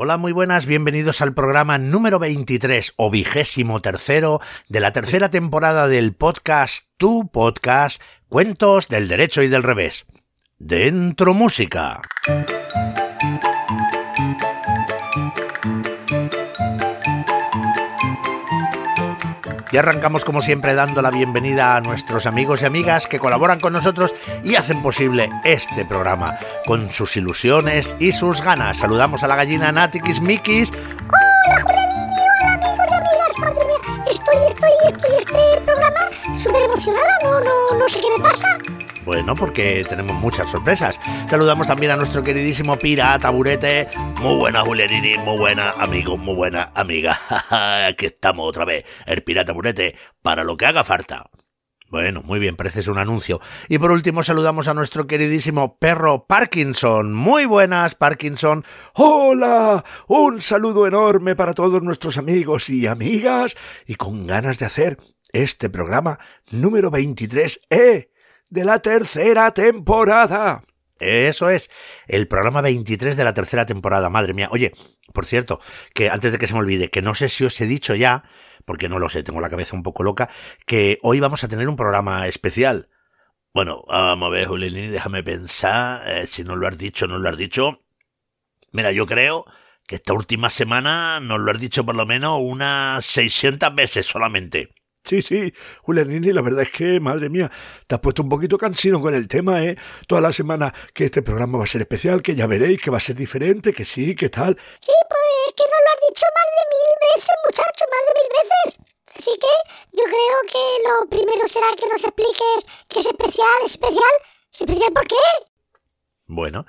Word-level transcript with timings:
Hola, 0.00 0.16
muy 0.16 0.30
buenas, 0.30 0.64
bienvenidos 0.66 1.22
al 1.22 1.34
programa 1.34 1.76
número 1.76 2.20
23 2.20 2.92
o 2.94 3.10
vigésimo 3.10 3.82
tercero 3.82 4.40
de 4.68 4.78
la 4.78 4.92
tercera 4.92 5.28
temporada 5.28 5.88
del 5.88 6.14
podcast 6.14 6.86
Tu 6.98 7.28
Podcast, 7.32 8.00
Cuentos 8.28 8.86
del 8.86 9.08
Derecho 9.08 9.42
y 9.42 9.48
del 9.48 9.64
Revés. 9.64 10.06
Dentro 10.56 11.34
Música. 11.34 12.00
Arrancamos 19.78 20.24
como 20.24 20.40
siempre 20.40 20.74
dando 20.74 21.02
la 21.02 21.10
bienvenida 21.10 21.76
a 21.76 21.80
nuestros 21.80 22.26
amigos 22.26 22.62
y 22.62 22.64
amigas 22.64 23.06
que 23.06 23.18
colaboran 23.18 23.60
con 23.60 23.72
nosotros 23.72 24.14
y 24.42 24.56
hacen 24.56 24.82
posible 24.82 25.28
este 25.44 25.84
programa 25.84 26.36
con 26.66 26.90
sus 26.90 27.16
ilusiones 27.16 27.94
y 28.00 28.12
sus 28.12 28.42
ganas. 28.42 28.78
Saludamos 28.78 29.22
a 29.22 29.28
la 29.28 29.36
gallina 29.36 29.70
Natikis 29.70 30.20
Mikis. 30.20 30.72
Hola 30.72 31.62
Julianini, 31.62 32.16
hola 32.40 32.54
amigos 32.54 32.88
y 32.90 32.94
amigas, 32.94 33.38
madre 33.38 33.64
mía, 33.66 34.04
estoy, 34.10 34.36
estoy, 34.48 34.70
estoy 34.88 35.10
este 35.18 35.60
programa 35.60 36.00
súper 36.42 36.62
emocionada, 36.62 37.18
no, 37.22 37.40
no, 37.40 37.78
no 37.78 37.88
sé 37.88 38.00
qué 38.00 38.06
me 38.16 38.22
pasa. 38.22 38.77
Bueno, 39.08 39.34
porque 39.34 39.86
tenemos 39.88 40.20
muchas 40.20 40.50
sorpresas. 40.50 41.00
Saludamos 41.30 41.66
también 41.66 41.92
a 41.92 41.96
nuestro 41.96 42.22
queridísimo 42.22 42.78
Pirata 42.78 43.18
Taburete. 43.20 43.88
Muy 44.20 44.36
buena, 44.36 44.60
Julianini, 44.60 45.16
muy 45.16 45.38
buena, 45.38 45.70
amigo, 45.70 46.18
muy 46.18 46.34
buena, 46.34 46.72
amiga. 46.74 47.18
Aquí 47.88 48.04
estamos 48.04 48.46
otra 48.46 48.66
vez, 48.66 48.84
el 49.06 49.22
Pirata 49.22 49.46
Taburete, 49.46 49.96
para 50.20 50.44
lo 50.44 50.58
que 50.58 50.66
haga 50.66 50.84
falta. 50.84 51.30
Bueno, 51.88 52.20
muy 52.22 52.38
bien, 52.38 52.54
parece 52.54 52.90
un 52.90 52.98
anuncio. 52.98 53.40
Y 53.70 53.78
por 53.78 53.92
último 53.92 54.22
saludamos 54.22 54.68
a 54.68 54.74
nuestro 54.74 55.06
queridísimo 55.06 55.78
perro 55.78 56.26
Parkinson. 56.26 57.14
Muy 57.14 57.46
buenas, 57.46 57.94
Parkinson. 57.94 58.62
Hola, 58.92 59.86
un 60.06 60.42
saludo 60.42 60.86
enorme 60.86 61.34
para 61.34 61.54
todos 61.54 61.82
nuestros 61.82 62.18
amigos 62.18 62.68
y 62.68 62.86
amigas 62.86 63.56
y 63.86 63.94
con 63.94 64.26
ganas 64.26 64.58
de 64.58 64.66
hacer 64.66 64.98
este 65.32 65.70
programa 65.70 66.18
número 66.50 66.90
23E 66.90 68.10
de 68.50 68.64
la 68.64 68.78
tercera 68.80 69.50
temporada. 69.52 70.64
Eso 70.98 71.48
es, 71.48 71.70
el 72.08 72.26
programa 72.26 72.60
23 72.60 73.16
de 73.16 73.24
la 73.24 73.34
tercera 73.34 73.66
temporada, 73.66 74.10
madre 74.10 74.34
mía. 74.34 74.48
Oye, 74.50 74.72
por 75.12 75.26
cierto, 75.26 75.60
que 75.94 76.10
antes 76.10 76.32
de 76.32 76.38
que 76.38 76.46
se 76.46 76.54
me 76.54 76.60
olvide, 76.60 76.90
que 76.90 77.02
no 77.02 77.14
sé 77.14 77.28
si 77.28 77.44
os 77.44 77.60
he 77.60 77.66
dicho 77.66 77.94
ya, 77.94 78.24
porque 78.64 78.88
no 78.88 78.98
lo 78.98 79.08
sé, 79.08 79.22
tengo 79.22 79.40
la 79.40 79.50
cabeza 79.50 79.76
un 79.76 79.82
poco 79.82 80.02
loca, 80.02 80.28
que 80.66 80.98
hoy 81.02 81.20
vamos 81.20 81.44
a 81.44 81.48
tener 81.48 81.68
un 81.68 81.76
programa 81.76 82.26
especial. 82.26 82.88
Bueno, 83.54 83.84
vamos 83.88 84.26
a 84.26 84.30
ver, 84.30 84.46
Julián, 84.46 84.92
déjame 84.92 85.22
pensar, 85.22 86.02
eh, 86.08 86.26
si 86.26 86.42
no 86.44 86.56
lo 86.56 86.66
has 86.66 86.76
dicho, 86.76 87.06
no 87.06 87.18
lo 87.18 87.28
has 87.28 87.36
dicho. 87.36 87.80
Mira, 88.72 88.92
yo 88.92 89.06
creo 89.06 89.46
que 89.86 89.94
esta 89.94 90.12
última 90.12 90.50
semana 90.50 91.20
nos 91.20 91.40
lo 91.40 91.50
has 91.50 91.60
dicho 91.60 91.86
por 91.86 91.94
lo 91.94 92.06
menos 92.06 92.38
unas 92.42 93.06
600 93.06 93.74
veces 93.74 94.04
solamente. 94.04 94.74
Sí, 95.08 95.22
sí, 95.22 95.54
Julianini, 95.80 96.34
la 96.34 96.42
verdad 96.42 96.62
es 96.64 96.70
que, 96.70 97.00
madre 97.00 97.30
mía, 97.30 97.50
te 97.86 97.94
has 97.94 98.00
puesto 98.02 98.22
un 98.22 98.28
poquito 98.28 98.58
cansino 98.58 99.00
con 99.00 99.14
el 99.14 99.26
tema, 99.26 99.64
¿eh? 99.64 99.74
Toda 100.06 100.20
la 100.20 100.34
semana 100.34 100.74
que 100.92 101.06
este 101.06 101.22
programa 101.22 101.56
va 101.56 101.64
a 101.64 101.66
ser 101.66 101.80
especial, 101.80 102.20
que 102.20 102.34
ya 102.34 102.46
veréis 102.46 102.78
que 102.78 102.90
va 102.90 102.98
a 102.98 103.00
ser 103.00 103.16
diferente, 103.16 103.72
que 103.72 103.86
sí, 103.86 104.14
que 104.14 104.28
tal. 104.28 104.54
Sí, 104.80 104.92
pues 105.08 105.54
que 105.56 105.64
no 105.64 105.76
lo 105.80 105.88
has 105.94 106.08
dicho 106.08 106.26
más 106.36 106.48
de 106.58 106.64
mil 106.76 106.92
veces, 107.08 107.36
muchacho, 107.46 107.84
más 107.90 108.02
de 108.06 108.12
mil 108.20 108.30
veces. 108.36 108.88
Así 109.18 109.38
que 109.40 109.96
yo 109.96 110.04
creo 110.04 110.38
que 110.52 110.88
lo 110.88 111.08
primero 111.08 111.48
será 111.48 111.68
que 111.74 111.88
nos 111.88 112.04
expliques 112.04 112.66
qué 112.88 113.00
es 113.00 113.06
especial, 113.06 113.58
es 113.64 113.70
especial, 113.70 114.14
es 114.52 114.60
especial 114.60 114.92
por 114.92 115.06
qué. 115.06 115.16
Bueno, 116.26 116.66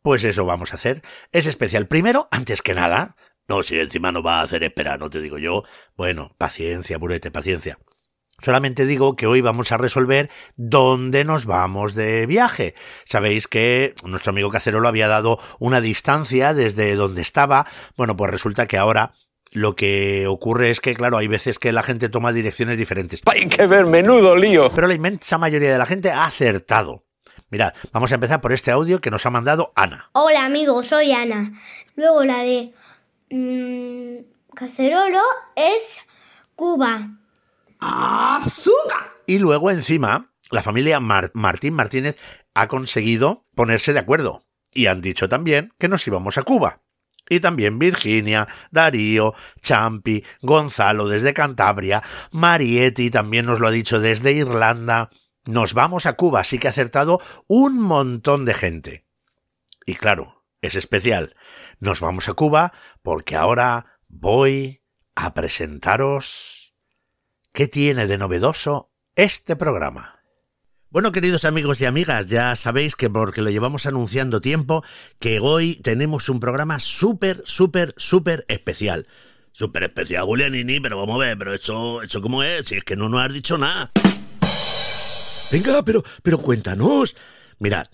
pues 0.00 0.24
eso 0.24 0.46
vamos 0.46 0.72
a 0.72 0.76
hacer. 0.76 1.02
Es 1.32 1.46
especial 1.46 1.86
primero, 1.86 2.28
antes 2.30 2.62
que 2.62 2.72
nada, 2.72 3.14
no, 3.48 3.62
si 3.62 3.78
encima 3.78 4.12
no 4.12 4.22
va 4.22 4.40
a 4.40 4.42
hacer 4.42 4.62
esperar, 4.64 4.98
no 4.98 5.10
te 5.10 5.20
digo 5.20 5.38
yo. 5.38 5.64
Bueno, 5.96 6.34
paciencia, 6.38 6.98
burete, 6.98 7.30
paciencia. 7.30 7.78
Solamente 8.42 8.84
digo 8.84 9.14
que 9.16 9.26
hoy 9.26 9.40
vamos 9.40 9.70
a 9.70 9.76
resolver 9.76 10.28
dónde 10.56 11.24
nos 11.24 11.46
vamos 11.46 11.94
de 11.94 12.26
viaje. 12.26 12.74
Sabéis 13.04 13.46
que 13.46 13.94
nuestro 14.04 14.30
amigo 14.30 14.50
Cacerolo 14.50 14.88
había 14.88 15.08
dado 15.08 15.38
una 15.60 15.80
distancia 15.80 16.52
desde 16.52 16.94
donde 16.96 17.22
estaba. 17.22 17.66
Bueno, 17.96 18.16
pues 18.16 18.30
resulta 18.30 18.66
que 18.66 18.76
ahora 18.76 19.12
lo 19.52 19.76
que 19.76 20.26
ocurre 20.26 20.70
es 20.70 20.80
que, 20.80 20.94
claro, 20.94 21.16
hay 21.16 21.28
veces 21.28 21.60
que 21.60 21.72
la 21.72 21.84
gente 21.84 22.08
toma 22.08 22.32
direcciones 22.32 22.76
diferentes. 22.76 23.22
Hay 23.26 23.46
que 23.46 23.66
ver, 23.66 23.86
menudo 23.86 24.34
lío. 24.34 24.70
Pero 24.74 24.88
la 24.88 24.94
inmensa 24.94 25.38
mayoría 25.38 25.72
de 25.72 25.78
la 25.78 25.86
gente 25.86 26.10
ha 26.10 26.24
acertado. 26.24 27.04
Mirad, 27.50 27.72
vamos 27.92 28.10
a 28.10 28.16
empezar 28.16 28.40
por 28.40 28.52
este 28.52 28.72
audio 28.72 29.00
que 29.00 29.12
nos 29.12 29.26
ha 29.26 29.30
mandado 29.30 29.72
Ana. 29.76 30.10
Hola 30.12 30.44
amigos, 30.44 30.88
soy 30.88 31.12
Ana. 31.12 31.52
Luego 31.94 32.24
la 32.24 32.38
de 32.38 32.72
Mm, 33.30 34.16
cacerolo 34.54 35.20
es 35.56 35.98
Cuba. 36.54 37.18
¡Azúcar! 37.80 39.10
Y 39.26 39.38
luego 39.38 39.70
encima, 39.70 40.30
la 40.50 40.62
familia 40.62 41.00
Martín 41.00 41.74
Martínez 41.74 42.16
ha 42.54 42.68
conseguido 42.68 43.46
ponerse 43.54 43.92
de 43.92 43.98
acuerdo. 43.98 44.42
Y 44.72 44.86
han 44.86 45.00
dicho 45.00 45.28
también 45.28 45.72
que 45.78 45.88
nos 45.88 46.06
íbamos 46.06 46.38
a 46.38 46.42
Cuba. 46.42 46.82
Y 47.28 47.40
también 47.40 47.78
Virginia, 47.78 48.46
Darío, 48.70 49.34
Champi, 49.62 50.24
Gonzalo 50.42 51.08
desde 51.08 51.32
Cantabria, 51.32 52.02
Marietti 52.32 53.10
también 53.10 53.46
nos 53.46 53.60
lo 53.60 53.68
ha 53.68 53.70
dicho 53.70 53.98
desde 53.98 54.32
Irlanda. 54.32 55.10
Nos 55.46 55.72
vamos 55.72 56.06
a 56.06 56.14
Cuba, 56.14 56.40
así 56.40 56.58
que 56.58 56.66
ha 56.66 56.70
acertado 56.70 57.20
un 57.46 57.80
montón 57.80 58.44
de 58.44 58.54
gente. 58.54 59.04
Y 59.86 59.94
claro, 59.94 60.44
es 60.60 60.76
especial, 60.76 61.34
nos 61.84 62.00
vamos 62.00 62.28
a 62.28 62.34
Cuba 62.34 62.72
porque 63.02 63.36
ahora 63.36 63.98
voy 64.08 64.80
a 65.14 65.34
presentaros 65.34 66.74
qué 67.52 67.68
tiene 67.68 68.06
de 68.06 68.18
novedoso 68.18 68.90
este 69.14 69.54
programa. 69.54 70.22
Bueno, 70.88 71.12
queridos 71.12 71.44
amigos 71.44 71.80
y 71.80 71.84
amigas, 71.84 72.26
ya 72.26 72.56
sabéis 72.56 72.96
que 72.96 73.10
porque 73.10 73.42
lo 73.42 73.50
llevamos 73.50 73.84
anunciando 73.86 74.40
tiempo, 74.40 74.82
que 75.18 75.40
hoy 75.40 75.74
tenemos 75.82 76.28
un 76.28 76.40
programa 76.40 76.80
súper, 76.80 77.42
súper, 77.44 77.94
súper 77.96 78.44
especial. 78.48 79.06
Súper 79.52 79.84
especial, 79.84 80.24
Julianini, 80.24 80.80
pero 80.80 80.96
vamos 80.96 81.16
a 81.16 81.26
ver, 81.26 81.38
pero 81.38 81.52
eso, 81.52 82.02
eso 82.02 82.20
cómo 82.20 82.42
es, 82.42 82.66
si 82.66 82.76
es 82.76 82.84
que 82.84 82.96
no 82.96 83.08
nos 83.08 83.24
has 83.24 83.32
dicho 83.32 83.58
nada. 83.58 83.90
Venga, 85.52 85.82
pero, 85.84 86.02
pero 86.22 86.38
cuéntanos. 86.38 87.14
Mirad, 87.58 87.86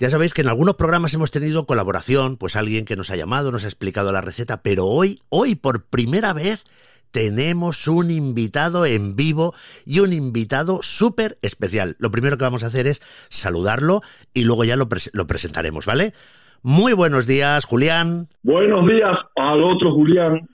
ya 0.00 0.08
sabéis 0.08 0.32
que 0.32 0.40
en 0.40 0.48
algunos 0.48 0.76
programas 0.76 1.12
hemos 1.12 1.30
tenido 1.30 1.66
colaboración, 1.66 2.38
pues 2.38 2.56
alguien 2.56 2.86
que 2.86 2.96
nos 2.96 3.10
ha 3.10 3.16
llamado, 3.16 3.52
nos 3.52 3.64
ha 3.64 3.68
explicado 3.68 4.12
la 4.12 4.22
receta, 4.22 4.62
pero 4.62 4.86
hoy, 4.86 5.20
hoy 5.28 5.56
por 5.56 5.84
primera 5.84 6.32
vez 6.32 6.64
tenemos 7.10 7.86
un 7.86 8.10
invitado 8.10 8.86
en 8.86 9.14
vivo 9.14 9.52
y 9.84 10.00
un 10.00 10.14
invitado 10.14 10.78
súper 10.80 11.36
especial. 11.42 11.96
Lo 11.98 12.10
primero 12.10 12.38
que 12.38 12.44
vamos 12.44 12.64
a 12.64 12.68
hacer 12.68 12.86
es 12.86 13.02
saludarlo 13.28 14.00
y 14.32 14.44
luego 14.44 14.64
ya 14.64 14.76
lo, 14.76 14.88
lo, 15.12 15.26
presentaremos, 15.26 15.84
¿vale? 15.84 16.14
Muy 16.62 16.94
buenos 16.94 17.26
días, 17.26 17.66
Julián. 17.66 18.28
Buenos 18.42 18.86
días 18.86 19.18
al 19.36 19.62
otro 19.62 19.92
Julián. 19.92 20.48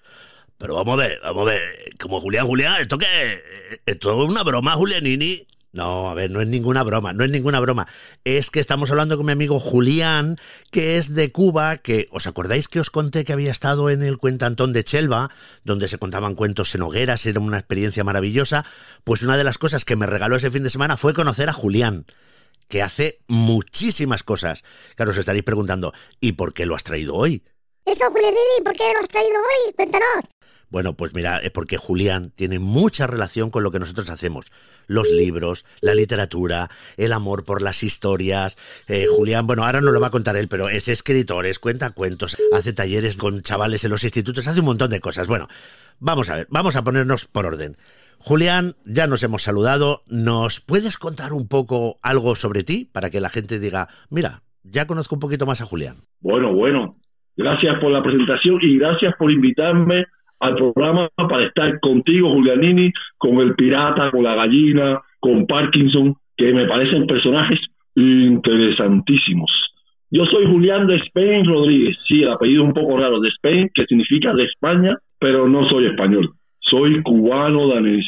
Pero 0.58 0.74
vamos 0.74 0.94
a 0.94 1.06
ver, 1.06 1.20
vamos 1.22 1.42
a 1.42 1.50
ver, 1.52 1.60
como 2.00 2.18
Julián, 2.18 2.46
Julián, 2.46 2.80
¿esto 2.80 2.98
qué? 2.98 3.06
¿Esto 3.86 4.24
es 4.24 4.28
una 4.28 4.42
broma, 4.42 4.72
Julianini? 4.72 5.46
No, 5.72 6.08
a 6.08 6.14
ver, 6.14 6.30
no 6.30 6.40
es 6.40 6.48
ninguna 6.48 6.82
broma, 6.82 7.12
no 7.12 7.24
es 7.24 7.30
ninguna 7.30 7.60
broma. 7.60 7.86
Es 8.24 8.50
que 8.50 8.60
estamos 8.60 8.90
hablando 8.90 9.16
con 9.16 9.26
mi 9.26 9.32
amigo 9.32 9.60
Julián, 9.60 10.36
que 10.70 10.96
es 10.96 11.14
de 11.14 11.32
Cuba, 11.32 11.76
que 11.76 12.08
os 12.12 12.26
acordáis 12.26 12.68
que 12.68 12.80
os 12.80 12.88
conté 12.88 13.24
que 13.24 13.34
había 13.34 13.50
estado 13.50 13.90
en 13.90 14.02
el 14.02 14.16
Cuentantón 14.16 14.72
de 14.72 14.84
Chelva, 14.84 15.30
donde 15.64 15.88
se 15.88 15.98
contaban 15.98 16.34
cuentos 16.34 16.74
en 16.74 16.82
hogueras, 16.82 17.26
era 17.26 17.40
una 17.40 17.58
experiencia 17.58 18.04
maravillosa. 18.04 18.64
Pues 19.04 19.22
una 19.22 19.36
de 19.36 19.44
las 19.44 19.58
cosas 19.58 19.84
que 19.84 19.96
me 19.96 20.06
regaló 20.06 20.36
ese 20.36 20.50
fin 20.50 20.62
de 20.62 20.70
semana 20.70 20.96
fue 20.96 21.12
conocer 21.12 21.50
a 21.50 21.52
Julián, 21.52 22.06
que 22.68 22.82
hace 22.82 23.18
muchísimas 23.26 24.22
cosas. 24.22 24.64
Claro, 24.94 25.10
os 25.10 25.18
estaréis 25.18 25.44
preguntando, 25.44 25.92
¿y 26.20 26.32
por 26.32 26.54
qué 26.54 26.64
lo 26.64 26.74
has 26.74 26.84
traído 26.84 27.14
hoy? 27.14 27.44
Eso, 27.84 28.10
Julián, 28.10 28.32
¿por 28.64 28.74
qué 28.74 28.92
lo 28.94 29.00
has 29.00 29.08
traído 29.08 29.36
hoy? 29.36 29.74
Cuéntanos. 29.74 30.24
Bueno, 30.68 30.96
pues 30.96 31.14
mira, 31.14 31.38
es 31.38 31.52
porque 31.52 31.76
Julián 31.76 32.30
tiene 32.30 32.58
mucha 32.58 33.06
relación 33.06 33.50
con 33.50 33.62
lo 33.62 33.70
que 33.70 33.78
nosotros 33.78 34.10
hacemos 34.10 34.46
los 34.86 35.10
libros, 35.10 35.64
la 35.80 35.94
literatura, 35.94 36.68
el 36.96 37.12
amor 37.12 37.44
por 37.44 37.62
las 37.62 37.82
historias. 37.82 38.56
Eh, 38.88 39.06
Julián, 39.08 39.46
bueno, 39.46 39.64
ahora 39.64 39.80
no 39.80 39.92
lo 39.92 40.00
va 40.00 40.08
a 40.08 40.10
contar 40.10 40.36
él, 40.36 40.48
pero 40.48 40.68
es 40.68 40.88
escritor, 40.88 41.46
es 41.46 41.58
cuenta 41.58 41.90
cuentos, 41.90 42.36
hace 42.52 42.72
talleres 42.72 43.16
con 43.16 43.40
chavales 43.40 43.84
en 43.84 43.90
los 43.90 44.04
institutos, 44.04 44.48
hace 44.48 44.60
un 44.60 44.66
montón 44.66 44.90
de 44.90 45.00
cosas. 45.00 45.28
Bueno, 45.28 45.48
vamos 45.98 46.30
a 46.30 46.36
ver, 46.36 46.46
vamos 46.50 46.76
a 46.76 46.84
ponernos 46.84 47.26
por 47.26 47.46
orden. 47.46 47.76
Julián, 48.18 48.74
ya 48.84 49.06
nos 49.06 49.22
hemos 49.22 49.42
saludado. 49.42 50.02
¿Nos 50.08 50.60
puedes 50.60 50.96
contar 50.98 51.32
un 51.32 51.48
poco 51.48 51.98
algo 52.02 52.34
sobre 52.34 52.64
ti 52.64 52.88
para 52.92 53.10
que 53.10 53.20
la 53.20 53.28
gente 53.28 53.58
diga, 53.58 53.88
mira, 54.10 54.42
ya 54.64 54.86
conozco 54.86 55.14
un 55.14 55.20
poquito 55.20 55.46
más 55.46 55.60
a 55.60 55.66
Julián? 55.66 55.96
Bueno, 56.20 56.52
bueno. 56.52 56.96
Gracias 57.36 57.78
por 57.80 57.92
la 57.92 58.02
presentación 58.02 58.58
y 58.62 58.78
gracias 58.78 59.14
por 59.18 59.30
invitarme 59.30 60.06
al 60.40 60.54
programa 60.56 61.08
para 61.16 61.46
estar 61.46 61.80
contigo, 61.80 62.30
Julianini, 62.32 62.92
con 63.18 63.38
el 63.38 63.54
pirata, 63.54 64.10
con 64.10 64.22
la 64.22 64.34
gallina, 64.34 65.00
con 65.20 65.46
Parkinson, 65.46 66.14
que 66.36 66.52
me 66.52 66.66
parecen 66.66 67.06
personajes 67.06 67.58
interesantísimos. 67.94 69.50
Yo 70.10 70.24
soy 70.26 70.46
Julián 70.46 70.86
de 70.86 70.96
Spain 70.96 71.46
Rodríguez. 71.46 71.96
Sí, 72.06 72.22
el 72.22 72.30
apellido 72.30 72.62
un 72.62 72.72
poco 72.72 72.96
raro, 72.96 73.20
de 73.20 73.28
Spain, 73.30 73.70
que 73.74 73.86
significa 73.86 74.32
de 74.34 74.44
España, 74.44 74.96
pero 75.18 75.48
no 75.48 75.68
soy 75.68 75.86
español. 75.86 76.30
Soy 76.60 77.02
cubano 77.02 77.68
danés, 77.68 78.06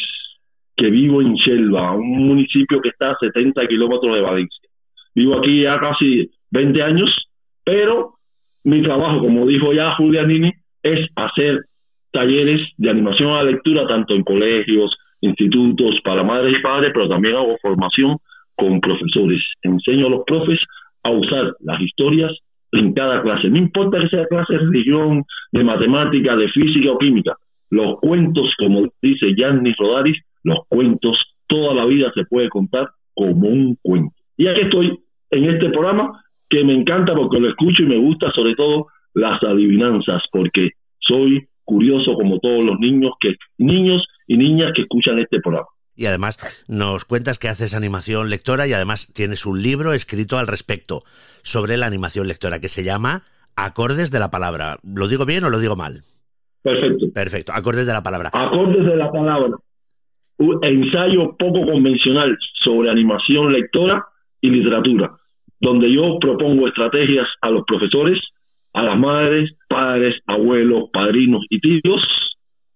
que 0.77 0.91
vivo 0.91 1.21
en 1.23 1.35
Chelva, 1.37 1.95
un 1.95 2.29
municipio 2.29 2.81
que 2.81 2.91
está 2.91 3.11
a 3.11 3.17
70 3.19 3.67
kilómetros 3.67 4.15
de 4.15 4.21
Valencia. 4.21 4.69
Vivo 5.15 5.39
aquí 5.39 5.63
ya 5.63 5.79
casi 5.81 6.31
20 6.51 6.83
años, 6.83 7.11
pero 7.65 8.15
mi 8.65 8.83
trabajo, 8.83 9.21
como 9.21 9.47
dijo 9.47 9.73
ya 9.73 9.95
Julianini, 9.97 10.53
es 10.83 11.09
hacer 11.17 11.65
talleres 12.13 12.61
de 12.77 12.91
animación 12.91 13.31
a 13.31 13.43
la 13.43 13.51
lectura, 13.51 13.87
tanto 13.87 14.15
en 14.15 14.23
colegios, 14.23 14.97
institutos, 15.21 16.01
para 16.05 16.23
madres 16.23 16.59
y 16.59 16.63
padres, 16.63 16.93
pero 16.95 17.09
también 17.09 17.37
hago 17.37 17.57
formación 17.61 18.17
con 18.57 18.81
profesores. 18.81 19.43
Enseño 19.63 20.07
a 20.07 20.11
los 20.11 20.23
profes 20.27 20.61
a 21.03 21.11
usar 21.11 21.55
las 21.61 21.81
historias 21.81 22.33
en 22.73 22.93
cada 22.93 23.23
clase. 23.23 23.49
No 23.49 23.57
importa 23.57 24.01
que 24.01 24.09
sea 24.09 24.27
clase 24.27 24.55
de 24.55 24.59
religión, 24.59 25.25
de 25.53 25.65
matemática, 25.65 26.37
de 26.37 26.49
física 26.49 26.93
o 26.93 26.99
química. 26.99 27.37
Los 27.71 27.99
cuentos, 28.01 28.53
como 28.59 28.89
dice 29.03 29.35
Gianni 29.35 29.75
Rodaris, 29.79 30.19
los 30.45 30.61
cuentos, 30.69 31.17
toda 31.47 31.75
la 31.75 31.85
vida 31.87 32.11
se 32.15 32.25
puede 32.25 32.49
contar 32.49 32.89
como 33.15 33.49
un 33.49 33.77
cuento. 33.83 34.15
Y 34.37 34.47
aquí 34.47 34.61
estoy 34.63 34.99
en 35.31 35.45
este 35.45 35.71
programa 35.71 36.23
que 36.49 36.65
me 36.65 36.75
encanta 36.75 37.15
porque 37.15 37.41
lo 37.41 37.49
escucho 37.49 37.83
y 37.83 37.87
me 37.87 37.99
gusta 37.99 38.31
sobre 38.33 38.55
todo 38.55 38.87
las 39.15 39.43
adivinanzas, 39.43 40.23
porque 40.31 40.71
soy 41.01 41.47
curioso 41.69 42.15
como 42.15 42.41
todos 42.41 42.65
los 42.65 42.81
niños 42.81 43.13
que 43.21 43.35
niños 43.59 44.03
y 44.27 44.39
niñas 44.39 44.73
que 44.75 44.83
escuchan 44.83 45.19
este 45.19 45.39
programa. 45.41 45.69
Y 45.95 46.07
además 46.07 46.39
nos 46.67 47.05
cuentas 47.05 47.39
que 47.39 47.49
haces 47.49 47.75
animación 47.75 48.31
lectora 48.31 48.67
y 48.67 48.73
además 48.73 49.13
tienes 49.13 49.45
un 49.45 49.63
libro 49.63 49.93
escrito 49.93 50.39
al 50.39 50.47
respecto 50.47 51.03
sobre 51.43 51.77
la 51.77 51.87
animación 51.87 52.27
lectora 52.27 52.59
que 52.59 52.69
se 52.69 52.85
llama 52.85 53.23
Acordes 53.55 54.11
de 54.11 54.19
la 54.19 54.31
Palabra. 54.31 54.79
¿Lo 54.83 55.09
digo 55.09 55.27
bien 55.27 55.45
o 55.45 55.51
lo 55.51 55.59
digo 55.59 55.77
mal? 55.77 56.01
Perfecto. 56.63 57.07
Perfecto, 57.13 57.53
Acordes 57.55 57.87
de 57.87 57.93
la 57.93 58.03
Palabra. 58.03 58.31
Acordes 58.33 58.87
de 58.87 58.97
la 58.97 59.13
Palabra. 59.13 59.57
Un 60.39 60.65
ensayo 60.65 61.37
poco 61.37 61.67
convencional 61.67 62.39
sobre 62.65 62.91
animación 62.91 63.53
lectora 63.53 64.07
y 64.41 64.49
literatura, 64.49 65.13
donde 65.61 65.93
yo 65.93 66.19
propongo 66.19 66.69
estrategias 66.69 67.27
a 67.43 67.51
los 67.51 67.65
profesores, 67.67 68.19
a 68.73 68.83
las 68.85 68.99
madres, 68.99 69.51
padres, 69.69 70.17
abuelos, 70.27 70.91
padrinos 70.93 71.45
y 71.51 71.61
tíos 71.61 72.03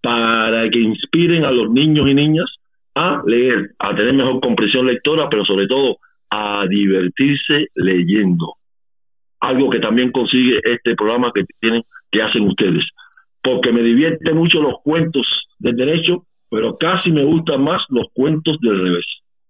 para 0.02 0.68
que 0.68 0.78
inspiren 0.78 1.44
a 1.44 1.50
los 1.50 1.70
niños 1.70 2.08
y 2.08 2.14
niñas 2.14 2.50
a 2.94 3.22
leer, 3.26 3.70
a 3.78 3.94
tener 3.94 4.12
mejor 4.12 4.40
comprensión 4.40 4.86
lectora, 4.86 5.28
pero 5.30 5.44
sobre 5.44 5.66
todo 5.66 5.96
a 6.30 6.66
divertirse 6.68 7.68
leyendo. 7.74 8.54
Algo 9.40 9.70
que 9.70 9.80
también 9.80 10.12
consigue 10.12 10.60
este 10.64 10.94
programa 10.94 11.30
que 11.34 11.44
tienen, 11.60 11.82
que 12.10 12.22
hacen 12.22 12.42
ustedes. 12.42 12.84
Porque 13.42 13.72
me 13.72 13.82
divierte 13.82 14.32
mucho 14.32 14.60
los 14.60 14.74
cuentos 14.82 15.26
del 15.58 15.76
derecho, 15.76 16.24
pero 16.50 16.76
casi 16.76 17.10
me 17.10 17.24
gustan 17.24 17.62
más 17.62 17.82
los 17.88 18.06
cuentos 18.12 18.58
del 18.60 18.80
revés. 18.80 19.04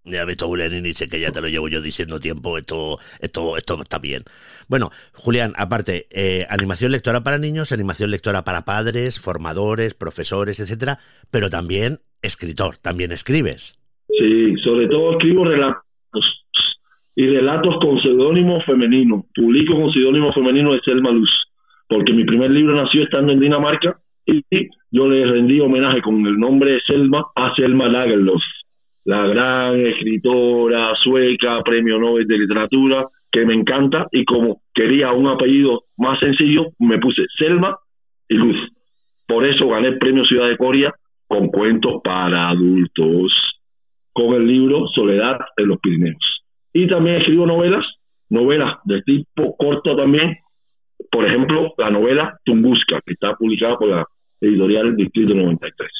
Ya 0.04 0.24
visto 0.24 0.48
Julián 0.48 0.74
y 0.74 0.80
dice 0.80 1.08
que 1.08 1.20
ya 1.20 1.30
te 1.30 1.40
lo 1.40 1.48
llevo 1.48 1.68
yo 1.68 1.80
diciendo 1.80 2.18
tiempo, 2.18 2.58
esto, 2.58 2.98
esto, 3.20 3.56
esto 3.56 3.80
está 3.80 4.00
bien. 4.00 4.22
Bueno, 4.68 4.90
Julián, 5.14 5.52
aparte, 5.56 6.06
eh, 6.10 6.44
animación 6.50 6.90
lectora 6.90 7.22
para 7.22 7.38
niños, 7.38 7.70
animación 7.70 8.10
lectora 8.10 8.42
para 8.42 8.64
padres, 8.64 9.20
formadores, 9.20 9.94
profesores, 9.94 10.58
etcétera, 10.58 10.98
pero 11.30 11.50
también 11.50 11.98
escritor, 12.20 12.76
también 12.82 13.12
escribes. 13.12 13.78
Sí, 14.08 14.54
sobre 14.64 14.88
todo 14.88 15.12
escribo 15.12 15.44
relatos 15.44 15.82
y 17.14 17.26
relatos 17.26 17.76
con 17.80 18.00
seudónimo 18.02 18.60
femenino. 18.62 19.26
Publico 19.34 19.74
con 19.74 19.92
seudónimo 19.92 20.32
femenino 20.32 20.72
de 20.72 20.80
Selma 20.80 21.12
Luz, 21.12 21.30
porque 21.88 22.12
mi 22.12 22.24
primer 22.24 22.50
libro 22.50 22.74
nació 22.74 23.04
estando 23.04 23.32
en 23.32 23.40
Dinamarca 23.40 23.98
y 24.26 24.42
yo 24.90 25.08
le 25.08 25.24
rendí 25.26 25.60
homenaje 25.60 26.00
con 26.02 26.26
el 26.26 26.38
nombre 26.38 26.72
de 26.72 26.80
Selma 26.86 27.24
a 27.34 27.54
Selma 27.54 27.88
Lagerlöf, 27.88 28.42
la 29.04 29.26
gran 29.26 29.80
escritora 29.80 30.94
sueca, 31.02 31.62
premio 31.62 31.98
Nobel 31.98 32.26
de 32.26 32.38
literatura, 32.38 33.06
que 33.30 33.44
me 33.44 33.54
encanta 33.54 34.06
y 34.12 34.24
como 34.24 34.62
quería 34.74 35.12
un 35.12 35.26
apellido 35.26 35.84
más 35.96 36.20
sencillo, 36.20 36.66
me 36.78 36.98
puse 36.98 37.22
Selma 37.38 37.76
y 38.28 38.34
Luz. 38.34 38.56
Por 39.26 39.46
eso 39.46 39.68
gané 39.68 39.88
el 39.88 39.98
premio 39.98 40.24
Ciudad 40.24 40.48
de 40.48 40.56
Coria 40.56 40.94
con 41.26 41.48
cuentos 41.48 42.00
para 42.04 42.50
adultos, 42.50 43.32
con 44.12 44.34
el 44.34 44.46
libro 44.46 44.86
Soledad 44.94 45.38
en 45.56 45.68
los 45.68 45.80
Pirineos. 45.80 46.44
Y 46.72 46.86
también 46.86 47.16
escribo 47.16 47.46
novelas, 47.46 47.84
novelas 48.28 48.76
de 48.84 49.02
tipo 49.02 49.56
corto 49.56 49.96
también, 49.96 50.36
por 51.10 51.26
ejemplo, 51.26 51.72
la 51.78 51.90
novela 51.90 52.38
Tunguska, 52.44 53.00
que 53.04 53.14
está 53.14 53.34
publicada 53.34 53.76
por 53.76 53.88
la 53.88 54.06
editorial 54.40 54.94
Distrito 54.96 55.34
93. 55.34 55.90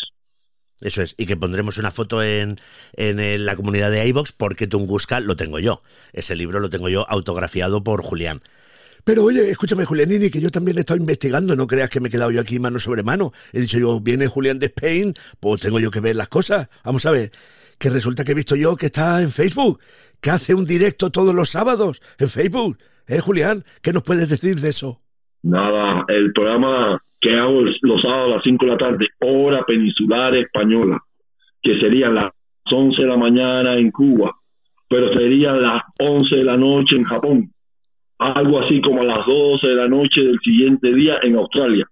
Eso 0.83 1.03
es, 1.03 1.15
y 1.17 1.27
que 1.27 1.37
pondremos 1.37 1.79
una 1.79 1.91
foto 1.91 2.23
en, 2.23 2.59
en 2.95 3.47
la 3.47 3.57
comunidad 3.57 3.91
de 3.91 4.07
iBox 4.09 4.33
porque 4.33 4.67
Tunguska 4.67 5.21
lo 5.21 5.37
tengo 5.37 5.59
yo. 5.59 5.83
Ese 6.13 6.37
libro 6.37 6.61
lo 6.61 6.71
tengo 6.71 6.89
yo 6.89 7.09
autografiado 7.09 7.83
por 7.83 8.03
Julián. 8.03 8.43
Pero 9.05 9.25
oye, 9.25 9.51
escúchame, 9.51 9.85
Julianini, 9.85 10.31
que 10.31 10.41
yo 10.41 10.51
también 10.51 10.77
he 10.79 10.81
estado 10.81 11.01
investigando, 11.01 11.57
no 11.57 11.67
creas 11.67 11.91
que 11.91 12.01
me 12.01 12.09
he 12.09 12.11
quedado 12.11 12.31
yo 12.31 12.41
aquí 12.41 12.61
mano 12.61 12.79
sobre 12.79 13.03
mano. 13.03 13.33
He 13.53 13.61
dicho 13.61 13.79
yo, 13.79 14.01
viene 14.01 14.29
Julián 14.29 14.61
de 14.61 14.67
Spain, 14.67 15.15
pues 15.41 15.61
tengo 15.61 15.81
yo 15.81 15.91
que 15.91 15.99
ver 15.99 16.15
las 16.15 16.29
cosas. 16.29 16.69
Vamos 16.85 17.05
a 17.07 17.11
ver, 17.11 17.33
que 17.79 17.91
resulta 17.91 18.25
que 18.25 18.31
he 18.31 18.35
visto 18.37 18.55
yo 18.55 18.77
que 18.77 18.87
está 18.87 19.21
en 19.21 19.33
Facebook, 19.33 19.81
que 20.21 20.31
hace 20.31 20.55
un 20.55 20.65
directo 20.65 21.11
todos 21.11 21.35
los 21.35 21.51
sábados 21.51 22.01
en 22.19 22.29
Facebook. 22.29 22.79
¿Eh, 23.09 23.19
Julián? 23.19 23.65
¿Qué 23.83 23.93
nos 23.93 24.05
puedes 24.05 24.29
decir 24.29 24.61
de 24.61 24.69
eso? 24.69 25.01
Nada, 25.43 26.05
el 26.07 26.33
programa 26.33 27.03
que 27.23 27.35
hago 27.39 27.63
los 27.63 28.03
sábados 28.03 28.33
a 28.33 28.35
las 28.37 28.43
5 28.43 28.67
de 28.67 28.73
la 28.73 28.79
tarde, 28.79 29.07
hora 29.21 29.65
peninsular 29.65 30.35
española, 30.35 31.01
que 31.63 31.81
serían 31.81 32.17
las 32.17 32.33
11 32.71 33.01
de 33.01 33.09
la 33.09 33.17
mañana 33.17 33.79
en 33.79 33.91
Cuba, 33.91 34.35
pero 34.89 35.11
serían 35.15 35.63
las 35.63 35.83
11 35.99 36.37
de 36.37 36.45
la 36.45 36.59
noche 36.59 36.97
en 36.97 37.05
Japón 37.05 37.53
algo 38.23 38.61
así 38.61 38.81
como 38.81 39.03
a 39.03 39.05
las 39.05 39.27
12 39.27 39.67
de 39.67 39.75
la 39.75 39.89
noche 39.89 40.23
del 40.23 40.39
siguiente 40.41 40.93
día 40.95 41.19
en 41.23 41.37
Australia. 41.37 41.87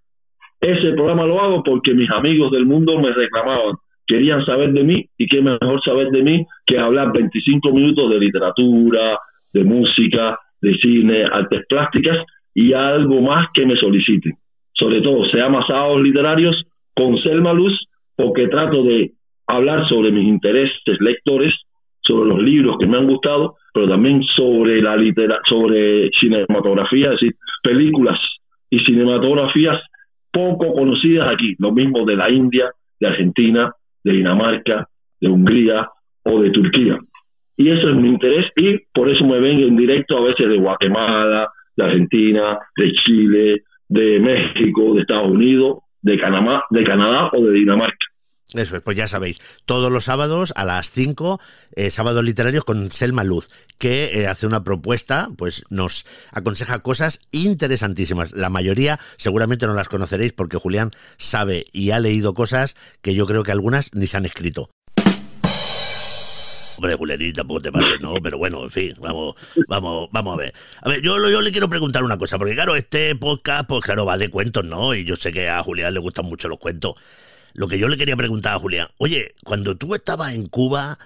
Ese 0.60 0.92
programa 0.92 1.26
lo 1.26 1.40
hago 1.40 1.62
porque 1.62 1.94
mis 1.94 2.10
amigos 2.10 2.50
del 2.52 2.66
mundo 2.66 2.98
me 2.98 3.12
reclamaban, 3.12 3.76
querían 4.06 4.44
saber 4.44 4.72
de 4.72 4.84
mí 4.84 5.04
y 5.16 5.26
qué 5.26 5.40
mejor 5.40 5.82
saber 5.82 6.10
de 6.10 6.22
mí 6.22 6.46
que 6.66 6.78
hablar 6.78 7.12
25 7.12 7.72
minutos 7.72 8.10
de 8.10 8.18
literatura, 8.18 9.18
de 9.52 9.64
música, 9.64 10.38
de 10.60 10.76
cine, 10.76 11.24
artes 11.24 11.62
plásticas 11.68 12.18
y 12.54 12.72
algo 12.72 13.22
más 13.22 13.48
que 13.54 13.64
me 13.64 13.76
soliciten. 13.76 14.34
Sobre 14.80 15.00
todo, 15.02 15.24
se 15.26 15.36
llama 15.36 15.64
Sábados 15.66 16.02
Literarios 16.02 16.64
con 16.96 17.16
Selma 17.18 17.52
Luz 17.52 17.86
porque 18.16 18.48
trato 18.48 18.82
de 18.82 19.12
hablar 19.46 19.88
sobre 19.88 20.10
mis 20.10 20.26
intereses 20.26 21.00
lectores, 21.00 21.54
sobre 22.00 22.30
los 22.30 22.42
libros 22.42 22.78
que 22.78 22.86
me 22.86 22.96
han 22.96 23.06
gustado 23.06 23.56
pero 23.72 23.88
también 23.88 24.22
sobre 24.36 24.82
la 24.82 24.96
litera 24.96 25.38
sobre 25.48 26.10
cinematografía, 26.18 27.06
es 27.06 27.20
decir, 27.20 27.34
películas 27.62 28.18
y 28.68 28.78
cinematografías 28.80 29.80
poco 30.32 30.72
conocidas 30.74 31.28
aquí, 31.32 31.54
lo 31.58 31.72
mismo 31.72 32.04
de 32.04 32.16
la 32.16 32.30
India, 32.30 32.70
de 32.98 33.06
Argentina, 33.08 33.72
de 34.04 34.12
Dinamarca, 34.12 34.88
de 35.20 35.28
Hungría 35.28 35.88
o 36.24 36.40
de 36.40 36.50
Turquía. 36.50 36.98
Y 37.56 37.70
eso 37.70 37.90
es 37.90 37.96
mi 37.96 38.08
interés 38.08 38.46
y 38.56 38.78
por 38.92 39.08
eso 39.08 39.24
me 39.24 39.38
ven 39.38 39.60
en 39.60 39.76
directo 39.76 40.16
a 40.16 40.22
veces 40.22 40.48
de 40.48 40.56
Guatemala, 40.56 41.48
de 41.76 41.84
Argentina, 41.84 42.58
de 42.76 42.92
Chile, 42.92 43.62
de 43.90 44.20
México, 44.20 44.94
de 44.94 45.02
Estados 45.02 45.30
Unidos, 45.30 45.78
de 46.00 46.18
Canadá, 46.18 46.62
de 46.70 46.84
Canadá 46.84 47.30
o 47.32 47.44
de 47.44 47.52
Dinamarca. 47.52 48.06
Eso 48.54 48.76
es, 48.76 48.82
pues 48.82 48.96
ya 48.96 49.06
sabéis, 49.06 49.40
todos 49.64 49.92
los 49.92 50.04
sábados 50.04 50.52
a 50.56 50.64
las 50.64 50.90
5, 50.90 51.40
eh, 51.76 51.90
sábados 51.90 52.24
literarios 52.24 52.64
con 52.64 52.90
Selma 52.90 53.22
Luz, 53.22 53.48
que 53.78 54.10
eh, 54.12 54.26
hace 54.26 54.46
una 54.46 54.64
propuesta, 54.64 55.28
pues 55.36 55.64
nos 55.70 56.04
aconseja 56.32 56.80
cosas 56.80 57.20
interesantísimas. 57.30 58.32
La 58.32 58.50
mayoría 58.50 58.98
seguramente 59.16 59.66
no 59.66 59.74
las 59.74 59.88
conoceréis 59.88 60.32
porque 60.32 60.56
Julián 60.56 60.90
sabe 61.16 61.64
y 61.72 61.92
ha 61.92 62.00
leído 62.00 62.34
cosas 62.34 62.76
que 63.02 63.14
yo 63.14 63.26
creo 63.26 63.44
que 63.44 63.52
algunas 63.52 63.94
ni 63.94 64.08
se 64.08 64.16
han 64.16 64.24
escrito. 64.24 64.70
Hombre, 66.80 66.94
Julián, 66.94 67.32
tampoco 67.34 67.60
te 67.60 67.70
pases, 67.70 68.00
¿no? 68.00 68.14
Pero 68.22 68.38
bueno, 68.38 68.64
en 68.64 68.70
fin, 68.70 68.94
vamos, 69.02 69.34
vamos, 69.68 70.08
vamos 70.12 70.32
a 70.34 70.38
ver. 70.38 70.54
A 70.82 70.88
ver, 70.88 71.02
yo, 71.02 71.28
yo 71.28 71.42
le 71.42 71.52
quiero 71.52 71.68
preguntar 71.68 72.02
una 72.02 72.16
cosa, 72.16 72.38
porque 72.38 72.54
claro, 72.54 72.74
este 72.74 73.14
podcast, 73.16 73.68
pues 73.68 73.82
claro, 73.82 74.06
va 74.06 74.16
de 74.16 74.30
cuentos, 74.30 74.64
¿no? 74.64 74.94
Y 74.94 75.04
yo 75.04 75.14
sé 75.14 75.30
que 75.30 75.50
a 75.50 75.62
Julián 75.62 75.92
le 75.92 76.00
gustan 76.00 76.24
mucho 76.24 76.48
los 76.48 76.58
cuentos. 76.58 76.94
Lo 77.52 77.68
que 77.68 77.78
yo 77.78 77.86
le 77.86 77.98
quería 77.98 78.16
preguntar 78.16 78.54
a 78.54 78.58
Julián, 78.58 78.88
oye, 78.96 79.32
cuando 79.44 79.76
tú 79.76 79.94
estabas 79.94 80.34
en 80.34 80.46
Cuba, 80.46 80.96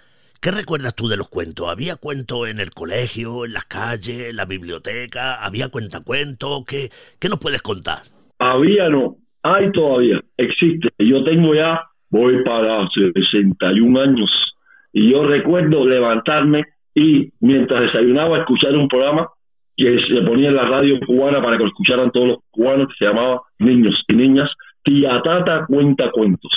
¿qué 0.40 0.52
recuerdas 0.52 0.94
tú 0.94 1.08
de 1.08 1.16
los 1.16 1.28
cuentos? 1.28 1.68
¿Había 1.68 1.96
cuentos 1.96 2.48
en 2.48 2.60
el 2.60 2.70
colegio, 2.70 3.44
en 3.44 3.52
las 3.52 3.64
calles, 3.64 4.30
en 4.30 4.36
la 4.36 4.44
biblioteca? 4.44 5.34
¿Había 5.44 5.70
cuentacuentos? 5.70 6.64
¿Qué, 6.68 6.88
¿Qué 7.18 7.28
nos 7.28 7.40
puedes 7.40 7.62
contar? 7.62 7.98
Había, 8.38 8.88
no. 8.88 9.16
Hay 9.42 9.72
todavía. 9.72 10.20
Existe. 10.36 10.88
Yo 11.00 11.24
tengo 11.24 11.52
ya, 11.52 11.80
voy 12.10 12.44
para 12.44 12.86
61 12.94 14.00
años. 14.00 14.53
Y 14.94 15.10
yo 15.10 15.24
recuerdo 15.24 15.84
levantarme 15.84 16.64
y 16.94 17.28
mientras 17.40 17.82
desayunaba 17.82 18.38
escuchar 18.38 18.76
un 18.76 18.86
programa 18.86 19.28
que 19.76 19.98
se 20.08 20.22
ponía 20.22 20.50
en 20.50 20.54
la 20.54 20.66
radio 20.68 21.00
cubana 21.04 21.42
para 21.42 21.56
que 21.56 21.64
lo 21.64 21.68
escucharan 21.68 22.12
todos 22.12 22.28
los 22.28 22.38
cubanos, 22.52 22.86
que 22.88 22.94
se 22.98 23.06
llamaba 23.06 23.42
Niños 23.58 24.00
y 24.06 24.14
Niñas, 24.14 24.50
Tía 24.84 25.20
Tata 25.22 25.66
cuenta 25.66 26.12
cuentos. 26.12 26.52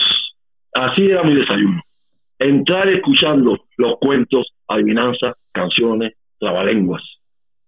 Así 0.72 1.08
era 1.08 1.24
mi 1.24 1.34
desayuno. 1.34 1.82
Entrar 2.38 2.88
escuchando 2.90 3.58
los 3.78 3.98
cuentos, 4.00 4.46
adivinanzas, 4.68 5.34
canciones, 5.52 6.14
trabalenguas. 6.40 7.02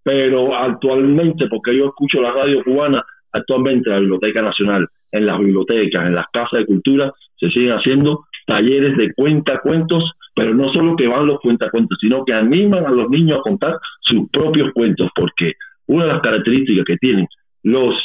Pero 0.03 0.55
actualmente, 0.55 1.47
porque 1.47 1.75
yo 1.75 1.87
escucho 1.87 2.21
la 2.21 2.31
radio 2.31 2.63
cubana, 2.63 3.03
actualmente 3.31 3.89
en 3.89 3.95
la 3.95 4.01
Biblioteca 4.01 4.43
Nacional, 4.43 4.87
en 5.11 5.25
las 5.25 5.39
bibliotecas, 5.39 6.05
en 6.05 6.13
las 6.13 6.27
casas 6.31 6.59
de 6.59 6.65
cultura, 6.67 7.11
se 7.37 7.49
siguen 7.49 7.71
haciendo 7.71 8.25
talleres 8.45 8.95
de 8.97 9.11
cuentacuentos, 9.13 10.03
pero 10.35 10.53
no 10.53 10.71
solo 10.71 10.95
que 10.95 11.07
van 11.07 11.27
los 11.27 11.39
cuentacuentos, 11.39 11.97
sino 11.99 12.23
que 12.25 12.33
animan 12.33 12.85
a 12.85 12.91
los 12.91 13.09
niños 13.09 13.39
a 13.39 13.41
contar 13.41 13.77
sus 14.01 14.29
propios 14.29 14.71
cuentos, 14.73 15.09
porque 15.15 15.53
una 15.87 16.05
de 16.05 16.13
las 16.13 16.21
características 16.21 16.85
que 16.85 16.97
tienen 16.97 17.27
los 17.63 17.95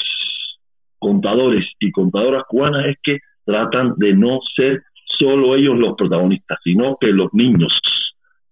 contadores 0.98 1.66
y 1.80 1.90
contadoras 1.92 2.44
cubanas 2.48 2.86
es 2.86 2.96
que 3.02 3.18
tratan 3.44 3.94
de 3.96 4.14
no 4.14 4.40
ser 4.56 4.82
solo 5.18 5.54
ellos 5.54 5.78
los 5.78 5.94
protagonistas, 5.96 6.58
sino 6.64 6.96
que 7.00 7.08
los 7.08 7.32
niños 7.34 7.72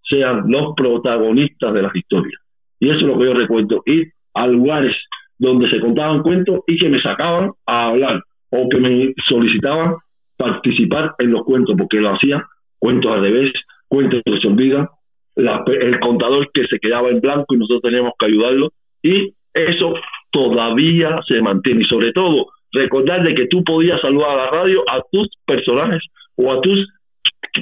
sean 0.03 0.43
los 0.47 0.73
protagonistas 0.75 1.73
de 1.73 1.81
las 1.81 1.95
historias. 1.95 2.39
Y 2.79 2.89
eso 2.89 2.99
es 2.99 3.05
lo 3.05 3.17
que 3.17 3.25
yo 3.25 3.33
recuerdo, 3.33 3.83
ir 3.85 4.11
a 4.33 4.47
lugares 4.47 4.95
donde 5.37 5.69
se 5.69 5.79
contaban 5.79 6.21
cuentos 6.21 6.61
y 6.67 6.77
que 6.77 6.89
me 6.89 7.01
sacaban 7.01 7.51
a 7.65 7.87
hablar 7.87 8.21
o 8.49 8.69
que 8.69 8.79
me 8.79 9.13
solicitaban 9.27 9.95
participar 10.37 11.15
en 11.19 11.31
los 11.31 11.43
cuentos, 11.43 11.75
porque 11.77 11.99
lo 11.99 12.13
hacía 12.13 12.45
cuentos 12.83 13.13
al 13.13 13.21
revés, 13.21 13.53
cuentos 13.87 14.21
que 14.25 14.39
se 14.39 14.47
olvidan, 14.47 14.89
el 15.37 15.99
contador 16.01 16.51
que 16.53 16.67
se 16.67 16.79
quedaba 16.79 17.07
en 17.11 17.21
blanco 17.21 17.55
y 17.55 17.57
nosotros 17.57 17.81
teníamos 17.81 18.11
que 18.19 18.25
ayudarlo, 18.25 18.71
y 19.01 19.33
eso 19.53 19.93
todavía 20.31 21.17
se 21.25 21.41
mantiene, 21.41 21.83
y 21.83 21.85
sobre 21.85 22.11
todo 22.11 22.47
recordar 22.73 23.23
de 23.23 23.35
que 23.35 23.47
tú 23.47 23.63
podías 23.63 24.01
saludar 24.01 24.31
a 24.31 24.35
la 24.35 24.51
radio 24.51 24.83
a 24.89 25.01
tus 25.13 25.29
personajes 25.45 26.03
o 26.35 26.51
a 26.51 26.59
tus 26.59 26.85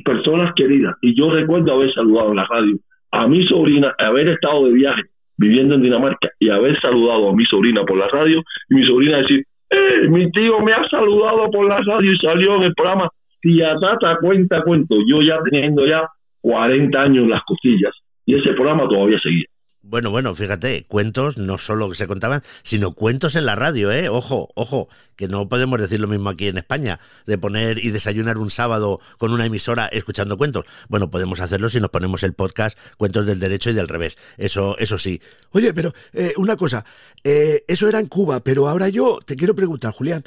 personas 0.04 0.54
queridas, 0.56 0.96
y 1.04 1.16
yo 1.16 1.30
recuerdo 1.30 1.72
haber 1.72 1.94
saludado 1.94 2.32
a 2.32 2.36
la 2.36 2.48
radio 2.50 2.78
a 3.12 3.28
mi 3.28 3.46
sobrina, 3.46 3.94
haber 4.00 4.28
estado 4.30 4.66
de 4.66 4.74
viaje 4.74 5.04
viviendo 5.38 5.75
en 5.75 5.84
Dinamarca 5.84 6.30
y 6.40 6.50
haber 6.50 6.80
saludado 6.82 7.30
a 7.30 7.36
mi 7.36 7.46
sobrina 7.46 7.84
por 7.84 7.98
la 7.98 8.08
radio 8.08 8.42
y 8.70 8.74
mi 8.74 8.88
sobrina 8.88 9.18
decir, 9.18 9.44
eh, 9.70 10.08
mi 10.10 10.32
tío 10.32 10.62
me 10.62 10.74
ha 10.74 10.84
saludado 10.90 11.51
por 11.51 11.68
la 11.68 11.78
radio 11.78 12.12
y 12.12 12.18
salió 12.18 12.56
en 12.56 12.63
el 12.63 12.74
programa 12.74 13.12
Tía 13.41 13.75
Tata 13.79 14.17
cuenta 14.21 14.62
cuento, 14.63 14.95
yo 15.07 15.21
ya 15.21 15.39
teniendo 15.50 15.86
ya 15.86 16.07
40 16.41 17.01
años 17.01 17.24
en 17.24 17.29
las 17.29 17.43
costillas 17.43 17.93
y 18.25 18.36
ese 18.36 18.53
programa 18.53 18.88
todavía 18.88 19.19
seguía. 19.21 19.45
Bueno, 19.83 20.12
bueno, 20.12 20.36
fíjate, 20.36 20.86
cuentos 20.88 21.39
no 21.39 21.57
solo 21.57 21.89
que 21.89 21.95
se 21.95 22.05
contaban, 22.05 22.43
sino 22.62 22.93
cuentos 22.93 23.36
en 23.36 23.48
la 23.48 23.55
radio, 23.55 23.91
¿eh? 23.91 24.10
Ojo, 24.10 24.50
ojo, 24.53 24.88
que 25.15 25.27
no 25.27 25.50
podemos 25.50 25.81
decir 25.81 26.00
lo 26.00 26.07
mismo 26.07 26.29
aquí 26.29 26.48
en 26.48 26.60
España, 26.60 27.00
de 27.25 27.39
poner 27.39 27.83
y 27.83 27.89
desayunar 27.89 28.38
un 28.38 28.51
sábado 28.51 29.00
con 29.17 29.33
una 29.33 29.48
emisora 29.48 29.88
escuchando 29.88 30.38
cuentos. 30.38 30.65
Bueno, 30.88 31.10
podemos 31.10 31.41
hacerlo 31.41 31.67
si 31.67 31.79
nos 31.79 31.89
ponemos 31.89 32.21
el 32.21 32.33
podcast 32.33 32.77
Cuentos 32.95 33.25
del 33.25 33.39
Derecho 33.39 33.71
y 33.71 33.74
del 33.74 33.88
Revés. 33.88 34.19
Eso, 34.38 34.77
eso 34.77 35.00
sí. 35.00 35.19
Oye, 35.50 35.74
pero 35.74 35.93
eh, 36.13 36.33
una 36.38 36.55
cosa, 36.57 36.86
eh, 37.24 37.63
eso 37.67 37.89
era 37.89 38.00
en 38.00 38.05
Cuba, 38.05 38.41
pero 38.41 38.69
ahora 38.69 38.88
yo 38.88 39.17
te 39.25 39.36
quiero 39.36 39.55
preguntar, 39.55 39.93
Julián, 39.93 40.24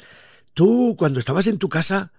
tú 0.53 0.95
cuando 0.97 1.19
estabas 1.19 1.47
en 1.47 1.59
tu 1.59 1.69
casa, 1.69 2.11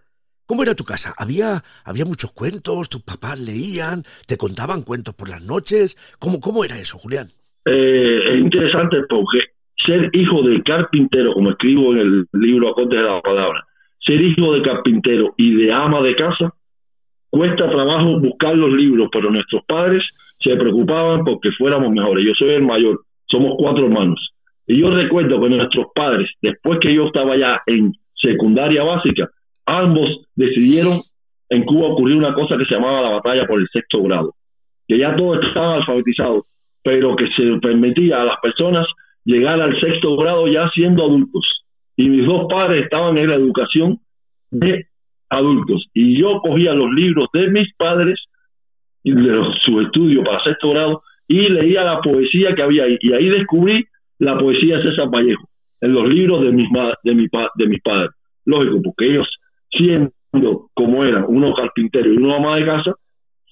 ¿Cómo 0.47 0.63
era 0.63 0.77
tu 0.77 0.85
casa? 0.85 1.13
¿Había, 1.19 1.63
había 1.85 2.05
muchos 2.05 2.33
cuentos? 2.33 2.89
¿Tus 2.89 3.03
papás 3.03 3.41
leían? 3.41 4.05
¿Te 4.29 4.37
contaban 4.37 4.83
cuentos 4.83 5.13
por 5.15 5.29
las 5.29 5.45
noches? 5.45 5.97
¿Cómo, 6.21 6.41
cómo 6.41 6.65
era 6.65 6.79
eso, 6.79 6.99
Julián? 6.99 7.27
Eh, 7.65 8.21
es 8.31 8.39
interesante 8.39 8.99
porque 9.09 9.39
ser 9.85 10.09
hijo 10.13 10.43
de 10.43 10.63
carpintero, 10.63 11.35
como 11.35 11.51
escribo 11.51 11.93
en 11.93 11.99
el 11.99 12.27
libro 12.33 12.71
Acontes 12.71 12.97
de 12.97 13.05
la 13.05 13.21
Palabra, 13.23 13.67
ser 13.99 14.21
hijo 14.21 14.53
de 14.53 14.63
carpintero 14.63 15.35
y 15.37 15.53
de 15.57 15.73
ama 15.73 16.01
de 16.03 16.15
casa, 16.15 16.55
cuesta 17.29 17.69
trabajo 17.69 18.21
buscar 18.21 18.55
los 18.55 18.73
libros, 18.73 19.09
pero 19.11 19.33
nuestros 19.33 19.65
padres 19.67 20.05
se 20.39 20.55
preocupaban 20.55 21.25
porque 21.25 21.51
fuéramos 21.59 21.91
mejores. 21.91 22.25
Yo 22.25 22.35
soy 22.39 22.55
el 22.55 22.63
mayor, 22.63 23.01
somos 23.27 23.55
cuatro 23.59 23.87
hermanos. 23.87 24.31
Y 24.65 24.81
yo 24.81 24.91
recuerdo 24.91 25.41
que 25.41 25.49
nuestros 25.49 25.87
padres, 25.93 26.31
después 26.41 26.79
que 26.81 26.95
yo 26.95 27.07
estaba 27.07 27.37
ya 27.37 27.61
en 27.67 27.93
secundaria 28.15 28.85
básica, 28.85 29.29
ambos 29.67 30.27
decidieron, 30.35 31.01
en 31.51 31.65
Cuba 31.65 31.89
ocurrió 31.89 32.17
una 32.17 32.35
cosa 32.35 32.57
que 32.57 32.65
se 32.65 32.75
llamaba 32.75 33.03
la 33.03 33.11
batalla 33.11 33.47
por 33.47 33.61
el 33.61 33.69
sexto 33.69 34.03
grado, 34.03 34.35
que 34.89 34.99
ya 34.99 35.15
todos 35.17 35.45
estaban 35.45 35.81
alfabetizados, 35.81 36.45
pero 36.83 37.17
que 37.17 37.27
se 37.37 37.59
permitía 37.61 38.23
a 38.23 38.25
las 38.25 38.41
personas 38.41 38.87
llegar 39.25 39.61
al 39.61 39.79
sexto 39.81 40.17
grado 40.17 40.47
ya 40.49 40.71
siendo 40.71 41.05
adultos. 41.05 41.65
Y 41.97 42.09
mis 42.09 42.27
dos 42.27 42.47
padres 42.49 42.85
estaban 42.85 43.17
en 43.19 43.29
la 43.29 43.37
educación 43.37 43.99
de 44.51 44.87
adultos. 45.29 45.87
Y 45.95 46.19
yo 46.19 46.41
cogía 46.41 46.73
los 46.75 46.93
libros 46.93 47.29
de 47.33 47.49
mis 47.49 47.75
padres, 47.75 48.21
de 49.03 49.43
su 49.65 49.81
estudio 49.81 50.23
para 50.23 50.43
sexto 50.45 50.71
grado, 50.71 51.03
y 51.29 51.49
leía 51.49 51.83
la 51.83 52.01
poesía 52.01 52.55
que 52.55 52.63
había 52.63 52.85
ahí. 52.85 52.99
Y 53.01 53.13
ahí 53.13 53.29
descubrí 53.29 53.85
la 54.19 54.39
poesía 54.39 54.79
de 54.79 54.91
César 54.91 55.09
Vallejo, 55.09 55.49
en 55.81 55.93
los 55.93 56.09
libros 56.09 56.43
de 56.43 56.53
mis, 56.53 56.69
de, 57.03 57.15
mi, 57.15 57.27
de 57.57 57.67
mis 57.67 57.83
padres. 57.83 58.11
Lógico, 58.45 58.81
porque 58.83 59.07
ellos 59.07 59.29
siendo 59.77 60.13
como 60.75 61.05
eran 61.05 61.25
unos 61.29 61.55
carpinteros 61.57 62.15
y 62.15 62.17
una 62.17 62.37
ama 62.37 62.57
de 62.57 62.67
casa, 62.67 62.95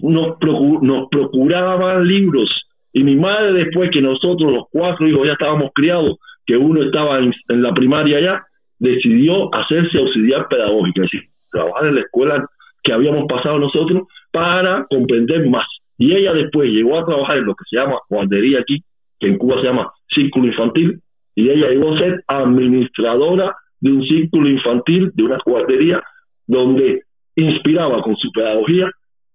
nos, 0.00 0.36
nos 0.82 1.08
procuraban 1.08 2.06
libros. 2.06 2.50
Y 2.92 3.02
mi 3.02 3.16
madre, 3.16 3.52
después 3.52 3.90
que 3.90 4.00
nosotros, 4.00 4.52
los 4.52 4.64
cuatro 4.70 5.08
hijos, 5.08 5.26
ya 5.26 5.32
estábamos 5.32 5.70
criados, 5.74 6.18
que 6.46 6.56
uno 6.56 6.82
estaba 6.82 7.18
en, 7.18 7.32
la 7.48 7.72
primaria 7.72 8.20
ya, 8.20 8.42
decidió 8.78 9.54
hacerse 9.54 9.98
auxiliar 9.98 10.46
pedagógico, 10.48 11.02
es 11.02 11.10
decir, 11.10 11.28
trabajar 11.50 11.88
en 11.88 11.94
la 11.96 12.00
escuela 12.02 12.46
que 12.82 12.92
habíamos 12.92 13.26
pasado 13.26 13.58
nosotros 13.58 14.02
para 14.30 14.86
comprender 14.90 15.48
más. 15.48 15.66
Y 15.96 16.14
ella 16.14 16.32
después 16.32 16.70
llegó 16.70 16.98
a 16.98 17.06
trabajar 17.06 17.38
en 17.38 17.46
lo 17.46 17.54
que 17.54 17.64
se 17.70 17.76
llama 17.76 17.98
guardería 18.08 18.60
aquí, 18.60 18.82
que 19.18 19.28
en 19.28 19.38
Cuba 19.38 19.60
se 19.60 19.66
llama 19.66 19.90
círculo 20.08 20.46
infantil, 20.46 21.00
y 21.34 21.48
ella 21.48 21.68
llegó 21.70 21.94
a 21.94 21.98
ser 21.98 22.22
administradora 22.28 23.56
de 23.80 23.92
un 23.92 24.04
círculo 24.04 24.48
infantil, 24.48 25.10
de 25.14 25.22
una 25.22 25.38
guardería, 25.44 26.02
donde 26.46 27.02
inspiraba 27.36 28.02
con 28.02 28.16
su 28.16 28.30
pedagogía 28.32 28.90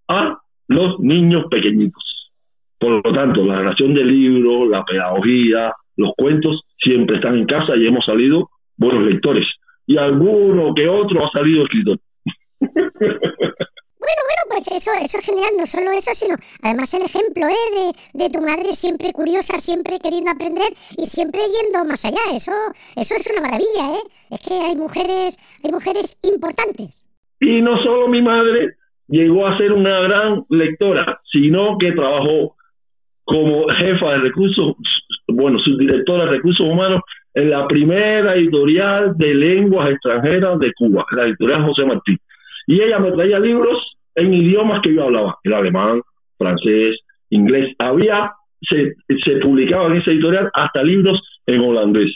a 0.07 0.37
los 0.67 0.99
niños 0.99 1.45
pequeñitos. 1.49 2.03
Por 2.79 3.05
lo 3.05 3.13
tanto, 3.13 3.43
la 3.43 3.59
relación 3.59 3.93
del 3.93 4.07
libro, 4.07 4.67
la 4.67 4.83
pedagogía, 4.85 5.73
los 5.97 6.13
cuentos 6.15 6.61
siempre 6.77 7.17
están 7.17 7.37
en 7.37 7.45
casa 7.45 7.75
y 7.75 7.85
hemos 7.85 8.05
salido 8.05 8.49
buenos 8.77 9.03
lectores. 9.03 9.45
Y 9.85 9.97
alguno 9.97 10.73
que 10.73 10.87
otro 10.87 11.25
ha 11.25 11.31
salido 11.31 11.63
escritor. 11.63 11.97
Bueno, 14.09 14.25
bueno, 14.25 14.43
pues 14.49 14.65
eso, 14.73 14.89
eso 15.05 15.17
es 15.19 15.25
genial, 15.25 15.53
no 15.53 15.65
solo 15.67 15.91
eso, 15.91 16.09
sino 16.17 16.33
además 16.63 16.91
el 16.97 17.05
ejemplo 17.05 17.45
¿eh? 17.45 17.67
de, 17.77 17.85
de 18.25 18.29
tu 18.33 18.41
madre 18.41 18.73
siempre 18.73 19.13
curiosa, 19.13 19.61
siempre 19.61 20.01
queriendo 20.01 20.31
aprender 20.31 20.73
y 20.97 21.05
siempre 21.05 21.41
yendo 21.45 21.85
más 21.85 22.03
allá. 22.05 22.23
Eso, 22.33 22.51
eso 22.97 23.13
es 23.13 23.29
una 23.29 23.45
maravilla, 23.45 23.85
¿eh? 23.93 24.03
Es 24.33 24.41
que 24.41 24.55
hay 24.65 24.75
mujeres, 24.75 25.37
hay 25.61 25.71
mujeres 25.71 26.17
importantes. 26.25 27.05
Y 27.39 27.61
no 27.61 27.77
solo 27.83 28.07
mi 28.07 28.23
madre 28.23 28.77
llegó 29.07 29.45
a 29.45 29.57
ser 29.57 29.73
una 29.73 30.01
gran 30.01 30.43
lectora, 30.49 31.21
sino 31.31 31.77
que 31.77 31.91
trabajó 31.91 32.55
como 33.25 33.67
jefa 33.77 34.09
de 34.13 34.17
recursos, 34.25 34.73
bueno, 35.27 35.59
subdirectora 35.59 36.25
de 36.25 36.31
recursos 36.31 36.65
humanos 36.65 37.03
en 37.35 37.51
la 37.51 37.67
primera 37.67 38.33
editorial 38.33 39.15
de 39.17 39.35
lenguas 39.35 39.91
extranjeras 39.91 40.57
de 40.57 40.73
Cuba, 40.73 41.05
la 41.11 41.25
editorial 41.25 41.63
José 41.63 41.85
Martí. 41.85 42.17
Y 42.65 42.81
ella 42.81 42.97
me 42.97 43.11
traía 43.11 43.37
libros 43.37 43.98
en 44.15 44.33
idiomas 44.33 44.81
que 44.81 44.93
yo 44.93 45.03
hablaba, 45.03 45.37
el 45.43 45.53
alemán, 45.53 46.01
francés, 46.37 46.97
inglés. 47.29 47.75
Había, 47.79 48.31
se, 48.61 48.93
se 49.23 49.37
publicaba 49.37 49.87
en 49.87 50.01
esa 50.01 50.11
editorial 50.11 50.49
hasta 50.53 50.83
libros 50.83 51.21
en 51.45 51.61
holandés. 51.61 52.11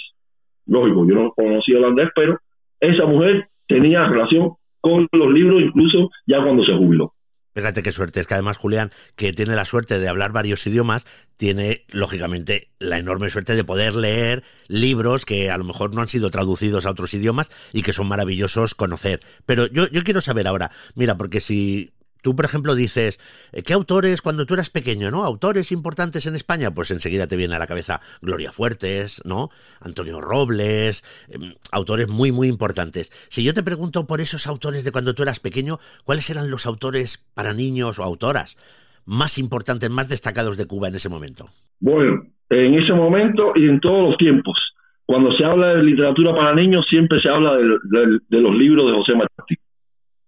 Lógico, 0.66 1.08
yo 1.08 1.16
no 1.16 1.32
conocía 1.32 1.78
holandés, 1.78 2.10
pero 2.16 2.38
esa 2.80 3.06
mujer 3.06 3.48
tenía 3.68 4.08
relación 4.08 4.54
con 4.82 5.08
los 5.12 5.32
libros 5.32 5.62
incluso 5.62 6.10
ya 6.26 6.44
cuando 6.44 6.64
se 6.66 6.76
jubiló. 6.76 7.14
Fíjate 7.54 7.84
qué 7.84 7.92
suerte. 7.92 8.20
Es 8.20 8.28
que 8.28 8.34
además 8.34 8.58
Julián, 8.58 8.92
que 9.16 9.34
tiene 9.34 9.56
la 9.56 9.66
suerte 9.66 10.00
de 10.00 10.08
hablar 10.08 10.32
varios 10.32 10.66
idiomas, 10.66 11.06
tiene 11.38 11.86
lógicamente 11.90 12.70
la 12.80 12.98
enorme 12.98 13.30
suerte 13.30 13.56
de 13.56 13.64
poder 13.64 13.96
leer 13.96 14.44
libros 14.68 15.26
que 15.26 15.52
a 15.52 15.58
lo 15.58 15.64
mejor 15.64 15.94
no 15.94 16.02
han 16.02 16.10
sido 16.10 16.32
traducidos 16.32 16.86
a 16.86 16.92
otros 16.92 17.14
idiomas 17.14 17.52
y 17.72 17.84
que 17.84 17.94
son 17.94 18.08
maravillosos 18.08 18.76
conocer. 18.76 19.20
Pero 19.46 19.68
yo, 19.68 19.88
yo 19.88 20.04
quiero 20.04 20.22
saber 20.22 20.48
ahora, 20.48 20.72
mira, 20.96 21.16
porque 21.16 21.42
si 21.42 21.94
Tú, 22.24 22.36
por 22.36 22.46
ejemplo, 22.46 22.74
dices, 22.74 23.20
eh, 23.52 23.62
¿qué 23.62 23.74
autores 23.74 24.22
cuando 24.22 24.46
tú 24.48 24.56
eras 24.56 24.70
pequeño, 24.72 25.12
no? 25.12 25.24
Autores 25.26 25.72
importantes 25.72 26.26
en 26.26 26.36
España, 26.36 26.72
pues 26.74 26.90
enseguida 26.90 27.28
te 27.28 27.36
viene 27.36 27.54
a 27.56 27.60
la 27.60 27.68
cabeza 27.68 28.00
Gloria 28.22 28.52
Fuertes, 28.52 29.22
¿no? 29.26 29.50
Antonio 29.82 30.22
Robles, 30.22 31.04
em, 31.28 31.54
autores 31.72 32.10
muy, 32.10 32.32
muy 32.32 32.48
importantes. 32.48 33.12
Si 33.30 33.44
yo 33.44 33.54
te 33.54 33.62
pregunto 33.62 34.08
por 34.08 34.22
esos 34.22 34.48
autores 34.48 34.84
de 34.84 34.92
cuando 34.92 35.14
tú 35.14 35.22
eras 35.24 35.40
pequeño, 35.40 35.80
¿cuáles 36.06 36.30
eran 36.30 36.50
los 36.50 36.66
autores 36.66 37.24
para 37.36 37.54
niños 37.54 38.00
o 38.00 38.04
autoras 38.04 38.58
más 39.06 39.38
importantes, 39.38 39.90
más 39.90 40.08
destacados 40.08 40.58
de 40.58 40.66
Cuba 40.66 40.88
en 40.88 40.96
ese 40.96 41.10
momento? 41.10 41.48
Bueno, 41.82 42.24
en 42.50 42.74
ese 42.76 42.94
momento 42.94 43.48
y 43.56 43.68
en 43.68 43.82
todos 43.82 44.10
los 44.12 44.18
tiempos. 44.18 44.58
Cuando 45.06 45.34
se 45.34 45.44
habla 45.44 45.76
de 45.76 45.84
literatura 45.84 46.34
para 46.34 46.56
niños, 46.56 46.86
siempre 46.90 47.20
se 47.22 47.28
habla 47.28 47.56
de, 47.58 47.64
de- 47.64 48.20
de 48.30 48.40
los 48.42 48.56
libros 48.56 48.88
de 48.90 48.98
José 48.98 49.14
Martí. 49.16 49.56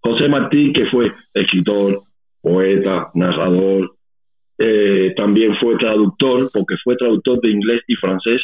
José 0.05 0.29
Martí, 0.29 0.71
que 0.71 0.85
fue 0.85 1.11
escritor, 1.33 1.99
poeta, 2.39 3.09
narrador, 3.15 3.95
eh, 4.59 5.15
también 5.17 5.55
fue 5.55 5.77
traductor, 5.77 6.47
porque 6.53 6.75
fue 6.83 6.95
traductor 6.95 7.41
de 7.41 7.49
inglés 7.49 7.81
y 7.87 7.95
francés, 7.95 8.39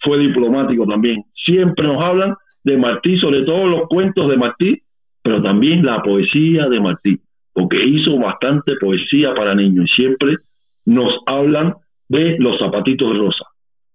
fue 0.00 0.18
diplomático 0.18 0.86
también. 0.86 1.24
Siempre 1.46 1.86
nos 1.86 2.02
hablan 2.02 2.34
de 2.62 2.76
Martí, 2.76 3.18
sobre 3.18 3.42
todo 3.42 3.66
los 3.68 3.88
cuentos 3.88 4.28
de 4.28 4.36
Martí, 4.36 4.82
pero 5.22 5.42
también 5.42 5.82
la 5.82 6.02
poesía 6.02 6.68
de 6.68 6.78
Martí, 6.78 7.18
porque 7.54 7.82
hizo 7.82 8.18
bastante 8.18 8.74
poesía 8.78 9.32
para 9.34 9.54
niños 9.54 9.86
y 9.90 9.94
siempre 9.94 10.36
nos 10.84 11.10
hablan 11.24 11.74
de 12.10 12.36
los 12.38 12.58
zapatitos 12.58 13.16
rosa. 13.16 13.46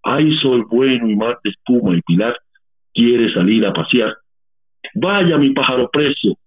Hay 0.02 0.36
sol 0.38 0.66
bueno 0.68 1.08
y 1.08 1.16
mar 1.16 1.38
de 1.44 1.52
espuma 1.52 1.96
y 1.96 2.02
Pilar 2.02 2.36
quiere 2.92 3.32
salir 3.36 3.68
a 3.68 3.74
pasear. 3.74 4.16
Vaya 4.96 5.38
mi 5.38 5.52
pájaro 5.52 5.90
preso, 5.92 6.40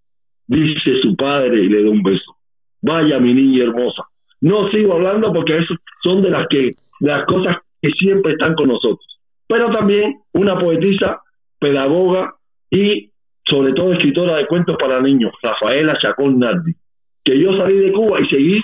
dice 0.50 1.00
su 1.00 1.16
padre 1.16 1.62
y 1.62 1.68
le 1.68 1.84
da 1.84 1.90
un 1.90 2.02
beso. 2.02 2.36
Vaya 2.82 3.18
mi 3.20 3.32
niña 3.34 3.64
hermosa. 3.64 4.04
No 4.40 4.68
sigo 4.70 4.94
hablando 4.94 5.32
porque 5.32 5.58
eso 5.58 5.74
son 6.02 6.22
de 6.22 6.30
las 6.30 6.46
que 6.48 6.70
las 7.00 7.24
cosas 7.26 7.58
que 7.80 7.90
siempre 7.90 8.32
están 8.32 8.54
con 8.54 8.68
nosotros. 8.68 9.06
Pero 9.46 9.70
también 9.70 10.20
una 10.32 10.58
poetisa, 10.58 11.20
pedagoga 11.58 12.34
y 12.70 13.10
sobre 13.44 13.72
todo 13.74 13.92
escritora 13.92 14.36
de 14.36 14.46
cuentos 14.46 14.76
para 14.78 15.00
niños, 15.00 15.32
Rafaela 15.42 15.98
Chacón 15.98 16.38
Nardi, 16.38 16.72
que 17.24 17.38
yo 17.38 17.56
salí 17.56 17.76
de 17.78 17.92
Cuba 17.92 18.20
y 18.20 18.26
seguí 18.28 18.62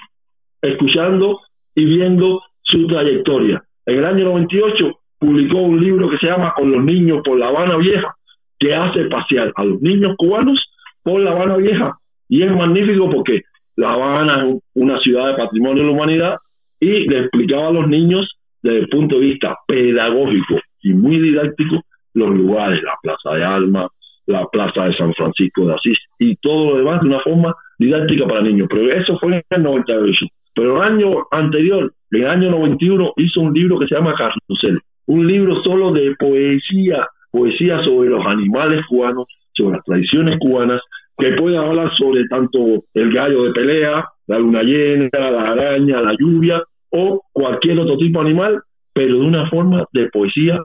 escuchando 0.62 1.40
y 1.74 1.84
viendo 1.84 2.42
su 2.62 2.86
trayectoria. 2.86 3.62
En 3.84 3.98
el 3.98 4.04
año 4.04 4.24
98 4.24 4.98
publicó 5.18 5.58
un 5.58 5.82
libro 5.82 6.08
que 6.08 6.18
se 6.18 6.26
llama 6.26 6.52
Con 6.56 6.72
los 6.72 6.82
niños 6.84 7.20
por 7.24 7.38
La 7.38 7.48
Habana 7.48 7.76
Vieja, 7.76 8.14
que 8.58 8.74
hace 8.74 9.04
pasear 9.06 9.52
a 9.54 9.64
los 9.64 9.80
niños 9.80 10.14
cubanos 10.16 10.58
por 11.06 11.20
La 11.20 11.30
Habana 11.30 11.56
Vieja. 11.56 11.96
Y 12.28 12.42
es 12.42 12.50
magnífico 12.50 13.08
porque 13.08 13.42
La 13.76 13.92
Habana 13.92 14.44
es 14.44 14.56
una 14.74 14.98
ciudad 14.98 15.28
de 15.28 15.36
patrimonio 15.36 15.84
de 15.84 15.88
la 15.88 15.94
humanidad 15.94 16.36
y 16.80 17.08
le 17.08 17.20
explicaba 17.20 17.68
a 17.68 17.72
los 17.72 17.86
niños 17.86 18.28
desde 18.60 18.80
el 18.80 18.88
punto 18.88 19.14
de 19.14 19.26
vista 19.26 19.56
pedagógico 19.68 20.56
y 20.82 20.92
muy 20.92 21.20
didáctico 21.20 21.80
los 22.14 22.30
lugares, 22.30 22.82
la 22.82 22.94
Plaza 23.00 23.36
de 23.36 23.44
Alma, 23.44 23.88
la 24.26 24.46
Plaza 24.46 24.86
de 24.86 24.96
San 24.96 25.14
Francisco 25.14 25.66
de 25.66 25.74
Asís 25.74 25.98
y 26.18 26.34
todo 26.36 26.72
lo 26.72 26.78
demás 26.78 27.00
de 27.02 27.06
una 27.06 27.20
forma 27.20 27.54
didáctica 27.78 28.26
para 28.26 28.42
niños. 28.42 28.66
Pero 28.68 28.90
eso 28.90 29.16
fue 29.20 29.36
en 29.36 29.42
el 29.50 29.62
98. 29.62 30.26
Pero 30.56 30.82
el 30.82 30.92
año 30.92 31.26
anterior, 31.30 31.92
en 32.10 32.22
el 32.22 32.28
año 32.28 32.50
91, 32.50 33.12
hizo 33.18 33.40
un 33.42 33.54
libro 33.54 33.78
que 33.78 33.86
se 33.86 33.94
llama 33.94 34.16
Carrusel, 34.16 34.80
un 35.06 35.24
libro 35.24 35.62
solo 35.62 35.92
de 35.92 36.16
poesía, 36.18 37.06
poesía 37.30 37.80
sobre 37.84 38.08
los 38.10 38.26
animales 38.26 38.84
cubanos, 38.88 39.26
sobre 39.52 39.76
las 39.76 39.84
tradiciones 39.84 40.38
cubanas, 40.40 40.80
que 41.18 41.32
puede 41.32 41.56
hablar 41.56 41.90
sobre 41.96 42.26
tanto 42.28 42.84
el 42.94 43.12
gallo 43.12 43.44
de 43.44 43.52
pelea, 43.52 44.04
la 44.26 44.38
luna 44.38 44.62
llena, 44.62 45.08
la 45.12 45.52
araña, 45.52 46.00
la 46.00 46.14
lluvia 46.18 46.62
o 46.90 47.22
cualquier 47.32 47.78
otro 47.80 47.96
tipo 47.96 48.20
de 48.20 48.30
animal, 48.30 48.62
pero 48.92 49.18
de 49.18 49.26
una 49.26 49.48
forma 49.48 49.84
de 49.92 50.08
poesía 50.10 50.58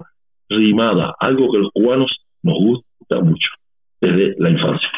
rimada, 0.49 1.15
algo 1.19 1.51
que 1.51 1.59
los 1.59 1.71
cubanos 1.71 2.11
nos 2.43 2.57
gusta 2.59 3.19
mucho 3.21 3.49
desde 4.01 4.35
la 4.39 4.49
infancia. 4.49 4.89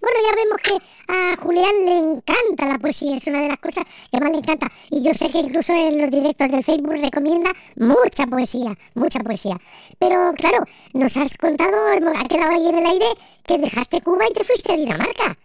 Bueno, 0.00 0.16
ya 0.24 0.34
vemos 0.34 0.58
que 0.62 1.12
a 1.12 1.36
Julián 1.36 1.76
le 1.84 1.98
encanta 1.98 2.68
la 2.68 2.78
poesía, 2.78 3.16
es 3.16 3.26
una 3.26 3.42
de 3.42 3.48
las 3.48 3.58
cosas 3.58 3.84
que 4.10 4.18
más 4.18 4.30
le 4.32 4.38
encanta. 4.38 4.66
Y 4.90 5.04
yo 5.04 5.12
sé 5.12 5.30
que 5.30 5.40
incluso 5.40 5.72
en 5.74 6.00
los 6.00 6.10
directos 6.10 6.50
del 6.50 6.64
Facebook 6.64 6.94
recomienda 7.00 7.50
mucha 7.76 8.26
poesía, 8.26 8.72
mucha 8.94 9.20
poesía. 9.20 9.56
Pero 9.98 10.32
claro, 10.36 10.64
nos 10.94 11.16
has 11.18 11.36
contado, 11.36 11.76
ha 11.92 12.28
quedado 12.28 12.52
ahí 12.52 12.68
en 12.68 12.78
el 12.78 12.86
aire, 12.86 13.06
que 13.46 13.58
dejaste 13.58 14.00
Cuba 14.00 14.24
y 14.28 14.32
te 14.32 14.44
fuiste 14.44 14.72
a 14.72 14.76
Dinamarca. 14.76 15.36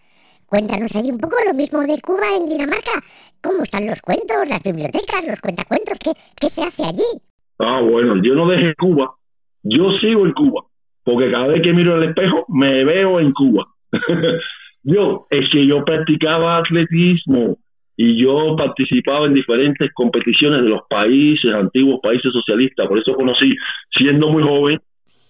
Cuéntanos 0.45 0.95
ahí 0.95 1.12
un 1.12 1.17
poco 1.17 1.35
lo 1.45 1.53
mismo 1.53 1.82
de 1.82 1.99
Cuba 1.99 2.38
en 2.38 2.47
Dinamarca. 2.47 3.01
¿Cómo 3.41 3.63
están 3.63 3.86
los 3.86 4.01
cuentos, 4.01 4.47
las 4.47 4.63
bibliotecas, 4.63 5.27
los 5.27 5.41
cuentacuentos? 5.41 5.99
¿Qué, 5.99 6.12
qué 6.39 6.49
se 6.49 6.63
hace 6.63 6.84
allí? 6.86 7.12
Ah, 7.60 7.82
bueno, 7.82 8.15
yo 8.23 8.36
no 8.36 8.47
dejé 8.47 8.73
Cuba, 8.75 9.15
yo 9.63 9.91
sigo 9.99 10.25
en 10.25 10.34
Cuba, 10.34 10.63
porque 11.03 11.30
cada 11.30 11.47
vez 11.47 11.62
que 11.62 11.73
miro 11.73 11.97
el 11.97 12.10
espejo 12.10 12.45
me 12.47 12.86
veo 12.86 13.19
en 13.19 13.34
Cuba. 13.34 13.74
yo, 14.84 15.27
es 15.29 15.49
que 15.51 15.65
yo 15.65 15.84
practicaba 15.84 16.58
atletismo 16.58 17.58
y 17.97 18.21
yo 18.21 18.55
participaba 18.58 19.25
en 19.25 19.34
diferentes 19.34 19.91
competiciones 19.93 20.63
de 20.63 20.69
los 20.69 20.81
países, 20.89 21.53
antiguos 21.53 21.99
países 22.01 22.31
socialistas, 22.31 22.88
por 22.88 22.99
eso 22.99 23.13
conocí, 23.13 23.55
siendo 23.91 24.29
muy 24.29 24.43
joven, 24.43 24.79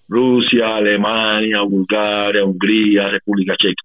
Rusia, 0.08 0.78
Alemania, 0.78 1.62
Bulgaria, 1.62 2.43
Hungría, 2.43 3.10
República 3.10 3.56
Checa. 3.58 3.84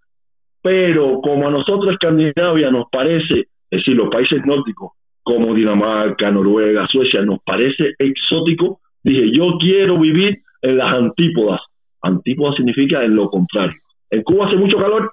Pero 0.62 1.20
como 1.20 1.48
a 1.48 1.50
nosotros 1.50 1.92
Escandinavia 1.92 2.70
nos 2.70 2.86
parece, 2.90 3.40
es 3.40 3.48
decir, 3.70 3.96
los 3.96 4.10
países 4.10 4.44
nórdicos, 4.44 4.92
como 5.22 5.54
Dinamarca, 5.54 6.30
Noruega, 6.30 6.86
Suecia, 6.88 7.22
nos 7.22 7.38
parece 7.44 7.94
exótico, 7.98 8.80
dije, 9.02 9.30
yo 9.32 9.56
quiero 9.58 9.98
vivir 9.98 10.40
en 10.62 10.76
las 10.76 10.92
antípodas. 10.94 11.60
Antípodas 12.02 12.56
significa 12.56 13.04
en 13.04 13.14
lo 13.14 13.30
contrario. 13.30 13.79
En 14.10 14.22
Cuba 14.22 14.46
hace 14.46 14.56
mucho 14.56 14.76
calor, 14.76 15.12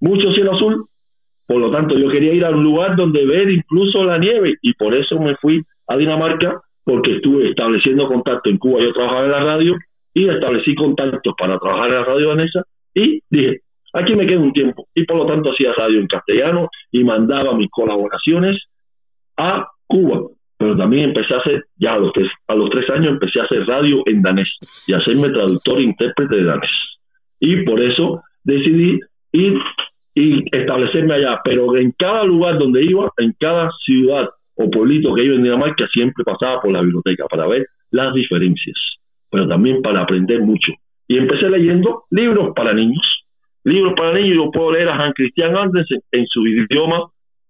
mucho 0.00 0.32
cielo 0.32 0.54
azul, 0.54 0.86
por 1.46 1.58
lo 1.58 1.70
tanto 1.70 1.98
yo 1.98 2.08
quería 2.08 2.32
ir 2.32 2.44
a 2.44 2.50
un 2.50 2.64
lugar 2.64 2.96
donde 2.96 3.24
ver 3.24 3.50
incluso 3.50 4.04
la 4.04 4.18
nieve. 4.18 4.56
Y 4.62 4.74
por 4.74 4.94
eso 4.94 5.18
me 5.18 5.36
fui 5.36 5.62
a 5.88 5.96
Dinamarca 5.96 6.60
porque 6.84 7.16
estuve 7.16 7.50
estableciendo 7.50 8.06
contacto 8.06 8.50
en 8.50 8.58
Cuba, 8.58 8.82
yo 8.82 8.92
trabajaba 8.92 9.24
en 9.24 9.30
la 9.30 9.44
radio 9.44 9.74
y 10.12 10.28
establecí 10.28 10.74
contactos 10.74 11.34
para 11.36 11.58
trabajar 11.58 11.88
en 11.88 11.94
la 11.94 12.04
radio 12.04 12.28
danesa. 12.28 12.62
Y 12.94 13.20
dije, 13.30 13.60
aquí 13.92 14.14
me 14.14 14.26
quedo 14.26 14.40
un 14.40 14.52
tiempo. 14.52 14.86
Y 14.94 15.04
por 15.04 15.16
lo 15.16 15.26
tanto 15.26 15.50
hacía 15.50 15.72
radio 15.72 16.00
en 16.00 16.06
castellano 16.06 16.68
y 16.92 17.02
mandaba 17.02 17.54
mis 17.54 17.70
colaboraciones 17.70 18.62
a 19.36 19.66
Cuba, 19.86 20.22
pero 20.56 20.76
también 20.76 21.04
empecé 21.10 21.34
a 21.34 21.38
hacer, 21.38 21.64
ya 21.76 21.94
a 21.94 21.98
los 21.98 22.12
tres, 22.12 22.28
a 22.46 22.54
los 22.54 22.70
tres 22.70 22.88
años 22.90 23.08
empecé 23.08 23.40
a 23.40 23.44
hacer 23.44 23.66
radio 23.66 24.02
en 24.06 24.22
danés 24.22 24.48
y 24.86 24.92
a 24.92 24.98
hacerme 24.98 25.30
traductor 25.30 25.78
e 25.78 25.82
intérprete 25.82 26.36
de 26.36 26.44
danés. 26.44 26.70
Y 27.40 27.64
por 27.64 27.82
eso 27.82 28.22
decidí 28.44 29.00
ir 29.32 29.58
y 30.14 30.44
establecerme 30.56 31.14
allá, 31.14 31.40
pero 31.42 31.76
en 31.76 31.92
cada 31.98 32.24
lugar 32.24 32.58
donde 32.58 32.84
iba, 32.84 33.10
en 33.18 33.34
cada 33.38 33.70
ciudad 33.84 34.28
o 34.54 34.70
pueblito 34.70 35.12
que 35.14 35.24
iba 35.24 35.34
en 35.34 35.42
Dinamarca, 35.42 35.88
siempre 35.88 36.22
pasaba 36.24 36.60
por 36.60 36.72
la 36.72 36.82
biblioteca 36.82 37.26
para 37.26 37.46
ver 37.48 37.66
las 37.90 38.14
diferencias, 38.14 38.76
pero 39.30 39.48
también 39.48 39.82
para 39.82 40.02
aprender 40.02 40.40
mucho. 40.40 40.72
Y 41.08 41.18
empecé 41.18 41.50
leyendo 41.50 42.04
libros 42.10 42.52
para 42.54 42.72
niños. 42.72 43.24
Libros 43.64 43.94
para 43.96 44.14
niños, 44.14 44.36
yo 44.36 44.50
puedo 44.50 44.72
leer 44.72 44.88
a 44.88 44.94
Hans 44.94 45.14
Christian 45.14 45.56
Andersen 45.56 46.00
en 46.12 46.26
su 46.26 46.46
idioma 46.46 47.08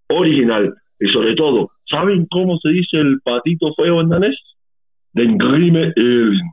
original. 0.08 0.74
Y 0.98 1.08
sobre 1.08 1.34
todo, 1.34 1.70
¿saben 1.88 2.26
cómo 2.30 2.56
se 2.58 2.70
dice 2.70 2.96
el 2.98 3.20
patito 3.22 3.74
feo 3.74 4.00
en 4.00 4.08
danés? 4.08 4.36
Den 5.12 5.36
Grimme 5.36 5.92
Elin. 5.96 6.50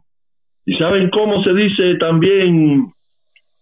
¿Y 0.66 0.76
saben 0.78 1.10
cómo 1.10 1.44
se 1.44 1.54
dice 1.54 1.96
también 1.96 2.92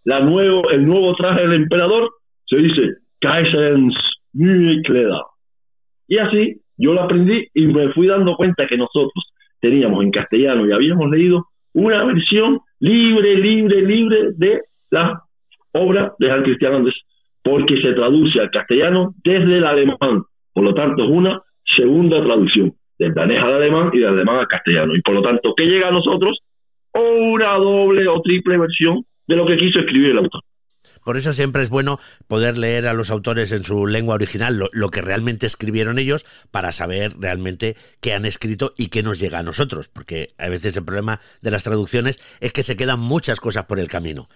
la 0.04 0.20
nuevo, 0.22 0.70
el 0.70 0.86
nuevo 0.86 1.14
traje 1.16 1.42
del 1.42 1.54
emperador? 1.54 2.10
Se 2.46 2.58
dice 2.58 2.82
Kaiserens 3.20 3.96
nye 4.34 4.82
Kleider. 4.84 5.22
Y 6.08 6.18
así 6.18 6.62
yo 6.78 6.94
lo 6.94 7.04
aprendí 7.04 7.48
y 7.54 7.68
me 7.68 7.92
fui 7.94 8.08
dando 8.08 8.36
cuenta 8.36 8.66
que 8.68 8.78
nosotros 8.78 9.34
teníamos 9.60 10.04
en 10.04 10.12
castellano 10.12 10.66
y 10.66 10.72
habíamos 10.72 11.10
leído 11.12 11.46
una 11.74 12.04
versión 12.06 12.60
libre, 12.80 13.36
libre, 13.36 13.82
libre 13.82 14.30
de 14.38 14.62
la 14.90 15.22
obra 15.74 16.14
de 16.18 16.32
Hans 16.32 16.44
Christian 16.44 16.76
Andersen, 16.76 17.02
porque 17.44 17.82
se 17.82 17.94
traduce 17.94 18.40
al 18.40 18.50
castellano 18.50 19.14
desde 19.24 19.58
el 19.58 19.66
alemán. 19.66 20.24
Por 20.54 20.64
lo 20.64 20.74
tanto, 20.74 21.04
es 21.04 21.10
una 21.10 21.42
segunda 21.78 22.24
traducción, 22.24 22.74
del 22.98 23.14
danés 23.14 23.42
al 23.42 23.54
alemán 23.54 23.92
y 23.94 24.00
del 24.00 24.10
alemán 24.10 24.38
al 24.38 24.48
castellano. 24.48 24.96
Y 24.96 25.02
por 25.02 25.14
lo 25.14 25.22
tanto, 25.22 25.54
¿qué 25.56 25.66
llega 25.66 25.90
a 25.90 25.92
nosotros? 25.92 26.40
Una 26.94 27.54
doble 27.56 28.08
o 28.08 28.22
triple 28.22 28.58
versión 28.58 29.04
de 29.30 29.36
lo 29.36 29.46
que 29.46 29.58
quiso 29.58 29.80
escribir 29.80 30.10
el 30.10 30.18
autor. 30.18 30.42
Por 31.06 31.18
eso 31.18 31.34
siempre 31.34 31.62
es 31.62 31.70
bueno 31.70 32.00
poder 32.28 32.58
leer 32.58 32.88
a 32.88 32.94
los 32.94 33.12
autores 33.12 33.52
en 33.52 33.64
su 33.64 33.86
lengua 33.86 34.16
original 34.16 34.70
lo, 34.72 34.90
que 34.90 35.02
realmente 35.02 35.46
escribieron 35.46 36.00
ellos 36.00 36.26
para 36.52 36.72
saber 36.72 37.14
realmente 37.20 37.78
qué 38.02 38.14
han 38.14 38.26
escrito 38.26 38.74
y 38.76 38.88
qué 38.88 39.04
nos 39.04 39.20
llega 39.20 39.40
a 39.40 39.44
nosotros, 39.44 39.88
porque 39.88 40.30
a 40.38 40.50
veces 40.50 40.76
el 40.78 40.84
problema 40.84 41.20
de 41.42 41.52
las 41.52 41.64
traducciones 41.64 42.20
es 42.42 42.54
que 42.54 42.64
se 42.64 42.76
quedan 42.76 43.00
muchas 43.00 43.40
cosas 43.40 43.66
por 43.66 43.80
el 43.80 43.88
camino. 43.88 44.28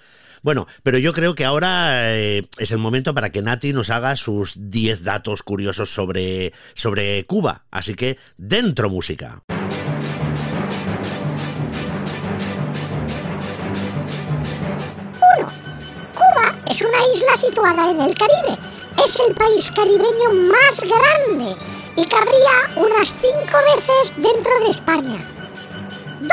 Bueno, 0.44 0.68
pero 0.84 0.98
yo 0.98 1.14
creo 1.14 1.36
que 1.36 1.46
ahora 1.46 2.16
eh, 2.16 2.44
es 2.60 2.72
el 2.72 2.78
momento 2.78 3.14
para 3.14 3.32
que 3.32 3.42
Nati 3.42 3.74
nos 3.74 3.90
haga 3.90 4.16
sus 4.16 4.70
10 4.70 5.04
datos 5.04 5.42
curiosos 5.42 5.90
sobre, 5.90 6.54
sobre 6.76 7.24
Cuba. 7.24 7.66
Así 7.72 7.96
que, 7.96 8.18
dentro 8.38 8.90
música. 8.90 9.42
Isla 17.24 17.38
situada 17.38 17.92
en 17.92 18.02
el 18.02 18.18
Caribe. 18.18 18.58
Es 19.04 19.20
el 19.28 19.34
país 19.36 19.72
caribeño 19.72 20.32
más 20.52 20.80
grande 20.80 21.56
y 21.96 22.06
cabría 22.08 22.52
unas 22.76 23.14
5 23.22 23.34
veces 23.76 24.14
dentro 24.18 24.60
de 24.60 24.72
España. 24.72 25.20
2. 26.22 26.30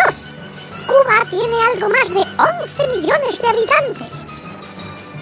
Cuba 0.87 1.25
tiene 1.31 1.57
algo 1.73 1.89
más 1.89 2.09
de 2.09 2.21
11 2.21 2.99
millones 2.99 3.41
de 3.41 3.49
habitantes. 3.49 4.13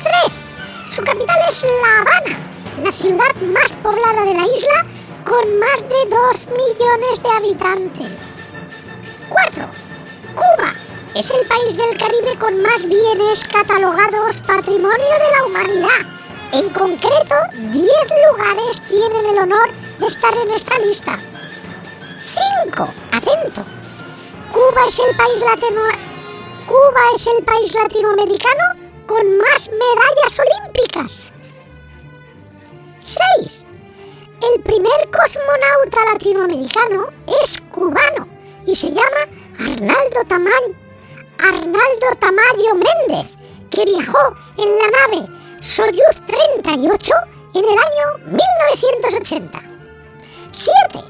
3. 0.03 0.95
Su 0.95 1.03
capital 1.03 1.39
es 1.49 1.63
La 1.63 2.01
Habana, 2.01 2.51
la 2.83 2.93
ciudad 2.93 3.35
más 3.53 3.73
poblada 3.83 4.25
de 4.25 4.35
la 4.35 4.47
isla 4.47 4.87
con 5.25 5.59
más 5.59 5.81
de 5.83 6.09
2 6.11 6.47
millones 6.47 7.23
de 7.23 7.31
habitantes. 7.31 8.13
4. 9.29 9.69
Cuba 10.35 10.73
es 11.15 11.31
el 11.31 11.47
país 11.47 11.77
del 11.77 11.97
Caribe 11.97 12.39
con 12.39 12.63
más 12.63 12.87
bienes 12.87 13.45
catalogados 13.45 14.37
Patrimonio 14.47 14.97
de 14.97 15.37
la 15.37 15.47
Humanidad. 15.47 16.19
En 16.53 16.69
concreto, 16.71 17.35
10 17.53 17.73
lugares 18.31 18.81
tienen 18.89 19.27
el 19.27 19.39
honor 19.39 19.71
de 19.99 20.07
estar 20.07 20.37
en 20.37 20.51
esta 20.51 20.79
lista. 20.79 21.19
5. 22.65 22.89
Atento. 23.13 23.65
Cuba 24.53 24.87
es 24.89 24.99
el 24.99 25.17
país 25.17 25.41
latino... 25.41 25.83
Cuba 26.67 27.01
es 27.17 27.27
el 27.27 27.45
país 27.45 27.75
latinoamericano 27.75 28.65
con 29.07 29.39
más 29.39 29.71
medallas 29.71 30.39
olímpicas. 30.39 31.33
6. 33.01 33.67
El 34.55 34.63
primer 34.63 35.11
cosmonauta 35.11 36.13
latinoamericano 36.13 37.09
es 37.43 37.61
cubano 37.73 38.29
y 38.67 38.77
se 38.77 38.91
llama 38.91 39.27
Arnaldo 39.59 40.25
Tamayo, 40.29 40.75
Arnaldo 41.39 42.07
Tamayo 42.19 42.75
Méndez, 42.75 43.31
que 43.71 43.85
viajó 43.85 44.35
en 44.57 44.69
la 44.79 44.91
nave 44.99 45.39
Soyuz 45.61 46.21
38 46.27 47.15
en 47.55 47.65
el 47.65 47.79
año 47.79 48.19
1980. 48.27 49.63
7. 50.51 51.05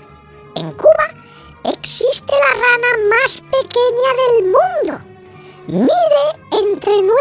En 0.56 0.72
Cuba 0.72 1.14
existe 1.64 2.32
la 2.32 2.54
rana 2.54 3.16
más 3.16 3.40
pequeña 3.40 4.10
del 4.20 4.44
mundo. 4.44 5.04
Mide 5.66 6.26
entre 6.50 7.02
9 7.02 7.12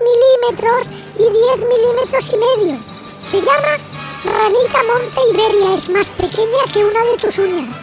milímetros 0.00 0.86
y 1.16 1.22
10 1.22 1.68
milímetros 1.68 2.32
y 2.32 2.36
medio. 2.36 2.78
Se 3.24 3.40
llama 3.40 3.78
Ranita 4.24 4.82
Monte 4.84 5.20
Iberia. 5.30 5.74
Es 5.74 5.88
más 5.88 6.08
pequeña 6.08 6.72
que 6.72 6.84
una 6.84 7.04
de 7.04 7.16
tus 7.18 7.38
uñas. 7.38 7.76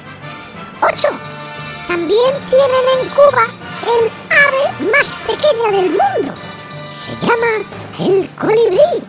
8. 0.81 1.07
También 1.87 2.35
tienen 2.49 2.99
en 3.01 3.09
Cuba 3.09 3.47
el 3.83 4.11
ave 4.29 4.91
más 4.91 5.07
pequeña 5.25 5.71
del 5.71 5.89
mundo. 5.91 6.33
Se 6.93 7.11
llama 7.25 7.65
el 7.99 8.29
colibrí. 8.35 9.03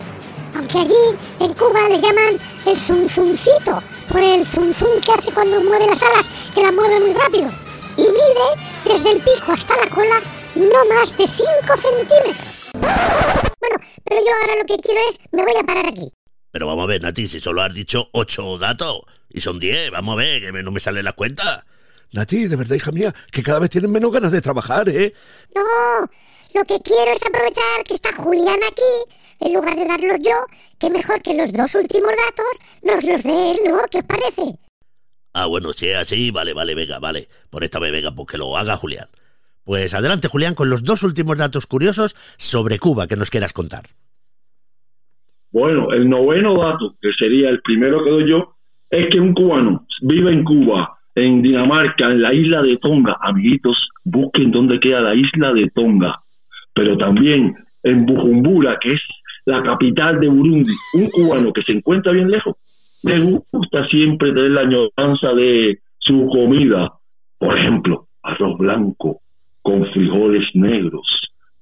Aunque 0.54 0.78
allí 0.78 1.18
en 1.38 1.54
Cuba 1.54 1.88
le 1.88 2.00
llaman 2.00 2.38
el 2.66 2.76
zunzuncito 2.76 3.82
por 4.10 4.22
el 4.22 4.44
zunzun 4.44 5.00
que 5.00 5.12
hace 5.12 5.32
cuando 5.32 5.60
mueve 5.60 5.86
las 5.86 6.02
alas, 6.02 6.26
que 6.54 6.62
las 6.62 6.72
mueve 6.72 7.00
muy 7.00 7.14
rápido. 7.14 7.50
Y 7.96 8.02
mide 8.02 8.48
desde 8.84 9.12
el 9.12 9.18
pico 9.18 9.52
hasta 9.52 9.76
la 9.76 9.90
cola 9.90 10.20
no 10.54 10.84
más 10.94 11.16
de 11.16 11.26
5 11.26 11.42
centímetros. 11.76 12.70
Bueno, 12.72 13.76
pero 14.04 14.20
yo 14.20 14.32
ahora 14.40 14.62
lo 14.62 14.66
que 14.66 14.82
quiero 14.82 15.00
es, 15.10 15.18
me 15.32 15.42
voy 15.42 15.54
a 15.60 15.64
parar 15.64 15.86
aquí. 15.86 16.12
Pero 16.50 16.66
vamos 16.66 16.84
a 16.84 16.86
ver, 16.86 17.02
Nati, 17.02 17.28
si 17.28 17.38
solo 17.38 17.62
has 17.62 17.72
dicho 17.72 18.08
ocho 18.12 18.58
datos 18.58 19.02
y 19.28 19.40
son 19.40 19.60
diez, 19.60 19.90
vamos 19.90 20.14
a 20.14 20.16
ver, 20.16 20.40
que 20.40 20.62
no 20.62 20.72
me 20.72 20.80
salen 20.80 21.04
las 21.04 21.14
cuentas. 21.14 21.64
Nati, 22.12 22.48
de 22.48 22.56
verdad, 22.56 22.76
hija 22.76 22.90
mía, 22.92 23.12
que 23.30 23.42
cada 23.42 23.60
vez 23.60 23.70
tienen 23.70 23.92
menos 23.92 24.12
ganas 24.12 24.32
de 24.32 24.40
trabajar, 24.40 24.88
¿eh? 24.88 25.12
No, 25.54 25.62
lo 26.54 26.64
que 26.64 26.80
quiero 26.82 27.12
es 27.12 27.22
aprovechar 27.22 27.84
que 27.86 27.94
está 27.94 28.12
Julián 28.14 28.58
aquí, 28.68 29.14
en 29.40 29.54
lugar 29.54 29.76
de 29.76 29.86
darlos 29.86 30.18
yo, 30.20 30.34
que 30.78 30.90
mejor 30.90 31.22
que 31.22 31.34
los 31.34 31.52
dos 31.52 31.74
últimos 31.74 32.10
datos 32.10 32.46
nos 32.82 33.04
los 33.04 33.22
dé 33.22 33.52
él, 33.52 33.56
¿no? 33.68 33.78
¿Qué 33.90 33.98
os 33.98 34.04
parece? 34.04 34.58
Ah, 35.32 35.46
bueno, 35.46 35.72
si 35.72 35.88
es 35.88 35.96
así, 35.96 36.32
vale, 36.32 36.52
vale, 36.52 36.74
venga, 36.74 36.98
vale. 36.98 37.28
Por 37.48 37.62
esta 37.62 37.78
vez, 37.78 37.92
venga, 37.92 38.12
pues 38.12 38.26
que 38.26 38.38
lo 38.38 38.56
haga 38.56 38.76
Julián. 38.76 39.08
Pues 39.62 39.94
adelante, 39.94 40.26
Julián, 40.26 40.56
con 40.56 40.68
los 40.68 40.82
dos 40.82 41.04
últimos 41.04 41.38
datos 41.38 41.66
curiosos 41.66 42.16
sobre 42.36 42.80
Cuba 42.80 43.06
que 43.06 43.16
nos 43.16 43.30
quieras 43.30 43.52
contar. 43.52 43.84
Bueno, 45.52 45.92
el 45.92 46.08
noveno 46.08 46.58
dato, 46.60 46.96
que 47.00 47.10
sería 47.16 47.50
el 47.50 47.60
primero 47.62 48.02
que 48.02 48.10
doy 48.10 48.28
yo, 48.28 48.56
es 48.88 49.08
que 49.10 49.20
un 49.20 49.34
cubano 49.34 49.86
vive 50.02 50.32
en 50.32 50.44
Cuba, 50.44 50.99
en 51.20 51.42
Dinamarca, 51.42 52.10
en 52.10 52.22
la 52.22 52.32
isla 52.32 52.62
de 52.62 52.76
Tonga. 52.78 53.16
Amiguitos, 53.20 53.88
busquen 54.04 54.50
dónde 54.50 54.80
queda 54.80 55.00
la 55.00 55.14
isla 55.14 55.52
de 55.52 55.70
Tonga. 55.70 56.18
Pero 56.74 56.96
también 56.96 57.54
en 57.82 58.06
Bujumbura, 58.06 58.78
que 58.80 58.92
es 58.94 59.00
la 59.44 59.62
capital 59.62 60.20
de 60.20 60.28
Burundi. 60.28 60.72
Un 60.94 61.10
cubano 61.10 61.52
que 61.52 61.62
se 61.62 61.72
encuentra 61.72 62.12
bien 62.12 62.30
lejos, 62.30 62.56
le 63.02 63.20
gusta 63.20 63.86
siempre 63.88 64.32
tener 64.32 64.50
la 64.50 64.62
añoranza 64.62 65.32
de 65.34 65.78
su 65.98 66.26
comida. 66.26 66.92
Por 67.38 67.58
ejemplo, 67.58 68.06
arroz 68.22 68.58
blanco 68.58 69.20
con 69.62 69.86
frijoles 69.92 70.44
negros, 70.54 71.06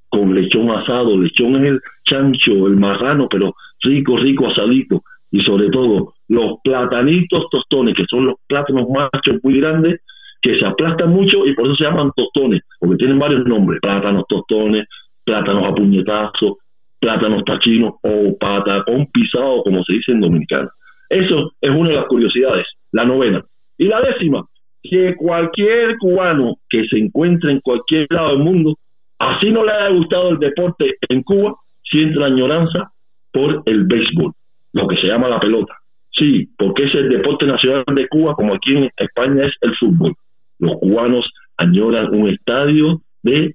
con 0.09 0.35
lechón 0.35 0.71
asado. 0.71 1.17
Lechón 1.17 1.57
es 1.57 1.71
el 1.71 1.81
chancho, 2.05 2.67
el 2.67 2.77
marrano, 2.77 3.29
pero 3.29 3.55
rico, 3.83 4.17
rico, 4.17 4.49
asadito. 4.49 5.03
Y 5.31 5.41
sobre 5.43 5.71
todo, 5.71 6.15
los 6.29 6.57
platanitos 6.63 7.47
tostones, 7.51 7.95
que 7.97 8.05
son 8.09 8.27
los 8.27 8.37
plátanos 8.47 8.87
machos 8.89 9.37
muy 9.43 9.61
grandes, 9.61 10.01
que 10.41 10.59
se 10.59 10.67
aplastan 10.67 11.11
mucho 11.11 11.47
y 11.47 11.55
por 11.55 11.67
eso 11.67 11.77
se 11.77 11.85
llaman 11.85 12.13
tostones, 12.15 12.63
porque 12.79 12.97
tienen 12.97 13.19
varios 13.19 13.45
nombres, 13.47 13.81
plátanos 13.81 14.25
tostones, 14.29 14.87
plátanos 15.25 15.65
a 15.67 15.75
puñetazos, 15.75 16.59
plátanos 17.01 17.45
tachinos 17.45 17.95
o 18.03 18.37
patacón 18.39 19.07
pisado, 19.13 19.63
como 19.63 19.83
se 19.85 19.95
dice 19.95 20.13
en 20.13 20.21
dominicano. 20.21 20.69
Eso 21.09 21.53
es 21.61 21.71
una 21.71 21.91
de 21.91 21.97
las 21.97 22.07
curiosidades, 22.07 22.67
la 22.93 23.05
novena. 23.05 23.43
Y 23.79 23.87
la 23.87 24.01
décima, 24.01 24.45
que 24.83 25.15
cualquier 25.17 25.97
cubano 25.99 26.57
que 26.69 26.87
se 26.89 26.99
encuentre 26.99 27.53
en 27.53 27.61
cualquier 27.61 28.07
lado 28.11 28.31
del 28.31 28.39
mundo, 28.39 28.77
así 29.19 29.51
no 29.51 29.65
le 29.65 29.73
haya 29.73 29.95
gustado 29.95 30.31
el 30.31 30.39
deporte 30.39 30.97
en 31.09 31.23
Cuba, 31.23 31.55
siente 31.83 32.19
la 32.19 32.27
añoranza 32.27 32.93
por 33.33 33.63
el 33.67 33.85
béisbol, 33.85 34.33
lo 34.73 34.89
que 34.89 34.97
se 34.97 35.07
llama 35.07 35.29
la 35.29 35.41
pelota. 35.41 35.78
Sí, 36.19 36.49
porque 36.59 36.85
es 36.85 36.95
el 36.95 37.09
deporte 37.11 37.47
nacional 37.47 37.85
de 37.95 38.09
Cuba, 38.09 38.35
como 38.35 38.55
aquí 38.55 38.77
en 38.77 38.91
España 38.97 39.47
es 39.47 39.55
el 39.61 39.75
fútbol. 39.77 40.15
Los 40.59 40.77
cubanos 40.79 41.25
añoran 41.57 42.13
un 42.13 42.29
estadio 42.29 43.01
de 43.23 43.55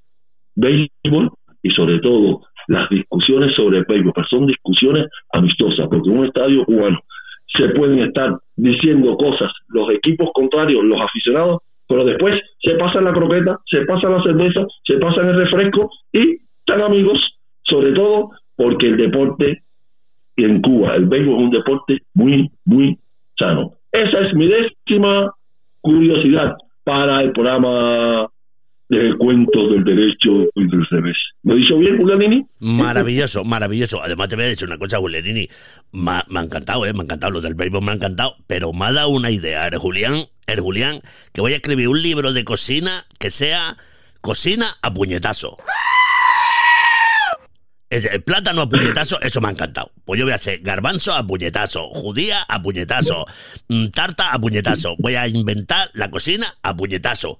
béisbol 0.55 1.31
y 1.61 1.69
sobre 1.71 1.99
todo 1.99 2.41
las 2.67 2.89
discusiones 2.89 3.53
sobre 3.55 3.79
el 3.79 3.85
béisbol, 3.85 4.13
pero 4.15 4.27
son 4.27 4.47
discusiones 4.47 5.07
amistosas, 5.33 5.87
porque 5.89 6.09
en 6.09 6.19
un 6.19 6.25
estadio 6.25 6.63
cubano 6.65 6.99
se 7.57 7.69
pueden 7.69 7.99
estar 7.99 8.37
diciendo 8.55 9.15
cosas 9.17 9.51
los 9.69 9.89
equipos 9.91 10.29
contrarios, 10.33 10.83
los 10.83 11.01
aficionados, 11.01 11.61
pero 11.87 12.05
después 12.05 12.39
se 12.61 12.75
pasan 12.75 13.03
la 13.03 13.13
croqueta, 13.13 13.59
se 13.69 13.81
pasan 13.85 14.13
la 14.13 14.23
cerveza, 14.23 14.65
se 14.85 14.97
pasan 14.97 15.29
el 15.29 15.35
refresco 15.35 15.91
y 16.11 16.37
están 16.59 16.81
amigos, 16.81 17.19
sobre 17.63 17.91
todo 17.91 18.31
porque 18.55 18.87
el 18.87 18.97
deporte 18.97 19.63
en 20.37 20.61
Cuba, 20.61 20.95
el 20.95 21.05
béisbol 21.05 21.35
es 21.35 21.43
un 21.43 21.51
deporte 21.51 21.97
muy, 22.13 22.51
muy 22.65 22.97
sano. 23.37 23.73
Esa 23.91 24.19
es 24.21 24.33
mi 24.33 24.47
décima 24.47 25.31
curiosidad 25.81 26.55
para 26.83 27.21
el 27.21 27.31
programa 27.31 28.27
de 28.89 29.15
cuentos 29.17 29.71
del 29.71 29.83
derecho 29.83 30.49
y 30.55 30.67
del 30.67 30.85
revés. 30.89 31.17
¿Lo 31.43 31.53
he 31.53 31.57
dicho 31.57 31.77
bien, 31.77 31.97
Julianini? 31.97 32.45
Maravilloso, 32.59 33.43
maravilloso. 33.43 34.01
Además 34.03 34.29
te 34.29 34.35
voy 34.35 34.45
a 34.45 34.47
decir 34.49 34.67
una 34.67 34.77
cosa, 34.77 34.97
Julianini. 34.97 35.47
Me, 35.91 36.11
me 36.29 36.39
ha 36.39 36.43
encantado, 36.43 36.85
¿eh? 36.85 36.93
Me 36.93 36.99
ha 36.99 37.03
encantado. 37.03 37.33
Lo 37.33 37.41
del 37.41 37.55
béisbol 37.55 37.83
me 37.83 37.91
ha 37.91 37.95
encantado. 37.95 38.35
Pero 38.47 38.73
me 38.73 38.85
ha 38.85 38.91
dado 38.91 39.09
una 39.09 39.31
idea, 39.31 39.67
¿eh, 39.67 39.77
Julián? 39.77 40.25
¿Eh, 40.47 40.57
Julián? 40.59 40.99
Que 41.33 41.41
voy 41.41 41.53
a 41.53 41.57
escribir 41.57 41.87
un 41.87 42.01
libro 42.01 42.33
de 42.33 42.43
cocina 42.43 42.91
que 43.19 43.29
sea 43.29 43.77
cocina 44.21 44.65
a 44.81 44.93
puñetazo. 44.93 45.57
El 47.93 48.23
plátano 48.23 48.61
a 48.61 48.69
puñetazo, 48.69 49.21
eso 49.21 49.39
me 49.39 49.49
ha 49.49 49.51
encantado. 49.51 49.91
Pues 50.03 50.17
yo 50.17 50.25
voy 50.25 50.31
a 50.31 50.35
hacer 50.35 50.61
garbanzo 50.61 51.13
a 51.13 51.27
puñetazo, 51.27 51.89
judía 51.89 52.41
a 52.41 52.59
puñetazo, 52.59 53.27
mm, 53.67 53.89
tarta 53.89 54.33
a 54.33 54.39
puñetazo. 54.39 54.95
Voy 54.97 55.13
a 55.13 55.27
inventar 55.27 55.91
la 55.93 56.09
cocina 56.09 56.47
a 56.63 56.75
puñetazo. 56.75 57.37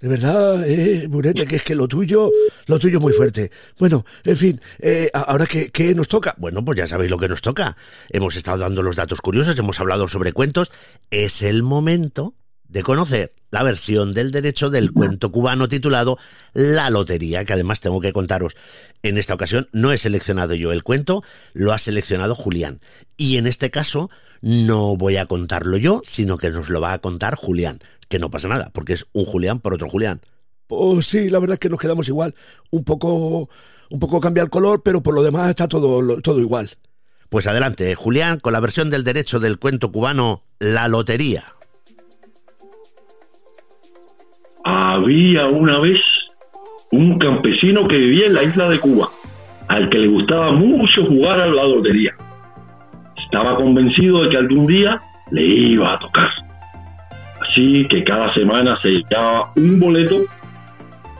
De 0.00 0.08
verdad, 0.08 0.66
eh, 0.66 1.06
Burete, 1.06 1.46
que 1.46 1.56
es 1.56 1.62
que 1.62 1.74
lo 1.74 1.86
tuyo, 1.86 2.30
lo 2.66 2.78
tuyo 2.78 2.98
muy 2.98 3.12
fuerte. 3.12 3.50
Bueno, 3.78 4.06
en 4.24 4.36
fin, 4.38 4.60
eh, 4.78 5.10
ahora 5.12 5.44
que, 5.44 5.70
¿qué 5.70 5.94
nos 5.94 6.08
toca? 6.08 6.34
Bueno, 6.38 6.64
pues 6.64 6.78
ya 6.78 6.86
sabéis 6.86 7.10
lo 7.10 7.18
que 7.18 7.28
nos 7.28 7.42
toca. 7.42 7.76
Hemos 8.08 8.36
estado 8.36 8.56
dando 8.56 8.80
los 8.80 8.96
datos 8.96 9.20
curiosos, 9.20 9.58
hemos 9.58 9.78
hablado 9.80 10.08
sobre 10.08 10.32
cuentos. 10.32 10.72
Es 11.10 11.42
el 11.42 11.62
momento 11.62 12.34
de 12.70 12.82
conocer 12.82 13.32
la 13.50 13.62
versión 13.62 14.12
del 14.12 14.30
derecho 14.30 14.70
del 14.70 14.92
cuento 14.92 15.32
cubano 15.32 15.68
titulado 15.68 16.18
La 16.52 16.88
Lotería, 16.88 17.44
que 17.44 17.52
además 17.52 17.80
tengo 17.80 18.00
que 18.00 18.12
contaros. 18.12 18.54
En 19.02 19.18
esta 19.18 19.34
ocasión 19.34 19.68
no 19.72 19.92
he 19.92 19.98
seleccionado 19.98 20.54
yo 20.54 20.72
el 20.72 20.84
cuento, 20.84 21.22
lo 21.52 21.72
ha 21.72 21.78
seleccionado 21.78 22.34
Julián. 22.34 22.80
Y 23.16 23.36
en 23.36 23.46
este 23.46 23.70
caso 23.70 24.08
no 24.40 24.96
voy 24.96 25.16
a 25.16 25.26
contarlo 25.26 25.76
yo, 25.76 26.00
sino 26.04 26.38
que 26.38 26.50
nos 26.50 26.70
lo 26.70 26.80
va 26.80 26.92
a 26.92 27.00
contar 27.00 27.34
Julián. 27.34 27.80
Que 28.08 28.18
no 28.18 28.30
pasa 28.30 28.48
nada, 28.48 28.70
porque 28.72 28.92
es 28.94 29.06
un 29.12 29.24
Julián 29.24 29.60
por 29.60 29.74
otro 29.74 29.88
Julián. 29.88 30.20
Pues 30.66 31.06
sí, 31.06 31.28
la 31.28 31.40
verdad 31.40 31.54
es 31.54 31.60
que 31.60 31.68
nos 31.68 31.80
quedamos 31.80 32.06
igual. 32.08 32.34
Un 32.70 32.84
poco, 32.84 33.50
un 33.90 33.98
poco 33.98 34.20
cambia 34.20 34.44
el 34.44 34.50
color, 34.50 34.82
pero 34.84 35.02
por 35.02 35.14
lo 35.14 35.22
demás 35.22 35.50
está 35.50 35.66
todo, 35.66 36.20
todo 36.20 36.38
igual. 36.38 36.70
Pues 37.28 37.46
adelante, 37.46 37.94
Julián, 37.94 38.38
con 38.38 38.52
la 38.52 38.60
versión 38.60 38.90
del 38.90 39.04
derecho 39.04 39.40
del 39.40 39.58
cuento 39.58 39.90
cubano 39.90 40.42
La 40.58 40.88
Lotería. 40.88 41.44
Había 44.64 45.46
una 45.46 45.78
vez 45.78 45.98
un 46.92 47.18
campesino 47.18 47.86
que 47.86 47.96
vivía 47.96 48.26
en 48.26 48.34
la 48.34 48.42
isla 48.42 48.68
de 48.68 48.78
Cuba, 48.78 49.08
al 49.68 49.88
que 49.88 49.98
le 49.98 50.08
gustaba 50.08 50.52
mucho 50.52 51.04
jugar 51.06 51.40
a 51.40 51.46
la 51.46 51.64
lotería. 51.64 52.14
Estaba 53.24 53.56
convencido 53.56 54.22
de 54.22 54.30
que 54.30 54.36
algún 54.36 54.66
día 54.66 55.00
le 55.30 55.44
iba 55.44 55.94
a 55.94 55.98
tocar. 55.98 56.28
Así 57.40 57.86
que 57.88 58.04
cada 58.04 58.32
semana 58.34 58.78
se 58.82 58.88
llevaba 58.88 59.52
un 59.56 59.80
boleto. 59.80 60.24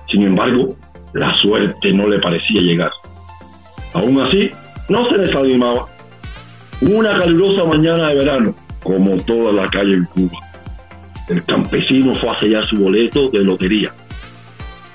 Sin 0.09 0.22
embargo, 0.22 0.76
la 1.14 1.33
suerte 1.38 1.92
no 1.92 2.09
le 2.09 2.18
parecía 2.18 2.61
llegar. 2.61 2.90
Aún 3.94 4.20
así, 4.20 4.50
no 4.88 5.09
se 5.09 5.18
desanimaba. 5.18 5.87
Una 6.81 7.18
calurosa 7.18 7.64
mañana 7.64 8.09
de 8.09 8.14
verano, 8.16 8.55
como 8.83 9.16
toda 9.24 9.53
la 9.53 9.66
calle 9.68 9.94
en 9.94 10.05
Cuba, 10.07 10.38
el 11.31 11.45
campesino 11.45 12.14
fue 12.16 12.31
a 12.31 12.38
sellar 12.38 12.66
su 12.66 12.77
boleto 12.77 13.29
de 13.31 13.45
lotería. 13.45 13.95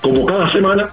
Como 0.00 0.26
cada 0.26 0.52
semana, 0.52 0.88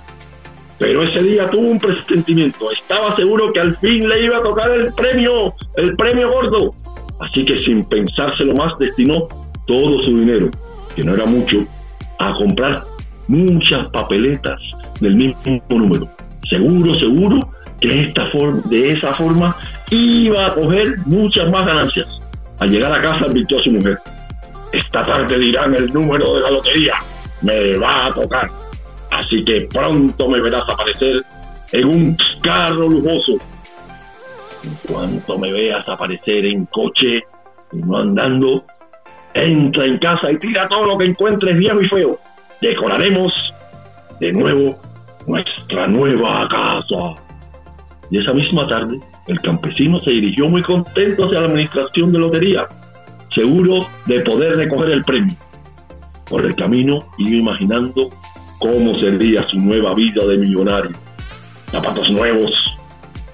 pero 0.79 1.03
ese 1.03 1.21
día 1.21 1.49
tuvo 1.49 1.69
un 1.69 1.79
presentimiento. 1.79 2.71
Estaba 2.71 3.15
seguro 3.15 3.51
que 3.53 3.59
al 3.59 3.77
fin 3.77 4.07
le 4.07 4.25
iba 4.25 4.37
a 4.37 4.41
tocar 4.41 4.71
el 4.71 4.91
premio, 4.93 5.53
el 5.75 5.95
premio 5.95 6.31
gordo. 6.31 6.73
Así 7.19 7.45
que 7.45 7.57
sin 7.57 7.83
pensárselo 7.85 8.53
más, 8.53 8.77
destinó 8.79 9.27
todo 9.67 10.01
su 10.03 10.17
dinero, 10.19 10.49
que 10.95 11.03
no 11.03 11.13
era 11.13 11.25
mucho, 11.25 11.65
a 12.19 12.33
comprar 12.33 12.81
muchas 13.27 13.87
papeletas 13.89 14.59
del 14.99 15.15
mismo 15.15 15.61
número. 15.69 16.07
Seguro, 16.49 16.93
seguro 16.95 17.39
que 17.79 18.01
esta 18.01 18.29
forma, 18.31 18.61
de 18.65 18.91
esa 18.91 19.13
forma 19.13 19.55
iba 19.89 20.47
a 20.47 20.53
coger 20.53 20.97
muchas 21.05 21.51
más 21.51 21.65
ganancias. 21.65 22.19
Al 22.59 22.71
llegar 22.71 22.91
a 22.91 23.01
casa 23.01 23.25
advirtió 23.25 23.57
a 23.57 23.61
su 23.61 23.71
mujer, 23.71 23.97
esta 24.73 25.03
tarde 25.03 25.37
dirán 25.37 25.75
el 25.75 25.93
número 25.93 26.33
de 26.33 26.41
la 26.41 26.51
lotería, 26.51 26.95
me 27.43 27.77
va 27.77 28.07
a 28.07 28.11
tocar. 28.11 28.47
Así 29.11 29.43
que 29.45 29.67
pronto 29.71 30.27
me 30.27 30.41
verás 30.41 30.67
aparecer 30.67 31.21
en 31.71 31.87
un 31.87 32.17
carro 32.41 32.89
lujoso. 32.89 33.33
En 34.63 34.75
cuanto 34.91 35.37
me 35.37 35.51
veas 35.51 35.87
aparecer 35.87 36.45
en 36.45 36.65
coche 36.65 37.23
y 37.71 37.77
no 37.77 37.99
andando, 37.99 38.65
entra 39.35 39.85
en 39.85 39.99
casa 39.99 40.31
y 40.31 40.39
tira 40.39 40.67
todo 40.67 40.85
lo 40.85 40.97
que 40.97 41.05
encuentres 41.05 41.55
viejo 41.57 41.81
y 41.81 41.89
feo. 41.89 42.19
Decoraremos 42.59 43.31
de 44.19 44.31
nuevo 44.31 44.75
nuestra 45.27 45.85
nueva 45.85 46.47
casa. 46.49 47.21
Y 48.09 48.19
esa 48.19 48.33
misma 48.33 48.67
tarde, 48.67 48.99
el 49.27 49.39
campesino 49.41 49.99
se 49.99 50.11
dirigió 50.11 50.47
muy 50.49 50.61
contento 50.63 51.25
hacia 51.25 51.41
la 51.41 51.47
administración 51.47 52.11
de 52.11 52.19
lotería, 52.19 52.67
seguro 53.33 53.87
de 54.05 54.21
poder 54.21 54.57
recoger 54.57 54.91
el 54.91 55.03
premio. 55.03 55.35
Por 56.29 56.45
el 56.45 56.55
camino 56.55 56.99
iba 57.17 57.37
imaginando 57.37 58.09
cómo 58.59 58.97
sería 58.97 59.45
su 59.47 59.57
nueva 59.57 59.93
vida 59.93 60.25
de 60.25 60.37
millonario. 60.37 60.91
Zapatos 61.69 62.09
nuevos, 62.11 62.51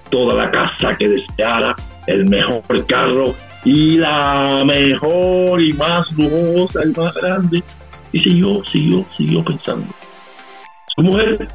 toda 0.09 0.35
la 0.35 0.49
casa 0.49 0.95
que 0.97 1.09
deseara, 1.09 1.75
el 2.07 2.25
mejor 2.25 2.85
carro 2.87 3.35
y 3.63 3.97
la 3.97 4.63
mejor 4.65 5.61
y 5.61 5.73
más 5.73 6.11
lujosa 6.13 6.81
y 6.85 6.99
más 6.99 7.13
grande. 7.13 7.63
Y 8.11 8.19
siguió, 8.19 8.63
siguió, 8.65 9.05
siguió 9.15 9.43
pensando. 9.43 9.85
Su 10.95 11.03
mujer, 11.03 11.47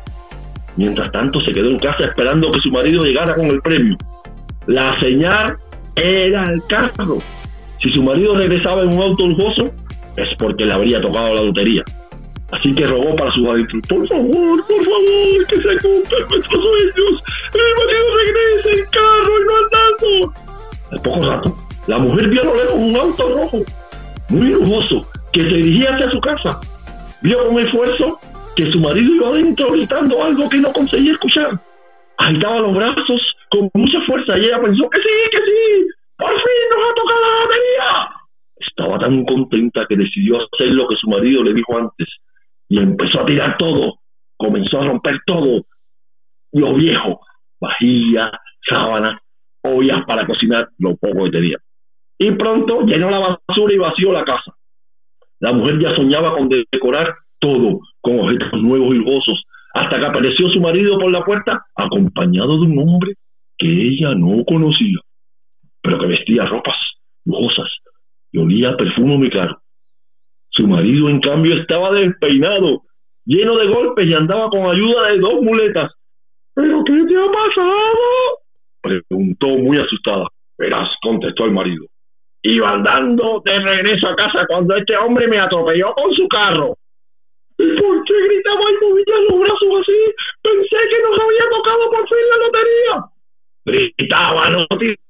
mientras 0.77 1.11
tanto, 1.11 1.41
se 1.41 1.51
quedó 1.51 1.71
en 1.71 1.79
casa 1.79 2.05
esperando 2.09 2.51
que 2.51 2.61
su 2.61 2.71
marido 2.71 3.03
llegara 3.03 3.35
con 3.35 3.47
el 3.47 3.61
premio. 3.61 3.97
La 4.67 4.97
señal 4.99 5.57
era 5.97 6.45
el 6.45 6.63
carro. 6.69 7.19
Si 7.85 7.93
su 7.93 8.03
marido 8.03 8.35
regresaba 8.35 8.81
en 8.81 8.97
un 8.97 9.03
auto 9.03 9.27
lujoso, 9.27 9.71
es 10.17 10.29
porque 10.39 10.65
le 10.65 10.73
habría 10.73 11.03
tocado 11.03 11.35
la 11.35 11.43
lotería. 11.43 11.85
Así 12.51 12.75
que 12.75 12.87
rogó 12.87 13.15
para 13.15 13.31
su 13.35 13.51
adentro, 13.51 13.79
por 13.87 14.09
favor, 14.09 14.67
por 14.67 14.85
favor, 14.85 15.47
que 15.49 15.57
se 15.57 15.79
cumplan 15.83 16.29
nuestros 16.31 16.63
sueños. 16.63 17.23
El 17.53 17.85
marido 17.85 18.07
regrese 18.17 18.81
en 18.81 18.87
carro 18.91 19.33
y 19.39 19.45
no 19.45 19.55
andando. 19.65 20.35
Al 20.93 21.03
poco 21.03 21.21
rato, 21.27 21.57
la 21.87 21.99
mujer 21.99 22.29
vio 22.29 22.41
a 22.41 22.45
lo 22.45 22.57
lejos 22.57 22.75
un 22.75 22.97
auto 22.97 23.29
rojo, 23.29 23.59
muy 24.31 24.49
lujoso, 24.49 25.07
que 25.35 25.43
se 25.43 25.49
dirigía 25.49 25.95
hacia 25.95 26.11
su 26.11 26.21
casa. 26.23 26.61
Vio 27.21 27.47
con 27.47 27.59
esfuerzo 27.59 28.19
que 28.57 28.71
su 28.71 28.81
marido 28.81 29.15
iba 29.15 29.29
adentro 29.29 29.73
gritando 29.73 30.25
algo 30.25 30.49
que 30.49 30.57
no 30.57 30.73
conseguía 30.73 31.13
escuchar. 31.13 31.61
Agitaba 32.17 32.61
los 32.61 32.75
brazos 32.75 33.21
con 33.51 33.69
mucha 33.75 34.01
fuerza 34.07 34.39
y 34.39 34.47
ella 34.47 34.61
pensó 34.63 34.89
que 34.89 34.99
sí, 34.99 35.31
que 35.31 35.39
sí, 35.39 36.04
por 36.17 36.31
fin 36.31 36.63
nos 36.71 36.91
ha 36.91 36.95
tocado 36.95 37.21
la 37.21 37.45
batería. 37.45 38.11
Estaba 38.57 38.99
tan 38.99 39.25
contenta 39.25 39.87
que 39.89 39.97
decidió 39.97 40.37
hacer 40.37 40.69
lo 40.69 40.89
que 40.89 40.97
su 40.97 41.09
marido 41.09 41.43
le 41.43 41.55
dijo 41.55 41.77
antes 41.77 42.09
y 42.69 42.79
empezó 42.79 43.21
a 43.21 43.27
tirar 43.27 43.57
todo, 43.59 43.95
comenzó 44.37 44.81
a 44.81 44.87
romper 44.87 45.21
todo, 45.27 45.63
lo 46.53 46.75
viejo, 46.75 47.21
vajilla, 47.61 48.31
sábanas, 48.69 49.21
ollas 49.63 50.05
para 50.07 50.27
cocinar, 50.27 50.69
lo 50.79 50.97
poco 50.97 51.25
que 51.25 51.31
tenía. 51.31 51.59
Y 52.19 52.31
pronto 52.33 52.83
llenó 52.83 53.11
la 53.11 53.39
basura 53.49 53.75
y 53.75 53.79
vació 53.79 54.13
la 54.13 54.25
casa. 54.25 54.55
La 55.41 55.53
mujer 55.53 55.79
ya 55.81 55.95
soñaba 55.95 56.37
con 56.37 56.49
decorar 56.49 57.15
todo 57.41 57.81
con 58.01 58.21
objetos 58.21 58.63
nuevos 58.63 58.95
y 58.95 58.99
lujosos, 58.99 59.43
hasta 59.75 59.99
que 59.99 60.07
apareció 60.07 60.49
su 60.49 60.61
marido 60.61 60.99
por 60.99 61.11
la 61.11 61.25
puerta 61.25 61.65
acompañado 61.75 62.61
de 62.61 62.67
un 62.67 62.79
hombre 62.79 63.15
que 63.59 63.67
ella 63.67 64.15
no 64.15 64.45
conocía, 64.45 64.99
pero 65.85 65.99
que 65.99 66.07
vestía 66.07 66.47
ropas 66.47 66.77
lujosas 67.27 67.69
y 68.33 68.39
olía 68.39 68.77
perfume 68.77 69.19
muy 69.19 69.31
caro. 69.31 69.59
Su 70.51 70.67
marido, 70.67 71.11
en 71.11 71.21
cambio, 71.21 71.57
estaba 71.57 71.93
despeinado, 71.93 72.83
lleno 73.27 73.57
de 73.57 73.67
golpes 73.69 74.07
y 74.07 74.15
andaba 74.15 74.49
con 74.49 74.63
ayuda 74.63 75.09
de 75.09 75.19
dos 75.19 75.43
muletas. 75.43 75.93
¿Pero 76.55 76.83
qué 76.85 77.05
te 77.07 77.17
ha 77.17 77.27
pasado? 77.31 77.99
Preguntó 78.81 79.47
muy 79.49 79.79
asustada. 79.79 80.27
Verás, 80.57 80.89
contestó 81.03 81.45
el 81.45 81.53
marido. 81.53 81.85
Iba 82.43 82.73
andando 82.73 83.43
de 83.45 83.59
regreso 83.59 84.09
a 84.09 84.17
casa 84.17 84.47
cuando 84.47 84.77
este 84.77 84.97
hombre 84.97 85.29
me 85.29 85.39
atropelló 85.39 85.93
con 85.95 86.13
su 86.15 86.27
carro. 86.29 86.77
¿Y 87.59 87.81
por 87.81 88.05
qué 88.05 88.15
gritaba 88.27 88.65
y 88.71 88.85
movía 88.85 89.21
los 89.29 89.41
brazos 89.41 89.81
así? 89.81 90.15
Pensé 90.43 90.77
que 90.91 91.03
nos 91.03 91.21
había 91.21 91.51
tocado 91.51 91.91
por 91.91 92.09
fin 92.09 92.19
la 92.31 92.47
lotería. 92.47 93.05
Gritaba, 93.67 94.51
no 94.51 94.67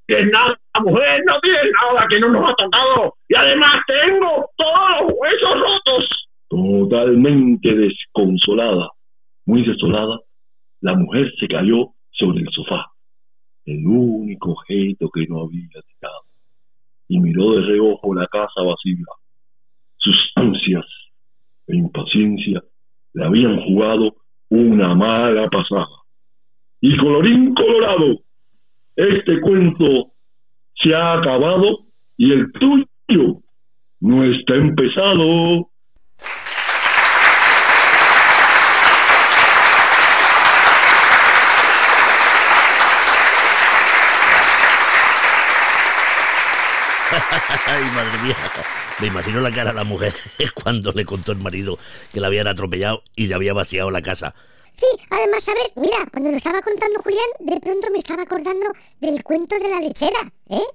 tienes 0.07 0.33
nada, 0.33 0.59
mujer, 0.83 1.23
no 1.27 1.41
tienes 1.41 1.73
nada, 1.83 2.07
que 2.09 2.21
no 2.21 2.29
nos 2.29 2.51
ha 2.51 2.55
tocado. 2.55 3.15
Y 3.29 3.35
además 3.35 3.83
tengo 3.87 4.51
todos 4.57 5.01
los 5.01 5.13
huesos 5.17 5.61
rotos. 5.61 6.29
Totalmente 6.49 7.75
desconsolada, 7.75 8.91
muy 9.47 9.65
desolada, 9.65 10.21
la 10.81 10.95
mujer 10.95 11.33
se 11.41 11.49
cayó 11.49 11.89
sobre 12.11 12.41
el 12.41 12.49
sofá, 12.51 12.87
el 13.65 13.87
único 13.87 14.53
objeto 14.53 15.09
que 15.11 15.27
no 15.27 15.43
había 15.43 15.69
tirado, 15.83 16.23
y 17.09 17.19
miró 17.21 17.55
de 17.55 17.63
reojo 17.63 18.15
la 18.15 18.27
casa 18.27 18.63
vacía. 18.63 19.05
Sus 19.97 20.17
ansias 20.37 20.85
e 21.67 21.77
impaciencia 21.77 22.63
le 23.15 23.25
habían 23.25 23.61
jugado 23.63 24.15
una 24.51 24.95
mala 24.95 25.49
pasada. 25.49 26.05
Y 26.81 26.97
colorín 26.99 27.55
colorado, 27.55 28.19
este 28.97 29.41
cuento 29.41 30.13
se 30.83 30.95
ha 30.95 31.15
acabado 31.19 31.79
y 32.17 32.33
el 32.33 32.53
tuyo 32.53 33.41
no 34.01 34.25
está 34.25 34.55
empezado. 34.55 35.71
Ay, 47.67 47.85
madre 47.95 48.19
mía. 48.23 48.37
Me 49.01 49.09
imagino 49.09 49.41
la 49.41 49.51
cara 49.51 49.71
de 49.71 49.77
la 49.77 49.85
mujer 49.85 50.13
cuando 50.55 50.93
le 50.93 51.05
contó 51.05 51.33
el 51.33 51.39
marido 51.39 51.79
que 52.13 52.21
la 52.21 52.29
habían 52.29 52.47
atropellado 52.47 53.03
y 53.17 53.27
ya 53.27 53.37
había 53.37 53.53
vaciado 53.53 53.91
la 53.91 54.03
casa. 54.03 54.35
Sí, 54.75 54.87
además, 55.11 55.45
¿sabes? 55.45 55.73
Mira, 55.77 55.99
cuando 56.11 56.31
lo 56.31 56.37
estaba 56.37 56.61
contando 56.61 57.01
Julián, 57.03 57.29
de 57.39 57.61
pronto 57.61 57.91
me 57.93 57.99
estaba 57.99 58.23
acordando 58.23 58.67
del 59.01 59.23
cuento 59.23 59.57
de 59.59 59.71
la 59.71 59.81
lechera, 59.81 60.33
¿eh? 60.51 60.67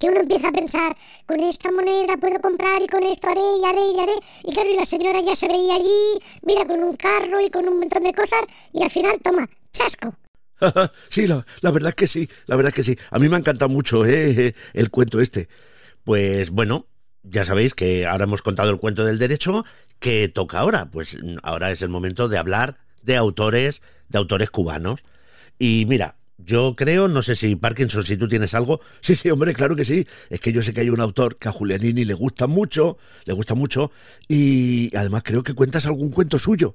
Que 0.00 0.08
uno 0.08 0.20
empieza 0.20 0.48
a 0.48 0.52
pensar, 0.52 0.96
con 1.24 1.38
esta 1.38 1.70
moneda 1.70 2.16
puedo 2.16 2.40
comprar 2.40 2.82
y 2.82 2.88
con 2.88 3.04
esto 3.04 3.28
haré 3.28 3.40
y 3.40 3.64
haré 3.64 3.80
y 3.94 4.00
haré. 4.00 4.12
Y 4.42 4.52
claro, 4.52 4.70
y 4.70 4.76
la 4.76 4.84
señora 4.84 5.20
ya 5.20 5.36
se 5.36 5.46
veía 5.46 5.74
allí, 5.74 6.20
mira, 6.42 6.66
con 6.66 6.82
un 6.82 6.96
carro 6.96 7.40
y 7.40 7.48
con 7.48 7.68
un 7.68 7.78
montón 7.78 8.02
de 8.02 8.12
cosas, 8.12 8.42
y 8.72 8.82
al 8.82 8.90
final, 8.90 9.20
toma, 9.22 9.48
chasco. 9.72 10.12
sí, 11.08 11.28
la, 11.28 11.44
verdad 11.62 11.90
es 11.90 11.94
que 11.94 12.06
sí, 12.08 12.28
la 12.46 12.56
verdad 12.56 12.70
es 12.70 12.74
que 12.74 12.82
sí. 12.82 12.98
A 13.10 13.20
mí 13.20 13.28
me 13.28 13.36
ha 13.36 13.68
mucho 13.68 14.04
¿eh? 14.04 14.54
el 14.72 14.90
cuento 14.90 15.20
este. 15.20 15.48
Pues 16.02 16.50
bueno, 16.50 16.88
ya 17.22 17.44
sabéis 17.44 17.74
que 17.74 18.06
ahora 18.06 18.24
hemos 18.24 18.42
contado 18.42 18.70
el 18.70 18.78
cuento 18.78 19.04
del 19.04 19.20
derecho, 19.20 19.64
que 20.00 20.28
toca 20.28 20.58
ahora? 20.58 20.90
Pues 20.90 21.18
ahora 21.42 21.70
es 21.70 21.82
el 21.82 21.88
momento 21.88 22.28
de 22.28 22.38
hablar 22.38 22.83
de 23.04 23.16
autores, 23.16 23.82
de 24.08 24.18
autores 24.18 24.50
cubanos. 24.50 25.00
Y 25.58 25.86
mira, 25.88 26.16
Yo 26.36 26.74
creo, 26.76 27.08
no 27.08 27.22
sé 27.22 27.36
si 27.36 27.56
Parkinson, 27.56 28.02
si 28.02 28.16
tú 28.16 28.28
tienes 28.28 28.54
algo. 28.54 28.80
Sí, 29.00 29.14
sí, 29.14 29.30
hombre, 29.30 29.54
claro 29.54 29.76
que 29.76 29.84
sí. 29.84 30.06
Es 30.30 30.40
que 30.40 30.52
yo 30.52 30.62
sé 30.62 30.72
que 30.72 30.80
hay 30.80 30.90
un 30.90 31.00
autor 31.00 31.36
que 31.36 31.48
a 31.48 31.52
Julianini 31.52 32.04
le 32.04 32.14
gusta 32.14 32.46
mucho, 32.46 32.98
le 33.24 33.32
gusta 33.32 33.54
mucho, 33.54 33.92
y 34.28 34.94
además 34.96 35.22
creo 35.24 35.42
que 35.42 35.54
cuentas 35.54 35.86
algún 35.86 36.10
cuento 36.10 36.38
suyo. 36.38 36.74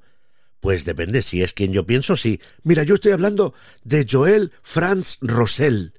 Pues 0.60 0.86
depende, 0.86 1.22
si 1.22 1.42
es 1.44 1.54
quien 1.54 1.72
yo 1.72 1.86
pienso, 1.86 2.16
sí. 2.16 2.40
Mira, 2.64 2.84
yo 2.84 2.96
estoy 2.96 3.12
hablando 3.12 3.54
de 3.84 4.06
Joel 4.10 4.52
Franz 4.64 5.18
Rosell. 5.22 5.94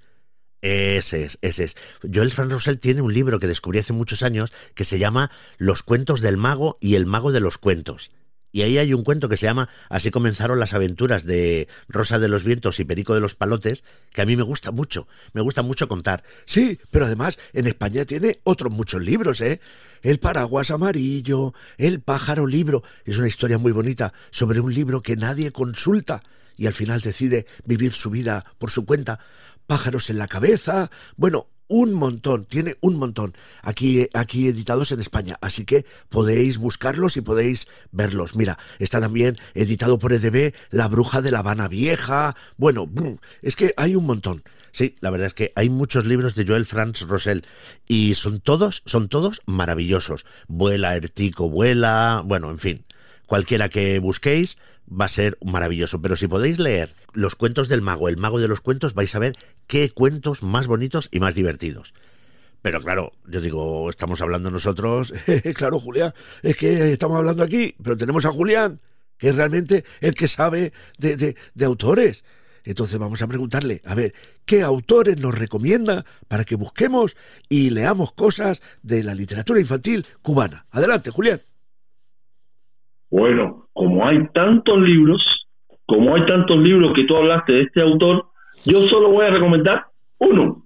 Ese 0.63 1.25
es, 1.25 1.39
ese 1.41 1.65
es. 1.65 1.77
Joel 2.13 2.31
Franz 2.31 2.53
Rosell 2.53 2.79
tiene 2.79 3.01
un 3.03 3.15
libro 3.15 3.39
que 3.39 3.47
descubrí 3.47 3.79
hace 3.79 3.93
muchos 3.95 4.23
años 4.23 4.53
que 4.75 4.85
se 4.85 4.99
llama 4.99 5.31
Los 5.59 5.83
cuentos 5.83 6.21
del 6.21 6.37
mago 6.37 6.77
y 6.81 6.97
el 6.97 7.07
mago 7.07 7.33
de 7.33 7.41
los 7.41 7.57
cuentos. 7.57 8.11
Y 8.53 8.63
ahí 8.63 8.79
hay 8.79 8.95
un 8.95 9.05
cuento 9.05 9.29
que 9.29 9.37
se 9.37 9.47
llama 9.47 9.69
Así 9.89 10.11
comenzaron 10.11 10.59
las 10.59 10.75
aventuras 10.75 11.25
de 11.25 11.69
Rosa 11.89 12.19
de 12.19 12.29
los 12.29 12.45
Vientos 12.45 12.81
y 12.81 12.85
Perico 12.85 13.15
de 13.15 13.21
los 13.21 13.35
Palotes, 13.35 13.85
que 14.13 14.23
a 14.23 14.27
mí 14.27 14.37
me 14.37 14.43
gusta 14.43 14.73
mucho, 14.73 15.07
me 15.33 15.41
gusta 15.41 15.63
mucho 15.63 15.89
contar. 15.89 16.25
Sí, 16.47 16.79
pero 16.91 17.07
además 17.07 17.39
en 17.53 17.67
España 17.67 18.05
tiene 18.05 18.41
otros 18.45 18.73
muchos 18.73 19.03
libros, 19.03 19.41
¿eh? 19.41 19.61
El 20.03 20.19
paraguas 20.19 20.71
amarillo, 20.71 21.55
El 21.79 22.01
pájaro 22.01 22.47
libro. 22.47 22.83
Es 23.05 23.19
una 23.19 23.29
historia 23.29 23.59
muy 23.59 23.73
bonita 23.73 24.13
sobre 24.31 24.61
un 24.61 24.75
libro 24.75 25.03
que 25.03 25.17
nadie 25.17 25.53
consulta 25.53 26.23
y 26.57 26.67
al 26.67 26.75
final 26.75 27.01
decide 27.01 27.47
vivir 27.65 27.93
su 27.93 28.11
vida 28.11 28.45
por 28.59 28.71
su 28.71 28.85
cuenta. 28.85 29.19
Pájaros 29.67 30.11
en 30.11 30.19
la 30.19 30.27
cabeza. 30.27 30.91
Bueno, 31.17 31.47
un 31.71 31.95
montón, 31.95 32.45
tiene 32.45 32.75
un 32.81 32.97
montón 32.97 33.33
aquí, 33.63 34.09
aquí 34.13 34.49
editados 34.49 34.93
en 34.93 35.01
España, 35.01 35.37
así 35.41 35.65
que 35.65 35.87
podéis 36.09 36.59
buscarlos 36.59 37.17
y 37.17 37.23
podéis 37.23 37.69
verlos. 37.93 38.35
Mira, 38.35 38.59
está 38.79 39.01
también 39.01 39.39
editado 39.55 39.99
por 39.99 40.13
EDB 40.13 40.53
La 40.71 40.89
Bruja 40.89 41.23
de 41.23 41.31
la 41.31 41.39
Habana 41.39 41.69
Vieja. 41.69 42.35
Bueno, 42.59 42.91
es 43.41 43.57
que 43.57 43.73
hay 43.77 43.95
un 43.95 44.05
montón. 44.05 44.43
Sí, 44.73 44.97
la 45.01 45.11
verdad 45.11 45.29
es 45.29 45.35
que 45.35 45.53
hay 45.57 45.69
muchos 45.69 46.07
libros 46.07 46.35
de 46.35 46.47
Joel 46.47 46.67
Franz 46.67 47.03
Rosell 47.03 47.45
y 47.89 48.15
son 48.15 48.41
todos, 48.41 48.83
son 48.87 49.09
todos 49.09 49.43
maravillosos. 49.47 50.27
Vuela, 50.49 50.97
Ertico, 50.97 51.49
vuela, 51.49 52.23
bueno, 52.25 52.51
en 52.51 52.59
fin, 52.59 52.85
cualquiera 53.31 53.69
que 53.69 54.01
busquéis 54.01 54.59
va 54.91 55.05
a 55.05 55.09
ser 55.09 55.39
maravilloso. 55.41 56.03
Pero 56.03 56.17
si 56.17 56.27
podéis 56.27 56.59
leer 56.59 56.93
los 57.13 57.37
cuentos 57.37 57.69
del 57.69 57.81
mago, 57.81 58.09
el 58.09 58.17
mago 58.17 58.41
de 58.41 58.49
los 58.49 58.61
cuentos, 58.61 58.93
vais 58.93 59.15
a 59.15 59.21
ver 59.21 59.35
qué 59.69 59.89
cuentos 59.91 60.43
más 60.43 60.67
bonitos 60.67 61.09
y 61.13 61.21
más 61.21 61.37
divertidos. 61.37 61.95
Pero 62.61 62.83
claro, 62.83 63.13
yo 63.29 63.41
digo, 63.41 63.89
estamos 63.89 64.21
hablando 64.21 64.51
nosotros. 64.51 65.15
claro, 65.55 65.79
Julián, 65.79 66.13
es 66.43 66.57
que 66.57 66.91
estamos 66.91 67.19
hablando 67.19 67.45
aquí, 67.45 67.77
pero 67.81 67.97
tenemos 67.97 68.25
a 68.25 68.33
Julián, 68.33 68.81
que 69.17 69.29
es 69.29 69.37
realmente 69.37 69.85
el 70.01 70.17
que 70.17 70.27
sabe 70.27 70.73
de, 70.99 71.37
de, 71.55 71.65
autores. 71.65 72.25
Entonces 72.65 72.99
vamos 72.99 73.23
a 73.23 73.29
preguntarle, 73.29 73.81
a 73.85 73.95
ver, 73.95 74.13
¿qué 74.45 74.63
autores 74.63 75.19
nos 75.19 75.39
recomienda 75.39 76.05
para 76.27 76.45
que 76.45 76.57
busquemos 76.57 77.17
y 77.49 77.71
leamos 77.71 78.13
cosas 78.13 78.61
de 78.83 79.05
la 79.05 79.15
literatura 79.15 79.61
infantil 79.61 80.05
cubana? 80.21 80.67
Adelante, 80.73 81.13
Julián. 81.13 81.41
Bueno, 83.11 83.67
como 83.73 84.07
hay 84.07 84.27
tantos 84.33 84.81
libros, 84.81 85.21
como 85.87 86.15
hay 86.15 86.25
tantos 86.27 86.59
libros 86.59 86.93
que 86.95 87.05
tú 87.05 87.17
hablaste 87.17 87.53
de 87.53 87.63
este 87.63 87.81
autor, 87.81 88.27
yo 88.65 88.83
solo 88.83 89.11
voy 89.11 89.27
a 89.27 89.31
recomendar 89.31 89.85
uno, 90.19 90.63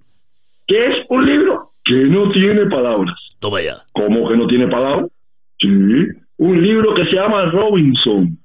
que 0.66 0.87
es 0.87 1.07
un 1.09 1.24
libro 1.24 1.70
que 1.85 1.94
no 1.94 2.28
tiene 2.30 2.66
palabras. 2.66 3.14
Toma 3.40 3.62
ya. 3.62 3.76
¿Cómo 3.92 4.28
que 4.28 4.37
no 4.37 4.46
tiene 4.46 4.68
palabras? 4.68 5.11
Sí, 5.59 5.68
un 6.38 6.62
libro 6.62 6.94
que 6.94 7.04
se 7.07 7.12
llama 7.12 7.46
Robinson. 7.46 8.37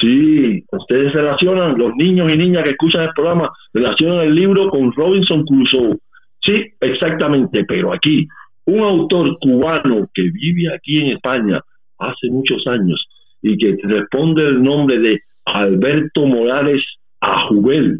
Sí, 0.00 0.64
ustedes 0.72 1.12
relacionan, 1.12 1.78
los 1.78 1.94
niños 1.94 2.30
y 2.30 2.36
niñas 2.36 2.64
que 2.64 2.70
escuchan 2.70 3.02
el 3.02 3.14
programa, 3.14 3.50
relacionan 3.72 4.26
el 4.26 4.34
libro 4.34 4.68
con 4.68 4.92
Robinson 4.92 5.44
Crusoe. 5.44 5.96
Sí, 6.42 6.64
exactamente, 6.80 7.64
pero 7.64 7.92
aquí, 7.92 8.26
un 8.66 8.80
autor 8.80 9.38
cubano 9.40 10.08
que 10.12 10.22
vive 10.22 10.74
aquí 10.74 11.00
en 11.00 11.12
España 11.12 11.60
hace 11.98 12.28
muchos 12.28 12.66
años 12.66 13.06
y 13.44 13.58
que 13.58 13.76
responde 13.82 14.42
el 14.42 14.62
nombre 14.62 14.98
de 14.98 15.20
Alberto 15.44 16.24
Morales 16.24 16.82
Ajubel. 17.20 17.98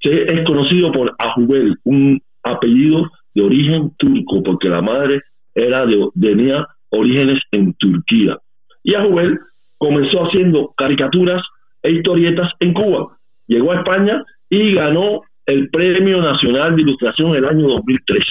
Es 0.00 0.44
conocido 0.44 0.90
por 0.90 1.14
Ajubel, 1.18 1.76
un 1.84 2.20
apellido 2.42 3.08
de 3.32 3.42
origen 3.42 3.92
turco, 3.96 4.42
porque 4.42 4.68
la 4.68 4.82
madre 4.82 5.22
era 5.54 5.86
de, 5.86 6.08
tenía 6.20 6.66
orígenes 6.90 7.40
en 7.52 7.74
Turquía. 7.74 8.36
Y 8.82 8.94
Ajubel 8.94 9.38
comenzó 9.78 10.24
haciendo 10.24 10.74
caricaturas 10.76 11.40
e 11.84 11.92
historietas 11.92 12.50
en 12.58 12.74
Cuba. 12.74 13.16
Llegó 13.46 13.70
a 13.70 13.76
España 13.76 14.24
y 14.50 14.74
ganó 14.74 15.22
el 15.46 15.70
Premio 15.70 16.20
Nacional 16.20 16.74
de 16.74 16.82
Ilustración 16.82 17.30
en 17.30 17.36
el 17.36 17.44
año 17.44 17.68
2003. 17.68 18.24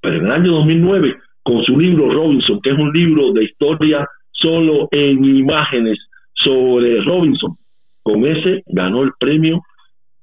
Pero 0.00 0.16
en 0.18 0.26
el 0.26 0.32
año 0.32 0.52
2009, 0.52 1.16
con 1.42 1.64
su 1.64 1.78
libro 1.80 2.12
Robinson, 2.12 2.60
que 2.62 2.70
es 2.70 2.78
un 2.78 2.92
libro 2.92 3.32
de 3.32 3.44
historia 3.44 4.06
solo 4.42 4.88
en 4.90 5.24
imágenes 5.24 5.98
sobre 6.34 7.00
Robinson. 7.02 7.56
Con 8.02 8.26
ese 8.26 8.62
ganó 8.66 9.02
el 9.02 9.12
premio 9.18 9.62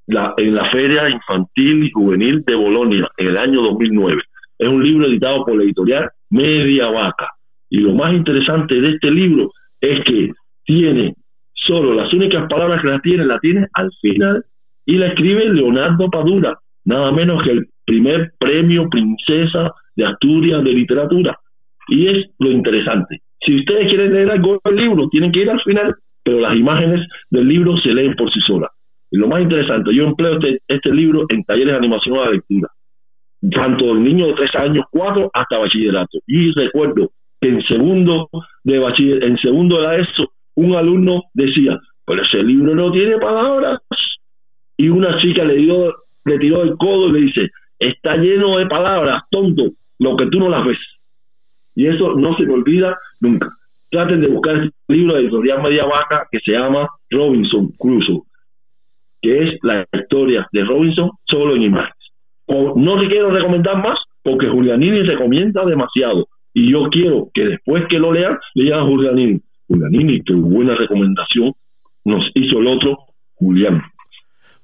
la, 0.07 0.33
en 0.37 0.53
la 0.53 0.69
Feria 0.69 1.09
Infantil 1.09 1.85
y 1.85 1.91
Juvenil 1.91 2.43
de 2.45 2.55
Bolonia 2.55 3.09
en 3.17 3.27
el 3.27 3.37
año 3.37 3.61
2009. 3.61 4.21
Es 4.59 4.67
un 4.67 4.83
libro 4.83 5.07
editado 5.07 5.45
por 5.45 5.55
la 5.55 5.63
editorial 5.63 6.09
Media 6.29 6.87
Vaca. 6.87 7.29
Y 7.69 7.77
lo 7.77 7.93
más 7.93 8.13
interesante 8.13 8.75
de 8.81 8.89
este 8.89 9.11
libro 9.11 9.51
es 9.79 10.03
que 10.03 10.31
tiene 10.65 11.13
solo 11.53 11.93
las 11.93 12.11
únicas 12.13 12.47
palabras 12.49 12.81
que 12.81 12.89
la 12.89 12.99
tiene, 12.99 13.25
la 13.25 13.39
tiene 13.39 13.67
al 13.73 13.89
final 14.01 14.43
y 14.85 14.97
la 14.97 15.07
escribe 15.07 15.53
Leonardo 15.53 16.09
Padura, 16.09 16.57
nada 16.83 17.11
menos 17.11 17.43
que 17.43 17.51
el 17.51 17.67
primer 17.85 18.31
premio 18.39 18.89
Princesa 18.89 19.71
de 19.95 20.05
Asturias 20.05 20.63
de 20.63 20.71
Literatura. 20.71 21.37
Y 21.87 22.07
es 22.07 22.29
lo 22.39 22.51
interesante. 22.51 23.21
Si 23.41 23.55
ustedes 23.55 23.87
quieren 23.87 24.13
leer 24.13 24.31
algo 24.31 24.59
del 24.63 24.75
libro, 24.75 25.07
tienen 25.09 25.31
que 25.31 25.41
ir 25.41 25.49
al 25.49 25.61
final, 25.61 25.95
pero 26.23 26.39
las 26.39 26.55
imágenes 26.55 27.07
del 27.29 27.47
libro 27.47 27.77
se 27.77 27.93
leen 27.93 28.15
por 28.15 28.31
sí 28.31 28.39
solas. 28.45 28.71
Y 29.11 29.17
lo 29.17 29.27
más 29.27 29.41
interesante, 29.41 29.93
yo 29.93 30.03
empleo 30.03 30.33
este, 30.33 30.59
este 30.67 30.93
libro 30.93 31.25
en 31.29 31.43
talleres 31.43 31.73
de 31.73 31.77
animación 31.77 32.17
a 32.17 32.25
la 32.25 32.31
lectura, 32.31 32.67
tanto 33.51 33.95
de 33.95 34.01
niños 34.01 34.29
de 34.29 34.33
tres 34.35 34.55
años, 34.55 34.85
cuatro, 34.91 35.31
hasta 35.33 35.57
bachillerato. 35.57 36.19
Y 36.27 36.51
recuerdo 36.51 37.11
que 37.41 37.49
en 37.49 37.61
segundo 37.63 38.29
de 38.63 38.79
bachiller, 38.79 39.23
en 39.23 39.37
segundo 39.37 39.81
de 39.81 40.01
ESO, 40.01 40.31
un 40.55 40.75
alumno 40.75 41.23
decía, 41.33 41.79
pero 42.05 42.23
ese 42.23 42.43
libro 42.43 42.75
no 42.75 42.91
tiene 42.91 43.17
palabras. 43.17 43.79
Y 44.77 44.89
una 44.89 45.19
chica 45.21 45.43
le 45.43 45.55
dio, 45.55 45.93
le 46.25 46.37
tiró 46.37 46.63
el 46.63 46.75
codo 46.77 47.09
y 47.09 47.11
le 47.13 47.19
dice, 47.21 47.49
está 47.79 48.15
lleno 48.17 48.57
de 48.57 48.67
palabras, 48.67 49.23
tonto, 49.31 49.71
lo 49.99 50.15
que 50.15 50.27
tú 50.27 50.39
no 50.39 50.49
las 50.49 50.65
ves. 50.65 50.77
Y 51.79 51.87
eso 51.87 52.13
no 52.17 52.35
se 52.35 52.43
me 52.43 52.55
olvida 52.55 52.97
nunca. 53.21 53.47
Traten 53.89 54.19
de 54.19 54.27
buscar 54.27 54.57
este 54.57 54.75
libro 54.89 55.13
de 55.13 55.21
editorial 55.21 55.63
Media 55.63 55.85
Vaca 55.85 56.27
que 56.29 56.41
se 56.41 56.51
llama 56.51 56.89
Robinson 57.09 57.71
Crusoe, 57.79 58.23
que 59.21 59.43
es 59.43 59.59
la 59.61 59.85
historia 59.93 60.45
de 60.51 60.65
Robinson 60.65 61.11
solo 61.23 61.55
en 61.55 61.61
imágenes. 61.61 61.95
no 62.49 62.99
te 62.99 63.07
quiero 63.07 63.29
recomendar 63.29 63.81
más 63.81 63.97
porque 64.21 64.49
Julianini 64.49 65.03
recomienda 65.03 65.63
demasiado. 65.63 66.27
Y 66.53 66.69
yo 66.69 66.89
quiero 66.91 67.29
que 67.33 67.45
después 67.45 67.85
que 67.87 67.97
lo 67.97 68.11
lean, 68.11 68.37
lean 68.55 68.81
a 68.81 68.85
Julianini. 68.85 69.39
Julianini, 69.69 70.21
qué 70.23 70.33
buena 70.33 70.75
recomendación 70.75 71.53
nos 72.03 72.29
hizo 72.33 72.59
el 72.59 72.67
otro 72.67 72.97
Julián. 73.35 73.81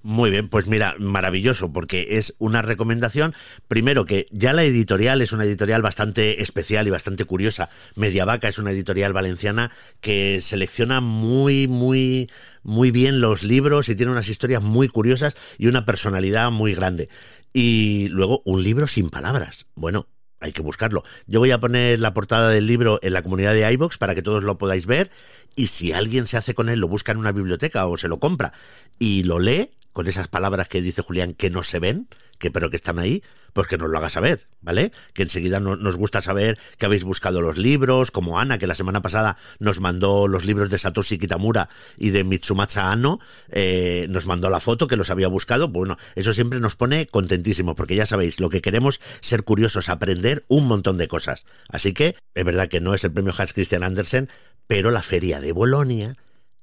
Muy 0.08 0.30
bien, 0.30 0.50
pues 0.50 0.68
mira, 0.68 0.94
maravilloso, 1.00 1.74
porque 1.74 2.20
es 2.20 2.36
una 2.38 2.62
recomendación, 2.62 3.34
primero 3.68 4.06
que 4.06 4.28
ya 4.30 4.54
la 4.54 4.64
editorial 4.64 5.20
es 5.20 5.32
una 5.32 5.46
editorial 5.46 5.82
bastante 5.82 6.44
especial 6.44 6.86
y 6.86 6.92
bastante 6.92 7.26
curiosa. 7.26 7.70
Mediavaca 7.96 8.48
es 8.48 8.60
una 8.60 8.70
editorial 8.70 9.14
valenciana 9.14 9.72
que 10.02 10.42
selecciona 10.42 11.02
muy, 11.02 11.68
muy, 11.68 12.30
muy 12.62 12.92
bien 12.92 13.20
los 13.20 13.42
libros 13.42 13.90
y 13.90 13.96
tiene 13.96 14.12
unas 14.12 14.30
historias 14.30 14.62
muy 14.62 14.90
curiosas 14.90 15.36
y 15.58 15.66
una 15.66 15.86
personalidad 15.86 16.52
muy 16.52 16.76
grande. 16.76 17.10
Y 17.52 18.08
luego 18.10 18.44
un 18.46 18.62
libro 18.62 18.86
sin 18.86 19.10
palabras. 19.10 19.66
Bueno, 19.74 20.08
hay 20.40 20.52
que 20.52 20.62
buscarlo. 20.62 21.04
Yo 21.26 21.40
voy 21.40 21.50
a 21.50 21.60
poner 21.60 22.00
la 22.00 22.14
portada 22.14 22.52
del 22.52 22.68
libro 22.68 23.00
en 23.02 23.14
la 23.14 23.24
comunidad 23.24 23.56
de 23.56 23.74
iBox 23.74 23.98
para 23.98 24.14
que 24.14 24.22
todos 24.22 24.44
lo 24.44 24.60
podáis 24.60 24.86
ver. 24.86 25.10
Y 25.56 25.66
si 25.66 25.94
alguien 25.94 26.28
se 26.28 26.38
hace 26.38 26.54
con 26.54 26.70
él, 26.70 26.80
lo 26.80 26.88
busca 26.88 27.12
en 27.12 27.18
una 27.18 27.32
biblioteca 27.32 27.88
o 27.88 27.98
se 27.98 28.08
lo 28.08 28.20
compra 28.20 28.54
y 29.00 29.24
lo 29.24 29.40
lee, 29.40 29.72
con 29.96 30.08
esas 30.10 30.28
palabras 30.28 30.68
que 30.68 30.82
dice 30.82 31.02
Julián 31.02 31.34
que 31.34 31.50
no 31.50 31.64
se 31.64 31.80
ven, 31.80 32.10
que 32.38 32.52
pero 32.52 32.70
que 32.70 32.76
están 32.76 33.00
ahí, 33.00 33.24
pues 33.54 33.70
que 33.70 33.78
nos 33.78 33.90
lo 33.90 33.98
haga 33.98 34.10
saber, 34.10 34.46
¿vale? 34.60 34.92
Que 35.14 35.24
enseguida 35.24 35.62
nos 35.62 35.96
gusta 35.96 36.20
saber 36.20 36.60
que 36.78 36.86
habéis 36.86 37.06
buscado 37.06 37.42
los 37.42 37.58
libros, 37.58 38.12
como 38.12 38.38
Ana, 38.38 38.58
que 38.58 38.68
la 38.68 38.76
semana 38.76 39.02
pasada 39.02 39.38
nos 39.60 39.80
mandó 39.80 40.28
los 40.28 40.44
libros 40.44 40.70
de 40.70 40.80
Satoshi 40.80 41.18
Kitamura 41.18 41.70
y 41.98 42.10
de 42.10 42.26
Mitsumatsu 42.26 42.82
Ano, 42.82 43.22
eh, 43.48 44.08
nos 44.10 44.26
mandó 44.26 44.50
la 44.50 44.60
foto 44.60 44.88
que 44.88 44.98
los 44.98 45.12
había 45.12 45.30
buscado, 45.30 45.70
bueno, 45.70 45.98
eso 46.16 46.34
siempre 46.34 46.60
nos 46.60 46.76
pone 46.76 47.08
contentísimos, 47.08 47.76
porque 47.76 47.96
ya 47.96 48.06
sabéis, 48.06 48.42
lo 48.42 48.50
que 48.50 48.62
queremos 48.62 49.00
ser 49.22 49.46
curiosos, 49.46 49.88
aprender 49.88 50.44
un 50.50 50.68
montón 50.68 50.98
de 50.98 51.08
cosas. 51.08 51.46
Así 51.70 51.94
que, 51.94 52.18
es 52.34 52.44
verdad 52.44 52.68
que 52.68 52.82
no 52.82 52.94
es 52.94 53.06
el 53.06 53.14
premio 53.14 53.34
Hans 53.38 53.54
Christian 53.54 53.84
Andersen, 53.84 54.28
pero 54.68 54.92
la 54.92 55.02
feria 55.02 55.40
de 55.40 55.54
Bolonia 55.54 56.16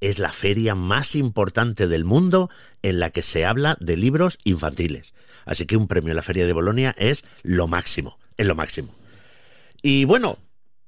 es 0.03 0.19
la 0.19 0.33
feria 0.33 0.75
más 0.75 1.15
importante 1.15 1.87
del 1.87 2.05
mundo 2.05 2.51
en 2.83 2.99
la 2.99 3.11
que 3.11 3.23
se 3.23 3.47
habla 3.47 3.77
de 3.81 3.97
libros 3.97 4.37
infantiles. 4.43 5.15
Así 5.47 5.65
que 5.65 5.77
un 5.77 5.87
premio 5.87 6.11
en 6.11 6.17
la 6.17 6.23
Feria 6.23 6.45
de 6.45 6.53
Bolonia 6.53 6.95
es 6.99 7.25
lo 7.43 7.69
máximo, 7.69 8.19
es 8.37 8.47
lo 8.47 8.57
máximo. 8.57 8.93
Y 9.81 10.05
bueno, 10.05 10.39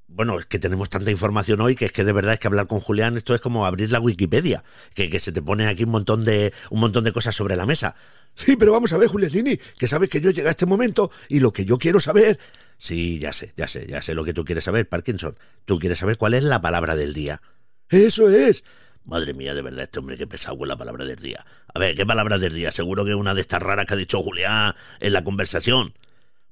bueno, 0.09 0.39
es 0.39 0.47
que 0.47 0.59
tenemos 0.59 0.89
tanta 0.89 1.13
información 1.13 1.61
hoy 1.61 1.77
que 1.77 1.87
es 1.87 1.93
que 1.93 2.03
de 2.03 2.13
verdad 2.13 2.35
es 2.35 2.41
que 2.41 2.49
hablar 2.49 2.67
con 2.67 2.81
Julián 2.81 3.17
esto 3.17 3.35
es 3.37 3.41
como 3.41 3.67
abrir 3.67 3.93
la 3.93 4.01
Wikipedia, 4.01 4.65
que, 4.95 5.09
que 5.09 5.21
se 5.21 5.31
te 5.31 5.43
pone 5.43 5.69
aquí 5.69 5.85
un 5.85 5.91
montón 5.91 6.25
de 6.25 6.53
un 6.71 6.81
montón 6.81 7.05
de 7.05 7.13
cosas 7.13 7.37
sobre 7.37 7.55
la 7.55 7.67
mesa. 7.67 7.95
Sí, 8.35 8.57
pero 8.57 8.73
vamos 8.73 8.93
a 8.93 8.99
ver, 8.99 9.09
Julianini, 9.09 9.57
que 9.79 9.87
sabes 9.87 10.09
que 10.09 10.21
yo 10.21 10.33
llegué 10.33 10.49
a 10.49 10.51
este 10.51 10.67
momento 10.67 11.09
y 11.29 11.39
lo 11.39 11.53
que 11.53 11.65
yo 11.65 11.79
quiero 11.79 12.01
saber. 12.01 12.41
Sí, 12.79 13.21
ya 13.21 13.33
sé, 13.33 13.53
ya 13.57 13.69
sé, 13.69 13.87
ya 13.87 14.03
sé 14.03 14.13
lo 14.15 14.25
que 14.25 14.35
tú 14.35 14.45
quieres 14.45 14.65
saber, 14.65 14.89
Parkinson. 14.89 15.37
Tú 15.65 15.79
quieres 15.79 15.99
saber 15.99 16.17
cuál 16.17 16.35
es 16.35 16.43
la 16.43 16.61
palabra 16.61 16.97
del 16.97 17.15
día. 17.15 17.41
Eso 17.89 18.29
es. 18.29 18.65
Madre 19.05 19.35
mía, 19.35 19.55
de 19.55 19.61
verdad, 19.61 19.83
este 19.83 19.99
hombre 19.99 20.17
que 20.17 20.27
pesado 20.27 20.57
con 20.57 20.67
la 20.67 20.77
palabra 20.77 21.05
del 21.05 21.17
día. 21.19 21.45
A 21.75 21.79
ver, 21.79 21.95
¿qué 21.95 22.07
palabra 22.07 22.39
del 22.39 22.55
día? 22.55 22.71
Seguro 22.71 23.05
que 23.05 23.15
una 23.15 23.35
de 23.35 23.43
estas 23.43 23.63
raras 23.63 23.85
que 23.85 23.95
ha 23.95 23.99
dicho 23.99 24.23
Julián 24.23 24.75
en 25.01 25.13
la 25.13 25.23
conversación. 25.23 25.93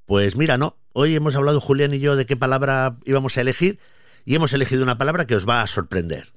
Pues 0.05 0.37
mira, 0.37 0.59
no. 0.59 0.77
Hoy 0.93 1.17
hemos 1.17 1.35
hablado 1.35 1.61
Julián 1.61 1.95
y 1.95 2.01
yo 2.01 2.15
de 2.15 2.27
qué 2.27 2.37
palabra 2.37 2.99
íbamos 3.07 3.39
a 3.39 3.41
elegir 3.41 3.79
y 4.27 4.35
hemos 4.35 4.53
elegido 4.53 4.83
una 4.83 4.99
palabra 4.99 5.27
que 5.27 5.35
os 5.35 5.49
va 5.49 5.63
a 5.63 5.67
sorprender. 5.67 6.33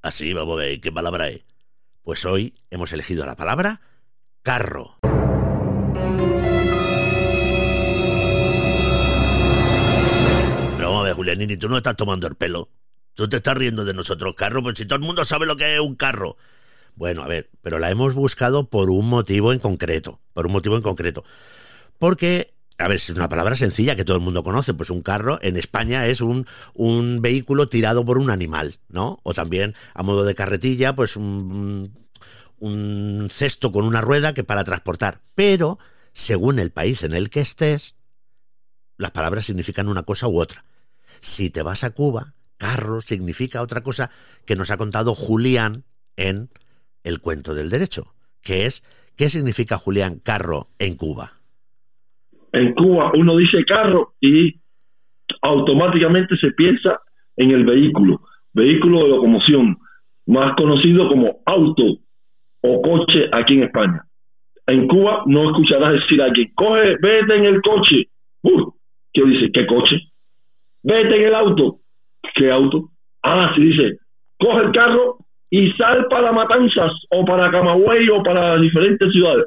Así, 0.00 0.32
vamos 0.32 0.54
a 0.54 0.62
ver, 0.62 0.80
¿qué 0.80 0.92
palabra 0.92 1.28
es? 1.28 1.42
Pues 2.02 2.24
hoy 2.24 2.54
hemos 2.70 2.92
elegido 2.92 3.26
la 3.26 3.34
palabra 3.34 3.80
carro. 4.42 4.96
Pero 10.76 10.88
vamos 10.88 11.00
a 11.00 11.04
ver, 11.04 11.14
Julianini, 11.14 11.56
tú 11.56 11.68
no 11.68 11.78
estás 11.78 11.96
tomando 11.96 12.28
el 12.28 12.36
pelo. 12.36 12.68
Tú 13.16 13.28
te 13.28 13.36
estás 13.36 13.56
riendo 13.56 13.84
de 13.84 13.94
nosotros, 13.94 14.34
carro, 14.34 14.62
pues 14.62 14.76
si 14.76 14.84
todo 14.84 14.98
el 14.98 15.04
mundo 15.04 15.24
sabe 15.24 15.46
lo 15.46 15.56
que 15.56 15.74
es 15.74 15.80
un 15.80 15.96
carro. 15.96 16.36
Bueno, 16.94 17.22
a 17.22 17.26
ver, 17.26 17.50
pero 17.62 17.78
la 17.78 17.90
hemos 17.90 18.14
buscado 18.14 18.68
por 18.68 18.90
un 18.90 19.08
motivo 19.08 19.52
en 19.52 19.58
concreto. 19.58 20.20
Por 20.34 20.46
un 20.46 20.52
motivo 20.52 20.76
en 20.76 20.82
concreto. 20.82 21.24
Porque 21.98 22.54
a 22.78 22.88
ver, 22.88 22.96
es 22.96 23.08
una 23.08 23.30
palabra 23.30 23.54
sencilla 23.54 23.96
que 23.96 24.04
todo 24.04 24.18
el 24.18 24.22
mundo 24.22 24.42
conoce, 24.42 24.74
pues 24.74 24.90
un 24.90 25.00
carro 25.00 25.38
en 25.40 25.56
España 25.56 26.06
es 26.06 26.20
un, 26.20 26.46
un 26.74 27.22
vehículo 27.22 27.68
tirado 27.68 28.04
por 28.04 28.18
un 28.18 28.28
animal, 28.28 28.76
¿no? 28.88 29.18
O 29.22 29.32
también 29.32 29.74
a 29.94 30.02
modo 30.02 30.24
de 30.24 30.34
carretilla, 30.34 30.94
pues 30.94 31.16
un, 31.16 31.94
un 32.58 33.28
cesto 33.30 33.72
con 33.72 33.86
una 33.86 34.02
rueda 34.02 34.34
que 34.34 34.44
para 34.44 34.64
transportar. 34.64 35.20
Pero, 35.34 35.78
según 36.12 36.58
el 36.58 36.70
país 36.70 37.02
en 37.02 37.14
el 37.14 37.30
que 37.30 37.40
estés, 37.40 37.94
las 38.98 39.10
palabras 39.10 39.46
significan 39.46 39.88
una 39.88 40.02
cosa 40.02 40.28
u 40.28 40.38
otra. 40.38 40.66
Si 41.22 41.48
te 41.48 41.62
vas 41.62 41.82
a 41.82 41.90
Cuba, 41.90 42.34
carro 42.58 43.00
significa 43.00 43.62
otra 43.62 43.82
cosa 43.82 44.10
que 44.46 44.56
nos 44.56 44.70
ha 44.70 44.76
contado 44.76 45.14
Julián 45.14 45.84
en 46.16 46.48
el 47.04 47.20
cuento 47.20 47.54
del 47.54 47.70
derecho, 47.70 48.14
que 48.42 48.66
es, 48.66 48.82
¿qué 49.16 49.28
significa 49.28 49.76
Julián 49.76 50.18
carro 50.22 50.64
en 50.78 50.96
Cuba? 50.96 51.32
En 52.52 52.74
Cuba 52.74 53.12
uno 53.14 53.36
dice 53.36 53.64
carro 53.64 54.14
y 54.20 54.60
automáticamente 55.42 56.36
se 56.38 56.52
piensa 56.52 57.00
en 57.36 57.50
el 57.50 57.64
vehículo, 57.64 58.22
vehículo 58.52 59.02
de 59.02 59.08
locomoción, 59.08 59.78
más 60.26 60.56
conocido 60.56 61.08
como 61.08 61.42
auto 61.44 61.98
o 62.62 62.82
coche 62.82 63.28
aquí 63.32 63.54
en 63.54 63.64
España. 63.64 64.04
En 64.66 64.88
Cuba 64.88 65.22
no 65.26 65.50
escucharás 65.50 65.92
decir 65.92 66.20
a 66.20 66.24
alguien, 66.24 66.50
coge, 66.54 66.96
vete 67.00 67.36
en 67.36 67.44
el 67.44 67.62
coche. 67.62 68.08
¿Qué 69.12 69.24
dice? 69.24 69.50
¿Qué 69.52 69.66
coche? 69.66 69.96
Vete 70.82 71.16
en 71.16 71.26
el 71.28 71.34
auto. 71.34 71.80
¿Qué 72.36 72.50
auto? 72.50 72.90
Ah, 73.22 73.50
sí 73.56 73.62
dice, 73.62 73.98
coge 74.38 74.66
el 74.66 74.72
carro 74.72 75.16
y 75.50 75.72
sal 75.72 76.06
para 76.10 76.32
Matanzas 76.32 76.92
o 77.10 77.24
para 77.24 77.50
Camagüey 77.50 78.08
o 78.10 78.22
para 78.22 78.58
diferentes 78.58 79.10
ciudades. 79.10 79.46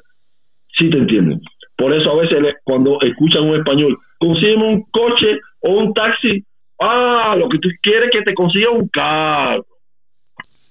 Sí 0.78 0.90
te 0.90 0.98
entienden. 0.98 1.40
Por 1.78 1.94
eso 1.94 2.12
a 2.12 2.16
veces 2.16 2.56
cuando 2.64 3.00
escuchan 3.02 3.44
un 3.44 3.58
español, 3.58 3.98
consígueme 4.18 4.68
un 4.68 4.84
coche 4.92 5.40
o 5.62 5.72
un 5.72 5.94
taxi. 5.94 6.44
Ah, 6.80 7.36
lo 7.38 7.48
que 7.48 7.60
tú 7.60 7.70
quieres 7.82 8.10
es 8.10 8.12
que 8.12 8.24
te 8.24 8.34
consiga 8.34 8.72
un 8.72 8.88
carro. 8.90 9.66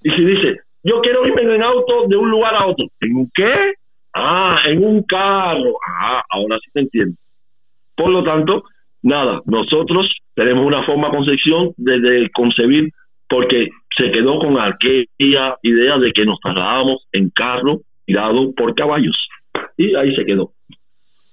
Y 0.03 0.11
si 0.11 0.25
dice, 0.25 0.57
yo 0.83 1.01
quiero 1.01 1.27
irme 1.27 1.43
en 1.55 1.63
auto 1.63 2.09
de 2.09 2.17
un 2.17 2.31
lugar 2.31 2.55
a 2.55 2.67
otro. 2.67 2.87
¿En 3.01 3.17
un 3.17 3.31
qué? 3.33 3.75
Ah, 4.13 4.61
en 4.67 4.85
un 4.85 5.05
carro. 5.05 5.75
Ah, 5.87 6.23
ahora 6.31 6.59
sí 6.65 6.71
te 6.73 6.81
entiendo. 6.81 7.17
Por 7.97 8.11
lo 8.11 8.25
tanto, 8.25 8.65
nada, 9.03 9.41
nosotros 9.47 10.11
tenemos 10.35 10.67
una 10.67 10.85
forma 10.85 11.11
concepción 11.11 11.73
de, 11.77 12.29
concebir 12.33 12.91
porque 13.29 13.69
se 13.97 14.11
quedó 14.11 14.39
con 14.39 14.59
aquella 14.61 15.57
idea 15.63 15.99
de 15.99 16.13
que 16.13 16.25
nos 16.25 16.39
trasladábamos 16.41 17.07
en 17.13 17.31
carro 17.31 17.81
tirado 18.07 18.53
por 18.55 18.75
caballos. 18.75 19.17
Y 19.77 19.95
ahí 19.95 20.15
se 20.15 20.25
quedó. 20.25 20.53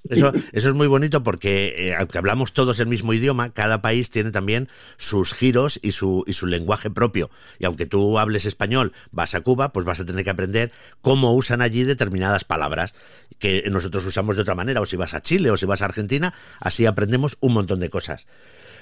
Eso, 0.09 0.31
eso 0.51 0.69
es 0.69 0.75
muy 0.75 0.87
bonito 0.87 1.23
porque, 1.23 1.89
eh, 1.89 1.95
aunque 1.95 2.17
hablamos 2.17 2.53
todos 2.53 2.79
el 2.79 2.87
mismo 2.87 3.13
idioma, 3.13 3.51
cada 3.51 3.81
país 3.81 4.09
tiene 4.09 4.31
también 4.31 4.69
sus 4.97 5.33
giros 5.33 5.79
y 5.81 5.91
su, 5.91 6.23
y 6.27 6.33
su 6.33 6.47
lenguaje 6.47 6.89
propio. 6.89 7.29
Y 7.59 7.65
aunque 7.65 7.85
tú 7.85 8.19
hables 8.19 8.45
español, 8.45 8.93
vas 9.11 9.35
a 9.35 9.41
Cuba, 9.41 9.73
pues 9.73 9.85
vas 9.85 9.99
a 9.99 10.05
tener 10.05 10.23
que 10.23 10.29
aprender 10.29 10.71
cómo 11.01 11.33
usan 11.33 11.61
allí 11.61 11.83
determinadas 11.83 12.43
palabras 12.43 12.93
que 13.39 13.63
nosotros 13.71 14.05
usamos 14.05 14.35
de 14.35 14.43
otra 14.43 14.55
manera. 14.55 14.81
O 14.81 14.85
si 14.85 14.95
vas 14.95 15.13
a 15.13 15.21
Chile 15.21 15.51
o 15.51 15.57
si 15.57 15.65
vas 15.65 15.81
a 15.81 15.85
Argentina, 15.85 16.33
así 16.59 16.85
aprendemos 16.85 17.37
un 17.39 17.53
montón 17.53 17.79
de 17.79 17.89
cosas. 17.89 18.27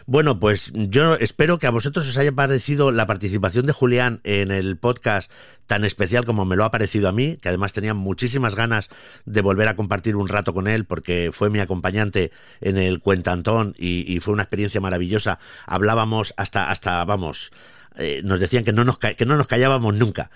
Bueno, 0.05 0.37
pues 0.37 0.71
yo 0.73 1.15
espero 1.15 1.59
que 1.59 1.67
a 1.67 1.71
vosotros 1.71 2.09
os 2.09 2.17
haya 2.17 2.33
parecido 2.33 2.91
la 2.91 3.07
participación 3.07 3.65
de 3.65 3.71
Julián 3.71 4.19
en 4.25 4.51
el 4.51 4.75
podcast 4.75 5.31
tan 5.65 5.85
especial 5.85 6.25
como 6.25 6.43
me 6.43 6.57
lo 6.57 6.65
ha 6.65 6.71
parecido 6.71 7.07
a 7.07 7.13
mí, 7.13 7.37
que 7.37 7.47
además 7.47 7.71
tenía 7.71 7.93
muchísimas 7.93 8.53
ganas 8.55 8.89
de 9.25 9.41
volver 9.41 9.69
a 9.69 9.77
compartir 9.77 10.17
un 10.17 10.27
rato 10.27 10.53
con 10.53 10.67
él 10.67 10.83
porque 10.83 11.31
fue 11.31 11.49
mi 11.49 11.59
acompañante 11.59 12.31
en 12.59 12.77
el 12.77 12.99
Cuentantón 12.99 13.75
y, 13.77 14.19
fue 14.19 14.33
una 14.33 14.43
experiencia 14.43 14.81
maravillosa. 14.81 15.39
Hablábamos 15.65 16.33
hasta, 16.35 16.69
hasta 16.69 17.05
vamos, 17.05 17.51
eh, 17.97 18.21
nos 18.25 18.41
decían 18.41 18.65
que 18.65 18.73
no 18.73 18.83
nos, 18.83 18.97
que 18.97 19.25
no 19.25 19.37
nos 19.37 19.47
callábamos 19.47 19.93
nunca. 19.95 20.31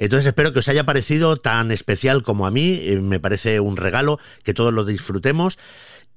Entonces 0.00 0.28
espero 0.28 0.50
que 0.52 0.60
os 0.60 0.68
haya 0.68 0.84
parecido 0.84 1.36
tan 1.36 1.70
especial 1.72 2.22
como 2.22 2.46
a 2.46 2.50
mí. 2.50 2.80
Eh, 2.80 3.00
me 3.02 3.20
parece 3.20 3.60
un 3.60 3.76
regalo 3.76 4.18
que 4.44 4.54
todos 4.54 4.72
lo 4.72 4.86
disfrutemos. 4.86 5.58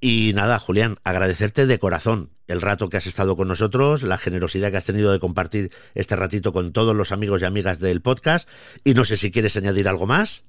Y 0.06 0.34
nada, 0.36 0.60
Julián, 0.60 0.95
agradecerte 1.06 1.66
de 1.66 1.80
corazón 1.80 2.28
el 2.49 2.60
rato 2.60 2.89
que 2.89 2.97
has 2.97 3.08
estado 3.08 3.38
con 3.38 3.47
nosotros, 3.47 4.04
la 4.04 4.18
generosidad 4.18 4.70
que 4.70 4.76
has 4.76 4.86
tenido 4.86 5.14
de 5.14 5.20
compartir 5.20 5.70
este 5.95 6.18
ratito 6.18 6.51
con 6.51 6.74
todos 6.74 6.93
los 6.93 7.14
amigos 7.14 7.41
y 7.41 7.45
amigas 7.45 7.80
del 7.80 8.01
podcast. 8.01 8.49
Y 8.84 8.95
no 8.95 9.06
sé 9.06 9.16
si 9.16 9.32
quieres 9.32 9.56
añadir 9.56 9.88
algo 9.88 10.06
más. 10.06 10.43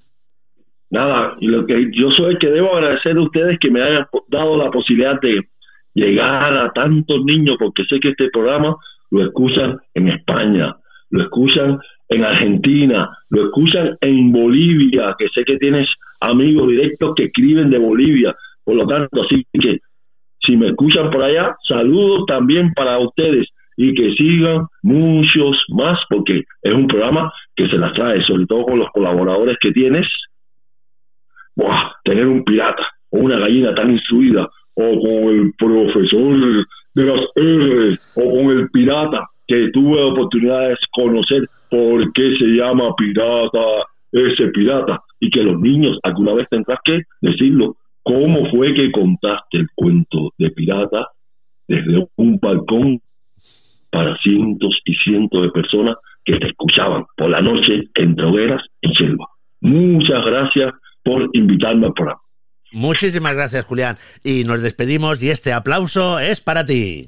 Nada, 0.89 1.37
lo 1.39 1.65
que 1.65 1.89
yo 1.93 2.11
soy 2.11 2.37
que 2.37 2.49
debo 2.49 2.75
agradecer 2.75 3.15
a 3.15 3.21
ustedes 3.21 3.57
que 3.61 3.71
me 3.71 3.81
hayan 3.81 4.05
dado 4.27 4.57
la 4.57 4.69
posibilidad 4.69 5.21
de 5.21 5.47
llegar 5.93 6.57
a 6.57 6.73
tantos 6.73 7.23
niños, 7.23 7.55
porque 7.57 7.85
sé 7.89 8.01
que 8.01 8.09
este 8.09 8.29
programa 8.31 8.75
lo 9.09 9.25
escuchan 9.25 9.77
en 9.93 10.09
España, 10.09 10.75
lo 11.11 11.23
escuchan 11.23 11.79
en 12.09 12.25
Argentina, 12.25 13.09
lo 13.29 13.45
escuchan 13.45 13.97
en 14.01 14.33
Bolivia, 14.33 15.15
que 15.17 15.29
sé 15.29 15.45
que 15.45 15.57
tienes 15.57 15.87
amigos 16.19 16.67
directos 16.67 17.13
que 17.15 17.25
escriben 17.25 17.69
de 17.69 17.77
Bolivia, 17.77 18.35
por 18.65 18.75
lo 18.75 18.85
tanto, 18.87 19.21
así 19.21 19.45
que 19.53 19.79
si 20.45 20.57
me 20.57 20.67
escuchan 20.67 21.09
por 21.09 21.23
allá, 21.23 21.55
saludos 21.67 22.25
también 22.27 22.73
para 22.73 22.99
ustedes 22.99 23.47
y 23.77 23.93
que 23.93 24.13
sigan 24.13 24.67
muchos 24.83 25.57
más 25.69 25.99
porque 26.09 26.43
es 26.61 26.73
un 26.73 26.87
programa 26.87 27.31
que 27.55 27.67
se 27.67 27.77
las 27.77 27.93
trae, 27.93 28.23
sobre 28.23 28.45
todo 28.45 28.65
con 28.65 28.79
los 28.79 28.89
colaboradores 28.91 29.57
que 29.59 29.71
tienes. 29.71 30.07
Buah, 31.55 31.91
tener 32.03 32.27
un 32.27 32.43
pirata 32.43 32.85
o 33.11 33.19
una 33.19 33.39
gallina 33.39 33.73
tan 33.75 33.91
instruida 33.91 34.49
o 34.75 34.99
con 34.99 35.33
el 35.33 35.53
profesor 35.57 36.65
de 36.95 37.05
las 37.05 37.25
R 37.35 37.97
o 38.15 38.31
con 38.31 38.57
el 38.57 38.69
pirata 38.71 39.29
que 39.47 39.69
tuve 39.71 40.01
oportunidad 40.01 40.69
de 40.69 40.77
conocer 40.91 41.47
por 41.69 42.11
qué 42.13 42.35
se 42.37 42.45
llama 42.45 42.95
pirata 42.95 43.85
ese 44.11 44.47
pirata 44.47 45.01
y 45.19 45.29
que 45.29 45.43
los 45.43 45.59
niños 45.59 45.97
alguna 46.03 46.33
vez 46.33 46.47
tendrás 46.49 46.79
que 46.83 47.01
decirlo 47.21 47.75
¿Cómo 48.05 48.47
fue 48.51 48.71
que 48.75 48.91
contaste 48.91 49.57
el 49.57 49.67
cuento 49.73 50.31
de 50.37 50.51
pirata 50.51 51.07
desde 51.67 52.07
un 52.17 52.37
balcón 52.39 53.01
para 53.89 54.15
cientos 54.17 54.77
y 54.85 54.93
cientos 55.03 55.41
de 55.41 55.49
personas 55.49 55.95
que 56.23 56.37
te 56.37 56.47
escuchaban 56.49 57.05
por 57.17 57.31
la 57.31 57.41
noche 57.41 57.89
entre 57.95 58.25
hogueras 58.25 58.61
y 58.81 58.93
selva? 58.93 59.25
Muchas 59.61 60.23
gracias 60.23 60.73
por 61.03 61.31
invitarme 61.33 61.87
al 61.87 61.93
programa. 61.93 62.21
Muchísimas 62.73 63.33
gracias, 63.33 63.65
Julián. 63.65 63.95
Y 64.23 64.43
nos 64.43 64.61
despedimos 64.61 65.23
y 65.23 65.31
este 65.31 65.51
aplauso 65.51 66.19
es 66.19 66.41
para 66.41 66.63
ti. 66.63 67.07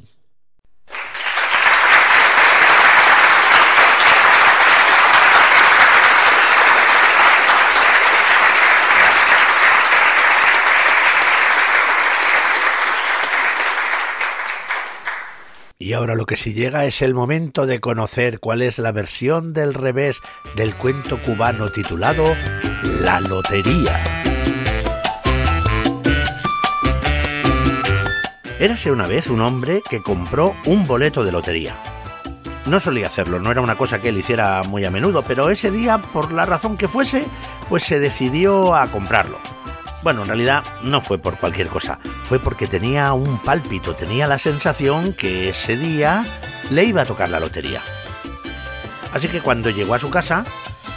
Y 15.79 15.93
ahora 15.93 16.15
lo 16.15 16.25
que 16.25 16.37
sí 16.37 16.53
llega 16.53 16.85
es 16.85 17.03
el 17.03 17.13
momento 17.13 17.67
de 17.67 17.79
conocer 17.79 18.39
cuál 18.39 18.63
es 18.63 18.79
la 18.79 18.91
versión 18.91 19.53
del 19.53 19.75
revés 19.75 20.21
del 20.55 20.73
cuento 20.73 21.21
cubano 21.21 21.69
titulado 21.69 22.23
La 23.01 23.21
Lotería. 23.21 23.95
Érase 28.59 28.91
una 28.91 29.05
vez 29.05 29.29
un 29.29 29.41
hombre 29.41 29.83
que 29.87 30.01
compró 30.01 30.55
un 30.65 30.87
boleto 30.87 31.23
de 31.23 31.31
lotería. 31.31 31.75
No 32.65 32.79
solía 32.79 33.05
hacerlo, 33.05 33.39
no 33.39 33.51
era 33.51 33.61
una 33.61 33.77
cosa 33.77 34.01
que 34.01 34.09
él 34.09 34.17
hiciera 34.17 34.63
muy 34.63 34.83
a 34.83 34.89
menudo, 34.89 35.23
pero 35.23 35.51
ese 35.51 35.69
día, 35.69 35.99
por 35.99 36.33
la 36.33 36.47
razón 36.47 36.75
que 36.75 36.87
fuese, 36.87 37.23
pues 37.69 37.83
se 37.83 37.99
decidió 37.99 38.73
a 38.73 38.87
comprarlo. 38.87 39.37
Bueno, 40.07 40.21
en 40.21 40.29
realidad 40.29 40.63
no 40.83 41.01
fue 41.01 41.17
por 41.17 41.37
cualquier 41.37 41.67
cosa, 41.67 41.99
fue 42.23 42.39
porque 42.39 42.65
tenía 42.65 43.11
un 43.11 43.39
pálpito, 43.39 43.93
tenía 43.93 44.25
la 44.25 44.37
sensación 44.37 45.11
que 45.11 45.49
ese 45.49 45.75
día 45.75 46.23
le 46.71 46.85
iba 46.85 47.01
a 47.01 47.05
tocar 47.05 47.29
la 47.29 47.41
lotería. 47.41 47.81
Así 49.11 49.27
que 49.27 49.41
cuando 49.41 49.69
llegó 49.69 49.95
a 49.95 49.99
su 49.99 50.09
casa, 50.09 50.45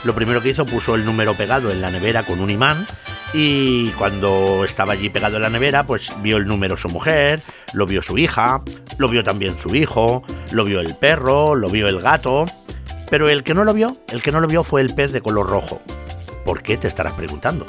lo 0.05 0.15
primero 0.15 0.41
que 0.41 0.51
hizo 0.51 0.65
puso 0.65 0.95
el 0.95 1.05
número 1.05 1.35
pegado 1.35 1.73
en 1.73 1.81
la 1.81 1.91
nevera 1.91 2.23
con 2.23 2.39
un 2.39 2.51
imán 2.51 2.87
y 3.35 3.89
cuando 3.99 4.63
estaba 4.63 4.93
allí 4.93 5.09
pegado 5.09 5.39
en 5.39 5.43
la 5.43 5.51
nevera, 5.51 5.85
pues 5.85 6.13
vio 6.23 6.37
el 6.37 6.47
número 6.47 6.77
su 6.77 6.89
mujer, 6.89 7.43
lo 7.73 7.87
vio 7.87 8.03
su 8.03 8.17
hija, 8.17 8.61
lo 8.97 9.09
vio 9.09 9.25
también 9.25 9.59
su 9.59 9.75
hijo, 9.75 10.23
lo 10.53 10.65
vio 10.65 10.79
el 10.79 10.95
perro, 10.95 11.57
lo 11.57 11.69
vio 11.69 11.89
el 11.89 12.01
gato. 12.01 12.45
Pero 13.11 13.29
el 13.29 13.43
que 13.43 13.55
no 13.55 13.65
lo 13.65 13.75
vio, 13.75 13.97
el 14.13 14.23
que 14.23 14.31
no 14.31 14.41
lo 14.41 14.47
vio 14.47 14.63
fue 14.63 14.83
el 14.83 14.95
pez 14.95 15.11
de 15.11 15.21
color 15.21 15.49
rojo. 15.49 15.83
¿Por 16.45 16.63
qué 16.63 16.77
te 16.77 16.87
estarás 16.87 17.15
preguntando? 17.15 17.67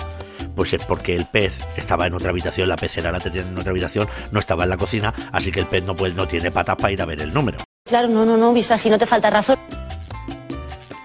Pues 0.55 0.73
es 0.73 0.85
porque 0.85 1.15
el 1.15 1.25
pez 1.25 1.59
estaba 1.75 2.07
en 2.07 2.13
otra 2.13 2.29
habitación, 2.29 2.69
la 2.69 2.75
pecera 2.75 3.11
la 3.11 3.19
tenía 3.19 3.41
en 3.41 3.57
otra 3.57 3.71
habitación, 3.71 4.07
no 4.31 4.39
estaba 4.39 4.63
en 4.63 4.69
la 4.69 4.77
cocina, 4.77 5.13
así 5.31 5.51
que 5.51 5.61
el 5.61 5.67
pez 5.67 5.83
no, 5.83 5.95
puede, 5.95 6.13
no 6.13 6.27
tiene 6.27 6.51
patas 6.51 6.75
para 6.75 6.91
ir 6.91 7.01
a 7.01 7.05
ver 7.05 7.21
el 7.21 7.33
número. 7.33 7.59
Claro, 7.85 8.07
no, 8.07 8.25
no, 8.25 8.37
no, 8.37 8.53
visto 8.53 8.73
así 8.73 8.89
no 8.89 8.97
te 8.97 9.05
falta 9.05 9.29
razón. 9.29 9.59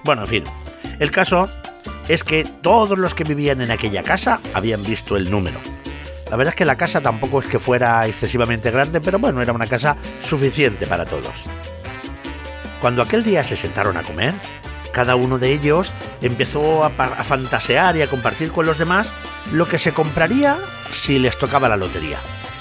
Bueno, 0.05 0.23
en 0.23 0.29
fin, 0.29 0.45
el 0.99 1.11
caso 1.11 1.49
es 2.09 2.23
que 2.23 2.45
todos 2.45 2.99
los 2.99 3.15
que 3.15 3.25
vivían 3.25 3.61
en 3.61 3.71
aquella 3.71 4.03
casa 4.03 4.41
habían 4.55 4.83
visto 4.83 5.17
el 5.17 5.31
número. 5.31 5.59
La 6.31 6.37
verdad 6.37 6.53
es 6.53 6.57
que 6.57 6.65
la 6.65 6.77
casa 6.77 7.01
tampoco 7.01 7.41
es 7.41 7.47
que 7.47 7.59
fuera 7.59 8.07
excesivamente 8.07 8.71
grande, 8.71 9.01
pero 9.01 9.19
bueno, 9.19 9.43
era 9.43 9.53
una 9.53 9.67
casa 9.67 9.97
suficiente 10.21 10.87
para 10.87 11.05
todos. 11.05 11.45
Cuando 12.81 13.03
aquel 13.03 13.23
día 13.23 13.43
se 13.43 13.57
sentaron 13.57 13.97
a 13.97 14.03
comer, 14.03 14.35
cada 14.97 15.15
uno 15.15 15.39
de 15.39 15.53
ellos 15.53 15.93
empezó 16.23 16.83
a, 16.83 16.89
fantasear 16.89 17.99
y 17.99 18.01
a 18.01 18.07
compartir 18.07 18.51
con 18.51 18.65
los 18.65 18.79
demás 18.79 19.11
lo 19.53 19.69
que 19.69 19.77
se 19.77 19.93
compraría 19.93 20.57
si 20.89 21.19
les 21.19 21.37
tocaba 21.37 21.69
la 21.69 21.77
lotería. 21.77 22.17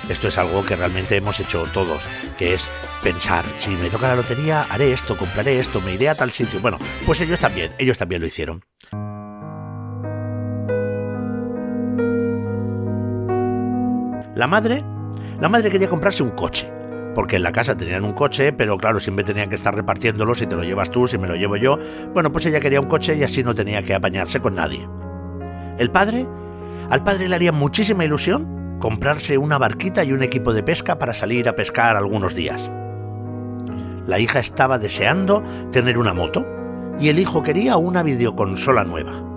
Esto 0.10 0.28
es 0.28 0.38
algo 0.38 0.66
que 0.66 0.76
realmente 0.76 1.16
hemos 1.16 1.40
hecho 1.40 1.66
todos, 1.74 2.04
que 2.38 2.54
es 2.54 2.68
pensar, 3.02 3.46
si 3.56 3.70
me 3.78 3.90
toca 3.90 4.10
la 4.10 4.18
lotería, 4.18 4.66
haré 4.70 4.92
esto, 4.92 5.16
compraré 5.16 5.60
esto, 5.60 5.80
me 5.80 5.94
iré 5.94 6.10
a 6.10 6.16
tal 6.16 6.30
sitio. 6.30 6.60
Bueno, 6.60 6.78
pues 7.06 7.22
ellos 7.22 7.40
también, 7.40 7.72
ellos 7.78 7.98
también 7.98 8.20
lo 8.20 8.28
hicieron. 8.28 8.66
La 14.36 14.48
madre, 14.48 14.84
la 15.40 15.48
madre 15.48 15.72
quería 15.72 15.88
comprarse 15.88 16.22
un 16.22 16.32
coche, 16.32 16.70
porque 17.16 17.38
en 17.38 17.44
la 17.44 17.52
casa 17.52 17.76
tenían 17.76 18.04
un 18.04 18.14
coche, 18.14 18.54
pero 18.54 18.78
claro, 18.78 19.00
siempre 19.00 19.26
tenían 19.26 19.50
que 19.50 19.56
estar 19.56 19.74
repartiéndolo, 19.74 20.36
si 20.36 20.46
te 20.46 20.56
lo 20.56 20.64
llevas 20.64 20.92
tú, 20.92 21.08
si 21.08 21.18
me 21.18 21.28
lo 21.28 21.36
llevo 21.36 21.56
yo. 21.56 21.80
Bueno, 22.14 22.32
pues 22.32 22.46
ella 22.46 22.60
quería 22.60 22.82
un 22.82 22.88
coche 22.88 23.16
y 23.16 23.24
así 23.24 23.42
no 23.42 23.56
tenía 23.56 23.82
que 23.82 23.96
apañarse 23.96 24.42
con 24.42 24.56
nadie. 24.56 24.88
El 25.80 25.90
padre, 25.90 26.28
al 26.90 27.04
padre 27.04 27.28
le 27.28 27.36
haría 27.36 27.52
muchísima 27.52 28.06
ilusión 28.06 28.78
comprarse 28.80 29.38
una 29.38 29.58
barquita 29.58 30.04
y 30.04 30.12
un 30.12 30.22
equipo 30.22 30.54
de 30.54 30.62
pesca 30.62 31.00
para 31.00 31.14
salir 31.14 31.50
a 31.50 31.56
pescar 31.56 31.96
algunos 31.96 32.36
días. 32.36 32.70
La 34.06 34.20
hija 34.20 34.40
estaba 34.40 34.78
deseando 34.78 35.42
tener 35.72 35.98
una 35.98 36.14
moto 36.14 36.46
y 37.00 37.10
el 37.10 37.18
hijo 37.18 37.42
quería 37.42 37.78
una 37.78 38.04
videoconsola 38.04 38.84
nueva. 38.84 39.35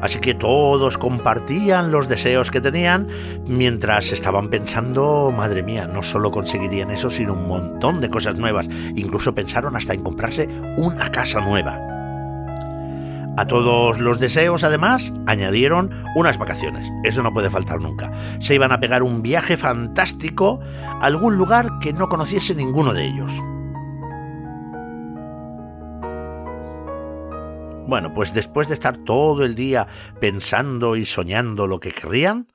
Así 0.00 0.18
que 0.18 0.34
todos 0.34 0.98
compartían 0.98 1.90
los 1.90 2.08
deseos 2.08 2.50
que 2.50 2.60
tenían 2.60 3.08
mientras 3.46 4.12
estaban 4.12 4.48
pensando, 4.48 5.32
madre 5.36 5.62
mía, 5.62 5.86
no 5.86 6.02
solo 6.02 6.30
conseguirían 6.30 6.90
eso, 6.90 7.10
sino 7.10 7.34
un 7.34 7.48
montón 7.48 8.00
de 8.00 8.08
cosas 8.08 8.36
nuevas. 8.36 8.68
Incluso 8.94 9.34
pensaron 9.34 9.76
hasta 9.76 9.94
en 9.94 10.02
comprarse 10.02 10.48
una 10.76 11.10
casa 11.10 11.40
nueva. 11.40 11.96
A 13.38 13.46
todos 13.46 13.98
los 13.98 14.18
deseos, 14.18 14.64
además, 14.64 15.12
añadieron 15.26 15.90
unas 16.14 16.38
vacaciones. 16.38 16.90
Eso 17.04 17.22
no 17.22 17.34
puede 17.34 17.50
faltar 17.50 17.82
nunca. 17.82 18.10
Se 18.38 18.54
iban 18.54 18.72
a 18.72 18.80
pegar 18.80 19.02
un 19.02 19.20
viaje 19.20 19.58
fantástico 19.58 20.60
a 20.86 21.04
algún 21.04 21.36
lugar 21.36 21.78
que 21.80 21.92
no 21.92 22.08
conociese 22.08 22.54
ninguno 22.54 22.94
de 22.94 23.06
ellos. 23.06 23.32
Bueno, 27.86 28.12
pues 28.12 28.34
después 28.34 28.66
de 28.66 28.74
estar 28.74 28.96
todo 28.98 29.44
el 29.44 29.54
día 29.54 29.86
pensando 30.20 30.96
y 30.96 31.04
soñando 31.04 31.68
lo 31.68 31.78
que 31.78 31.92
querrían, 31.92 32.52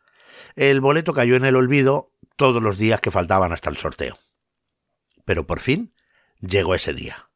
el 0.57 0.81
boleto 0.81 1.13
cayó 1.13 1.37
en 1.37 1.45
el 1.45 1.55
olvido 1.55 2.11
todos 2.35 2.61
los 2.61 2.77
días 2.77 2.99
que 2.99 3.11
faltaban 3.11 3.53
hasta 3.53 3.69
el 3.69 3.77
sorteo. 3.77 4.17
Pero 5.23 5.47
por 5.47 5.61
fin 5.61 5.93
llegó 6.41 6.75
ese 6.75 6.93
día. 6.93 7.29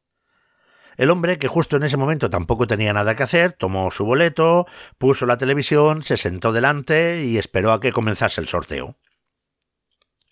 El 0.98 1.10
hombre, 1.10 1.38
que 1.38 1.48
justo 1.48 1.76
en 1.76 1.84
ese 1.84 1.96
momento 1.96 2.28
tampoco 2.28 2.66
tenía 2.66 2.92
nada 2.92 3.16
que 3.16 3.22
hacer, 3.22 3.54
tomó 3.54 3.90
su 3.90 4.04
boleto, 4.04 4.66
puso 4.98 5.24
la 5.24 5.38
televisión, 5.38 6.02
se 6.02 6.18
sentó 6.18 6.52
delante 6.52 7.24
y 7.24 7.38
esperó 7.38 7.72
a 7.72 7.80
que 7.80 7.92
comenzase 7.92 8.42
el 8.42 8.48
sorteo. 8.48 8.98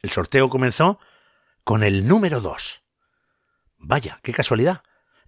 El 0.02 0.10
sorteo 0.10 0.50
comenzó 0.50 0.98
con 1.64 1.82
el 1.82 2.06
número 2.06 2.42
dos. 2.42 2.82
Vaya, 3.78 4.20
qué 4.22 4.34
casualidad 4.34 4.82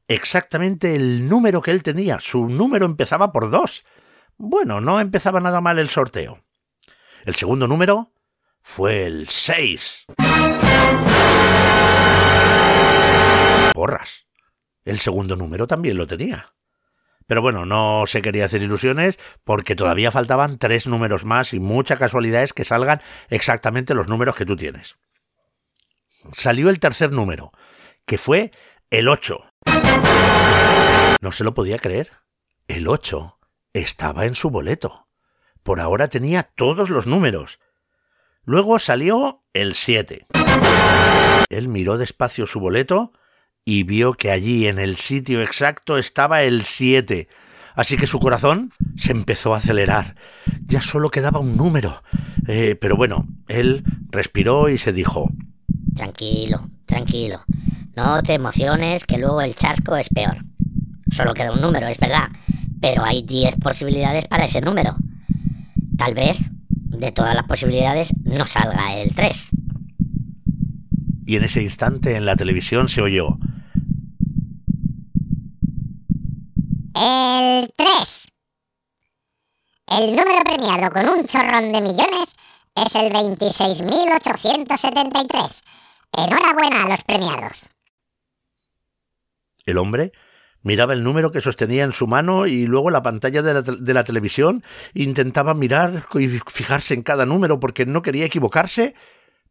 exactamente 0.08 0.94
el 0.94 1.28
número 1.28 1.62
que 1.62 1.70
él 1.70 1.82
tenía. 1.82 2.18
Su 2.20 2.48
número 2.48 2.86
empezaba 2.86 3.32
por 3.32 3.50
dos. 3.50 3.84
Bueno, 4.36 4.80
no 4.80 5.00
empezaba 5.00 5.40
nada 5.40 5.60
mal 5.60 5.78
el 5.78 5.88
sorteo. 5.88 6.42
El 7.24 7.34
segundo 7.34 7.66
número 7.66 8.12
fue 8.60 9.06
el 9.06 9.28
6. 9.28 10.06
Porras. 13.72 14.26
El 14.84 15.00
segundo 15.00 15.36
número 15.36 15.66
también 15.66 15.96
lo 15.96 16.06
tenía. 16.06 16.52
Pero 17.26 17.42
bueno, 17.42 17.66
no 17.66 18.04
se 18.06 18.22
quería 18.22 18.44
hacer 18.44 18.62
ilusiones 18.62 19.18
porque 19.44 19.74
todavía 19.74 20.12
faltaban 20.12 20.58
tres 20.58 20.86
números 20.86 21.24
más 21.24 21.52
y 21.52 21.60
mucha 21.60 21.96
casualidad 21.96 22.42
es 22.42 22.52
que 22.52 22.64
salgan 22.64 23.00
exactamente 23.28 23.94
los 23.94 24.08
números 24.08 24.36
que 24.36 24.46
tú 24.46 24.56
tienes. 24.56 24.96
Salió 26.32 26.70
el 26.70 26.78
tercer 26.78 27.12
número, 27.12 27.52
que 28.04 28.18
fue 28.18 28.52
el 28.90 29.08
8. 29.08 29.38
No 31.20 31.32
se 31.32 31.44
lo 31.44 31.54
podía 31.54 31.78
creer. 31.78 32.10
El 32.68 32.88
8 32.88 33.38
estaba 33.72 34.26
en 34.26 34.34
su 34.34 34.50
boleto. 34.50 35.08
Por 35.62 35.80
ahora 35.80 36.08
tenía 36.08 36.44
todos 36.44 36.90
los 36.90 37.06
números. 37.06 37.58
Luego 38.44 38.78
salió 38.78 39.42
el 39.52 39.74
7. 39.74 40.26
Él 41.48 41.68
miró 41.68 41.98
despacio 41.98 42.46
su 42.46 42.60
boleto 42.60 43.12
y 43.64 43.82
vio 43.82 44.14
que 44.14 44.30
allí 44.30 44.68
en 44.68 44.78
el 44.78 44.96
sitio 44.96 45.42
exacto 45.42 45.98
estaba 45.98 46.42
el 46.42 46.64
7. 46.64 47.28
Así 47.74 47.96
que 47.96 48.06
su 48.06 48.20
corazón 48.20 48.72
se 48.96 49.12
empezó 49.12 49.54
a 49.54 49.58
acelerar. 49.58 50.14
Ya 50.66 50.80
solo 50.80 51.10
quedaba 51.10 51.40
un 51.40 51.56
número. 51.56 52.02
Eh, 52.46 52.76
pero 52.80 52.96
bueno, 52.96 53.26
él 53.48 53.82
respiró 54.10 54.68
y 54.68 54.78
se 54.78 54.92
dijo 54.92 55.30
Tranquilo, 55.94 56.70
tranquilo. 56.84 57.44
No 57.96 58.22
te 58.22 58.34
emociones, 58.34 59.04
que 59.06 59.16
luego 59.16 59.40
el 59.40 59.54
chasco 59.54 59.96
es 59.96 60.10
peor. 60.10 60.44
Solo 61.10 61.32
queda 61.32 61.52
un 61.52 61.62
número, 61.62 61.88
es 61.88 61.96
verdad, 61.98 62.28
pero 62.78 63.02
hay 63.02 63.22
10 63.22 63.56
posibilidades 63.56 64.28
para 64.28 64.44
ese 64.44 64.60
número. 64.60 64.94
Tal 65.96 66.12
vez, 66.12 66.36
de 66.68 67.10
todas 67.10 67.34
las 67.34 67.46
posibilidades, 67.46 68.12
no 68.22 68.46
salga 68.46 68.96
el 68.96 69.14
3. 69.14 69.48
Y 71.24 71.36
en 71.36 71.44
ese 71.44 71.62
instante 71.62 72.16
en 72.16 72.26
la 72.26 72.36
televisión 72.36 72.88
se 72.88 73.00
oyó... 73.00 73.38
El 76.94 77.72
3. 77.76 78.26
El 79.86 80.10
número 80.10 80.42
premiado 80.44 80.90
con 80.90 81.08
un 81.08 81.24
chorrón 81.24 81.72
de 81.72 81.80
millones 81.80 82.36
es 82.74 82.94
el 82.94 83.10
26.873. 83.10 85.62
Enhorabuena 86.12 86.82
a 86.82 86.88
los 86.88 87.02
premiados. 87.04 87.70
El 89.66 89.78
hombre 89.78 90.12
miraba 90.62 90.94
el 90.94 91.02
número 91.02 91.32
que 91.32 91.40
sostenía 91.40 91.82
en 91.82 91.90
su 91.90 92.06
mano 92.06 92.46
y 92.46 92.66
luego 92.66 92.90
la 92.90 93.02
pantalla 93.02 93.42
de 93.42 93.94
la, 93.94 94.04
televisión 94.04 94.62
intentaba 94.94 95.54
mirar 95.54 96.04
y 96.14 96.28
fijarse 96.28 96.94
en 96.94 97.02
cada 97.02 97.26
número 97.26 97.58
porque 97.58 97.84
no 97.84 98.02
quería 98.02 98.24
equivocarse, 98.24 98.94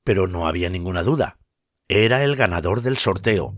pero 0.06 0.28
no 0.28 0.48
había 0.48 0.70
ninguna 0.70 1.04
duda. 1.04 1.38
Era 1.90 2.24
el 2.24 2.38
ganador 2.38 2.82
del 2.82 2.98
sorteo. 2.98 3.56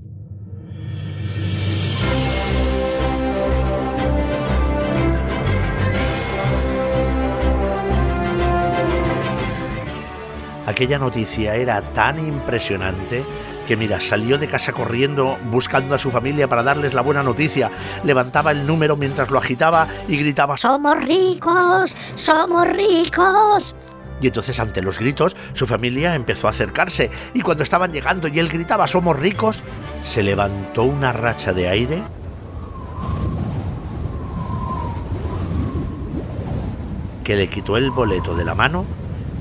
Aquella 10.66 11.00
noticia 11.00 11.56
era 11.56 11.94
tan 11.94 12.20
impresionante 12.20 13.24
que 13.68 13.76
mira, 13.76 14.00
salió 14.00 14.38
de 14.38 14.48
casa 14.48 14.72
corriendo 14.72 15.38
buscando 15.52 15.94
a 15.94 15.98
su 15.98 16.10
familia 16.10 16.48
para 16.48 16.64
darles 16.64 16.94
la 16.94 17.02
buena 17.02 17.22
noticia, 17.22 17.70
levantaba 18.04 18.52
el 18.52 18.66
número 18.66 18.96
mientras 18.96 19.30
lo 19.30 19.38
agitaba 19.38 19.88
y 20.08 20.18
gritaba 20.18 20.58
¡Somos 20.58 20.98
ricos! 21.04 21.96
¡Somos 22.16 22.68
ricos! 22.70 23.76
Y 24.22 24.28
entonces 24.28 24.60
ante 24.60 24.82
los 24.82 24.98
gritos 24.98 25.36
su 25.54 25.68
familia 25.68 26.16
empezó 26.16 26.48
a 26.48 26.52
acercarse 26.52 27.12
y 27.34 27.42
cuando 27.42 27.62
estaban 27.62 27.92
llegando 27.92 28.30
y 28.30 28.40
él 28.40 28.48
gritaba 28.48 28.88
somos 28.88 29.20
ricos, 29.20 29.62
se 30.04 30.24
levantó 30.24 30.84
una 30.84 31.12
racha 31.12 31.54
de 31.54 31.68
aire 31.68 32.02
que 37.24 37.36
le 37.36 37.50
quitó 37.50 37.76
el 37.76 37.92
boleto 37.92 38.34
de 38.36 38.46
la 38.46 38.56
mano 38.56 38.86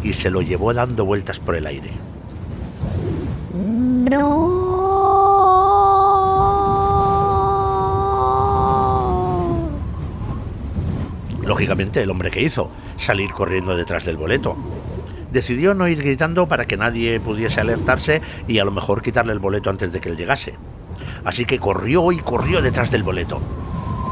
y 0.03 0.13
se 0.15 0.31
lo 0.31 0.43
llevó 0.43 0.75
dando 0.75 1.05
vueltas 1.05 1.39
por 1.39 1.55
el 1.55 1.67
aire. 1.67 1.93
Lógicamente, 11.43 12.03
el 12.03 12.11
hombre 12.11 12.31
que 12.31 12.43
hizo, 12.43 12.71
salir 12.97 13.31
corriendo 13.33 13.77
detrás 13.77 14.05
del 14.05 14.17
boleto. 14.17 14.57
Decidió 15.33 15.75
no 15.75 15.89
ir 15.89 16.03
gritando 16.03 16.47
para 16.47 16.67
que 16.67 16.77
nadie 16.77 17.19
pudiese 17.19 17.61
alertarse 17.61 18.23
y 18.47 18.59
a 18.61 18.65
lo 18.65 18.71
mejor 18.71 19.03
quitarle 19.03 19.33
el 19.33 19.41
boleto 19.41 19.71
antes 19.71 19.93
de 19.93 19.99
que 19.99 20.09
él 20.09 20.17
llegase. 20.17 20.55
Así 21.25 21.45
que 21.45 21.59
corrió 21.59 22.13
y 22.13 22.19
corrió 22.19 22.63
detrás 22.63 22.93
del 22.93 23.03
boleto. 23.03 23.41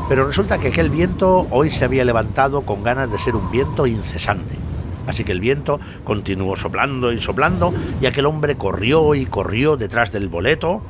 Pero 0.08 0.26
resulta 0.26 0.58
que 0.58 0.68
aquel 0.68 0.90
viento 0.90 1.46
hoy 1.50 1.70
se 1.70 1.84
había 1.84 2.04
levantado 2.04 2.62
con 2.62 2.82
ganas 2.82 3.12
de 3.12 3.18
ser 3.18 3.36
un 3.36 3.48
viento 3.52 3.86
incesante. 3.86 4.63
Así 5.06 5.24
que 5.24 5.32
el 5.32 5.40
viento 5.40 5.80
continuó 6.04 6.56
soplando 6.56 7.12
y 7.12 7.20
soplando 7.20 7.74
y 8.00 8.06
aquel 8.06 8.26
hombre 8.26 8.56
corrió 8.56 9.14
y 9.14 9.26
corrió 9.26 9.76
detrás 9.76 10.12
del 10.12 10.28
boleto 10.28 10.82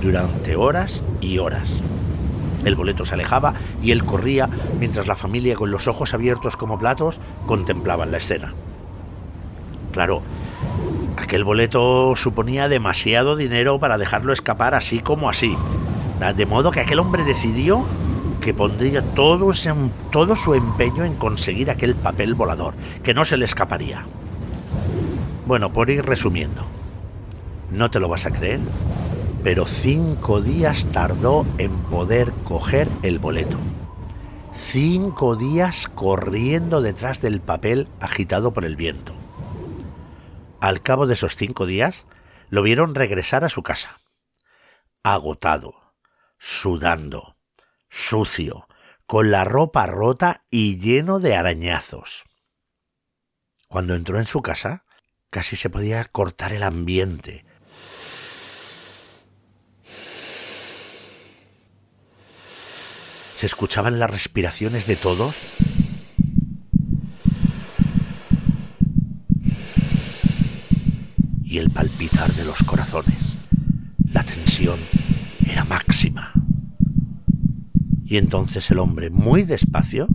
durante 0.00 0.56
horas 0.56 1.02
y 1.20 1.38
horas. 1.38 1.80
El 2.64 2.76
boleto 2.76 3.04
se 3.04 3.14
alejaba 3.14 3.54
y 3.82 3.90
él 3.90 4.04
corría 4.04 4.48
mientras 4.78 5.06
la 5.06 5.16
familia 5.16 5.56
con 5.56 5.70
los 5.70 5.88
ojos 5.88 6.14
abiertos 6.14 6.56
como 6.56 6.78
platos 6.78 7.20
contemplaban 7.46 8.10
la 8.12 8.18
escena. 8.18 8.54
Claro, 9.92 10.22
aquel 11.16 11.44
boleto 11.44 12.14
suponía 12.16 12.68
demasiado 12.68 13.36
dinero 13.36 13.78
para 13.78 13.98
dejarlo 13.98 14.32
escapar 14.32 14.74
así 14.74 15.00
como 15.00 15.28
así. 15.28 15.56
De 16.36 16.46
modo 16.46 16.70
que 16.70 16.80
aquel 16.80 17.00
hombre 17.00 17.24
decidió 17.24 17.84
que 18.42 18.52
pondría 18.52 19.02
todo, 19.02 19.52
ese, 19.52 19.72
todo 20.10 20.36
su 20.36 20.52
empeño 20.52 21.04
en 21.04 21.14
conseguir 21.14 21.70
aquel 21.70 21.94
papel 21.94 22.34
volador, 22.34 22.74
que 23.02 23.14
no 23.14 23.24
se 23.24 23.38
le 23.38 23.46
escaparía. 23.46 24.04
Bueno, 25.46 25.72
por 25.72 25.88
ir 25.88 26.04
resumiendo, 26.04 26.66
no 27.70 27.90
te 27.90 28.00
lo 28.00 28.08
vas 28.08 28.26
a 28.26 28.30
creer, 28.30 28.60
pero 29.42 29.64
cinco 29.64 30.42
días 30.42 30.86
tardó 30.92 31.46
en 31.56 31.70
poder 31.84 32.32
coger 32.44 32.88
el 33.02 33.18
boleto. 33.18 33.56
Cinco 34.54 35.36
días 35.36 35.88
corriendo 35.88 36.82
detrás 36.82 37.22
del 37.22 37.40
papel 37.40 37.88
agitado 38.00 38.52
por 38.52 38.64
el 38.64 38.76
viento. 38.76 39.14
Al 40.60 40.82
cabo 40.82 41.06
de 41.06 41.14
esos 41.14 41.36
cinco 41.36 41.64
días, 41.64 42.06
lo 42.50 42.62
vieron 42.62 42.94
regresar 42.94 43.44
a 43.44 43.48
su 43.48 43.62
casa, 43.62 44.00
agotado, 45.02 45.94
sudando, 46.38 47.36
sucio, 47.92 48.66
con 49.04 49.30
la 49.30 49.44
ropa 49.44 49.86
rota 49.86 50.44
y 50.50 50.78
lleno 50.78 51.20
de 51.20 51.36
arañazos. 51.36 52.24
Cuando 53.68 53.94
entró 53.94 54.18
en 54.18 54.24
su 54.24 54.40
casa, 54.40 54.86
casi 55.28 55.56
se 55.56 55.68
podía 55.68 56.02
cortar 56.06 56.54
el 56.54 56.62
ambiente. 56.62 57.44
Se 63.34 63.44
escuchaban 63.44 63.98
las 63.98 64.10
respiraciones 64.10 64.86
de 64.86 64.96
todos 64.96 65.42
y 71.44 71.58
el 71.58 71.70
palpitar 71.70 72.32
de 72.32 72.46
los 72.46 72.62
corazones. 72.62 73.36
La 74.10 74.24
tensión 74.24 74.78
era 75.46 75.64
máxima. 75.64 76.32
Y 78.12 78.18
entonces 78.18 78.70
el 78.70 78.78
hombre, 78.78 79.08
muy 79.08 79.42
despacio, 79.42 80.06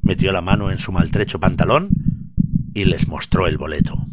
metió 0.00 0.32
la 0.32 0.40
mano 0.40 0.70
en 0.70 0.78
su 0.78 0.92
maltrecho 0.92 1.38
pantalón 1.38 1.90
y 2.72 2.86
les 2.86 3.06
mostró 3.06 3.46
el 3.46 3.58
boleto. 3.58 4.06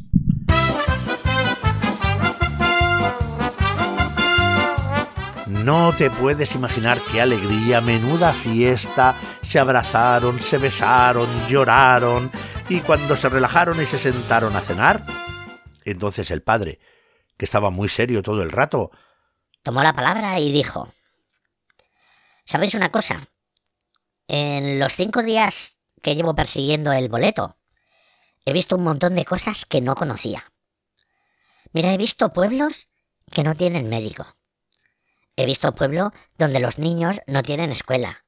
No 5.48 5.94
te 5.98 6.10
puedes 6.10 6.56
imaginar 6.56 7.00
qué 7.10 7.22
alegría, 7.22 7.80
menuda 7.80 8.34
fiesta. 8.34 9.16
Se 9.44 9.60
abrazaron, 9.60 10.42
se 10.42 10.58
besaron, 10.58 11.30
lloraron 11.48 12.30
y 12.68 12.82
cuando 12.82 13.16
se 13.16 13.30
relajaron 13.30 13.82
y 13.82 13.86
se 13.86 13.98
sentaron 13.98 14.58
a 14.58 14.60
cenar, 14.60 15.06
entonces 15.86 16.32
el 16.32 16.42
padre, 16.42 16.80
que 17.38 17.46
estaba 17.46 17.70
muy 17.70 17.88
serio 17.88 18.22
todo 18.22 18.44
el 18.44 18.52
rato, 18.52 18.92
tomó 19.64 19.84
la 19.84 19.94
palabra 19.94 20.38
y 20.42 20.52
dijo, 20.52 20.90
¿sabéis 22.50 22.74
una 22.74 22.92
cosa? 22.92 23.30
En 24.28 24.80
los 24.80 24.96
cinco 24.96 25.22
días 25.22 25.78
que 26.02 26.16
llevo 26.16 26.34
persiguiendo 26.34 26.92
el 26.92 27.08
boleto, 27.08 27.58
he 28.44 28.54
visto 28.54 28.76
un 28.76 28.84
montón 28.84 29.14
de 29.14 29.24
cosas 29.24 29.66
que 29.66 29.82
no 29.82 29.94
conocía. 29.94 30.52
Mira, 31.74 31.94
he 31.94 31.98
visto 31.98 32.34
pueblos 32.34 32.90
que 33.32 33.44
no 33.44 33.54
tienen 33.54 33.88
médico. 33.88 34.26
He 35.36 35.46
visto 35.46 35.76
pueblos 35.76 36.12
donde 36.40 36.60
los 36.60 36.80
niños 36.80 37.22
no 37.28 37.44
tienen 37.44 37.72
escuela. 37.72 38.26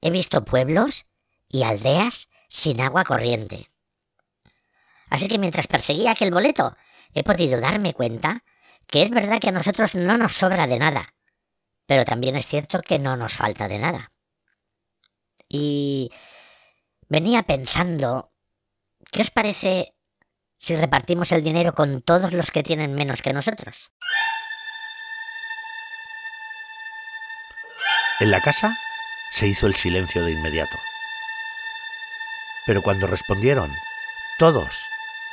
He 0.00 0.10
visto 0.10 0.46
pueblos 0.46 1.04
y 1.50 1.64
aldeas 1.64 2.28
sin 2.48 2.80
agua 2.80 3.04
corriente. 3.04 3.68
Así 5.10 5.28
que 5.28 5.38
mientras 5.38 5.66
perseguía 5.66 6.12
aquel 6.12 6.30
boleto, 6.30 6.74
he 7.12 7.24
podido 7.24 7.60
darme 7.60 7.92
cuenta 7.92 8.42
que 8.86 9.02
es 9.02 9.10
verdad 9.10 9.38
que 9.38 9.48
a 9.48 9.52
nosotros 9.52 9.94
no 9.94 10.16
nos 10.16 10.32
sobra 10.32 10.66
de 10.66 10.78
nada, 10.78 11.14
pero 11.88 12.04
también 12.04 12.36
es 12.36 12.46
cierto 12.46 12.82
que 12.82 12.98
no 12.98 13.16
nos 13.16 13.32
falta 13.32 13.66
de 13.66 13.78
nada. 13.78 14.12
Y 15.48 16.10
venía 17.08 17.44
pensando, 17.44 18.30
¿qué 19.10 19.22
os 19.22 19.30
parece 19.30 19.94
si 20.58 20.76
repartimos 20.76 21.32
el 21.32 21.42
dinero 21.42 21.74
con 21.74 22.02
todos 22.02 22.34
los 22.34 22.50
que 22.50 22.62
tienen 22.62 22.94
menos 22.94 23.22
que 23.22 23.32
nosotros? 23.32 23.90
En 28.20 28.30
la 28.32 28.42
casa 28.42 28.76
se 29.30 29.46
hizo 29.46 29.66
el 29.66 29.74
silencio 29.74 30.22
de 30.22 30.32
inmediato. 30.32 30.76
Pero 32.66 32.82
cuando 32.82 33.06
respondieron, 33.06 33.74
todos 34.38 34.84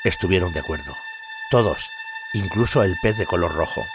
estuvieron 0.05 0.53
de 0.53 0.61
acuerdo. 0.61 0.95
Todos, 1.51 1.91
incluso 2.31 2.81
el 2.81 2.95
pez 3.01 3.17
de 3.17 3.25
color 3.25 3.53
rojo. 3.53 3.85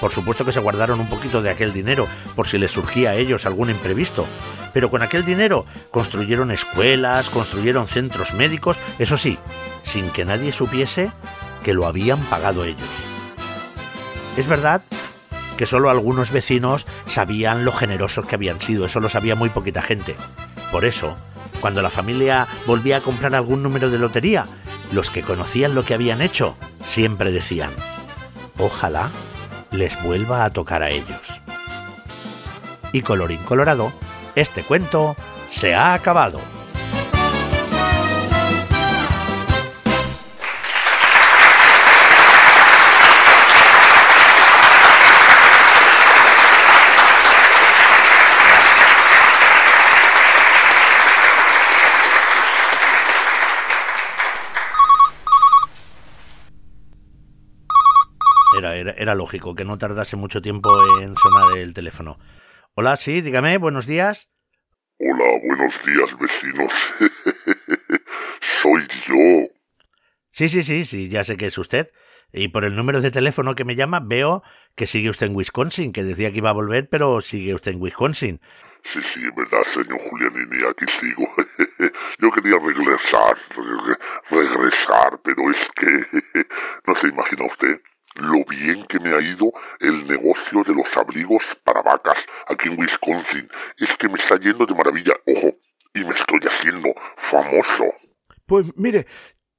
Por 0.00 0.12
supuesto 0.12 0.44
que 0.44 0.52
se 0.52 0.60
guardaron 0.60 1.00
un 1.00 1.08
poquito 1.08 1.42
de 1.42 1.50
aquel 1.50 1.72
dinero 1.72 2.06
por 2.36 2.46
si 2.46 2.58
les 2.58 2.70
surgía 2.70 3.10
a 3.10 3.14
ellos 3.16 3.46
algún 3.46 3.70
imprevisto, 3.70 4.26
pero 4.72 4.90
con 4.90 5.02
aquel 5.02 5.24
dinero 5.24 5.66
construyeron 5.90 6.50
escuelas, 6.50 7.30
construyeron 7.30 7.88
centros 7.88 8.32
médicos, 8.32 8.78
eso 8.98 9.16
sí, 9.16 9.38
sin 9.82 10.10
que 10.10 10.24
nadie 10.24 10.52
supiese 10.52 11.10
que 11.64 11.74
lo 11.74 11.86
habían 11.86 12.20
pagado 12.26 12.64
ellos. 12.64 12.88
Es 14.36 14.46
verdad 14.46 14.82
que 15.56 15.66
solo 15.66 15.90
algunos 15.90 16.30
vecinos 16.30 16.86
sabían 17.06 17.64
lo 17.64 17.72
generosos 17.72 18.24
que 18.26 18.36
habían 18.36 18.60
sido, 18.60 18.86
eso 18.86 19.00
lo 19.00 19.08
sabía 19.08 19.34
muy 19.34 19.50
poquita 19.50 19.82
gente. 19.82 20.14
Por 20.70 20.84
eso, 20.84 21.16
cuando 21.60 21.82
la 21.82 21.90
familia 21.90 22.46
volvía 22.66 22.98
a 22.98 23.02
comprar 23.02 23.34
algún 23.34 23.64
número 23.64 23.90
de 23.90 23.98
lotería, 23.98 24.46
los 24.92 25.10
que 25.10 25.22
conocían 25.22 25.74
lo 25.74 25.84
que 25.84 25.94
habían 25.94 26.22
hecho 26.22 26.56
siempre 26.84 27.32
decían, 27.32 27.72
ojalá 28.58 29.10
les 29.70 30.02
vuelva 30.02 30.44
a 30.44 30.50
tocar 30.50 30.82
a 30.82 30.90
ellos. 30.90 31.40
Y 32.92 33.02
colorín 33.02 33.42
colorado, 33.44 33.92
este 34.34 34.62
cuento 34.62 35.16
se 35.48 35.74
ha 35.74 35.94
acabado. 35.94 36.40
Era, 59.00 59.14
lógico 59.14 59.54
que 59.54 59.64
no 59.64 59.78
tardase 59.78 60.16
mucho 60.16 60.42
tiempo 60.42 60.68
en 61.00 61.14
sonar 61.16 61.56
el 61.56 61.72
teléfono. 61.72 62.18
Hola, 62.74 62.96
sí, 62.96 63.20
dígame, 63.20 63.56
buenos 63.56 63.86
días. 63.86 64.28
Hola, 64.98 65.38
buenos 65.46 65.72
días, 65.86 66.18
vecinos. 66.18 66.72
Soy 68.60 68.82
yo. 69.06 69.46
Sí, 70.32 70.48
sí, 70.48 70.64
sí, 70.64 70.84
sí, 70.84 71.08
ya 71.08 71.22
sé 71.22 71.36
que 71.36 71.46
es 71.46 71.56
usted. 71.58 71.92
Y 72.32 72.48
por 72.48 72.64
el 72.64 72.74
número 72.74 73.00
de 73.00 73.12
teléfono 73.12 73.54
que 73.54 73.64
me 73.64 73.76
llama 73.76 74.00
veo 74.04 74.42
que 74.74 74.88
sigue 74.88 75.10
usted 75.10 75.26
en 75.26 75.36
Wisconsin, 75.36 75.92
que 75.92 76.02
decía 76.02 76.32
que 76.32 76.38
iba 76.38 76.50
a 76.50 76.54
volver, 76.54 76.88
pero 76.90 77.20
sigue 77.20 77.54
usted 77.54 77.74
en 77.74 77.80
Wisconsin. 77.80 78.40
Sí, 78.82 78.98
sí, 79.14 79.20
es 79.24 79.34
verdad, 79.36 79.62
señor 79.74 80.00
Julianini, 80.10 80.66
aquí 80.68 80.86
sigo. 80.98 81.28
Yo 82.18 82.32
quería 82.32 82.58
regresar, 82.58 83.38
regresar, 84.28 85.20
pero 85.22 85.52
es 85.52 85.68
que 85.76 86.46
no 86.88 86.96
se 86.96 87.06
imagina 87.06 87.46
usted 87.46 87.80
lo 88.20 88.44
bien 88.44 88.84
que 88.84 89.00
me 89.00 89.14
ha 89.14 89.20
ido 89.20 89.52
el 89.80 90.06
negocio 90.06 90.62
de 90.64 90.74
los 90.74 90.96
abrigos 90.96 91.42
para 91.64 91.82
vacas 91.82 92.18
aquí 92.48 92.68
en 92.68 92.78
Wisconsin. 92.78 93.48
Es 93.76 93.96
que 93.96 94.08
me 94.08 94.18
está 94.18 94.38
yendo 94.38 94.66
de 94.66 94.74
maravilla, 94.74 95.14
ojo, 95.26 95.56
y 95.94 96.04
me 96.04 96.14
estoy 96.14 96.40
haciendo 96.48 96.88
famoso. 97.16 97.84
Pues 98.46 98.66
mire, 98.76 99.06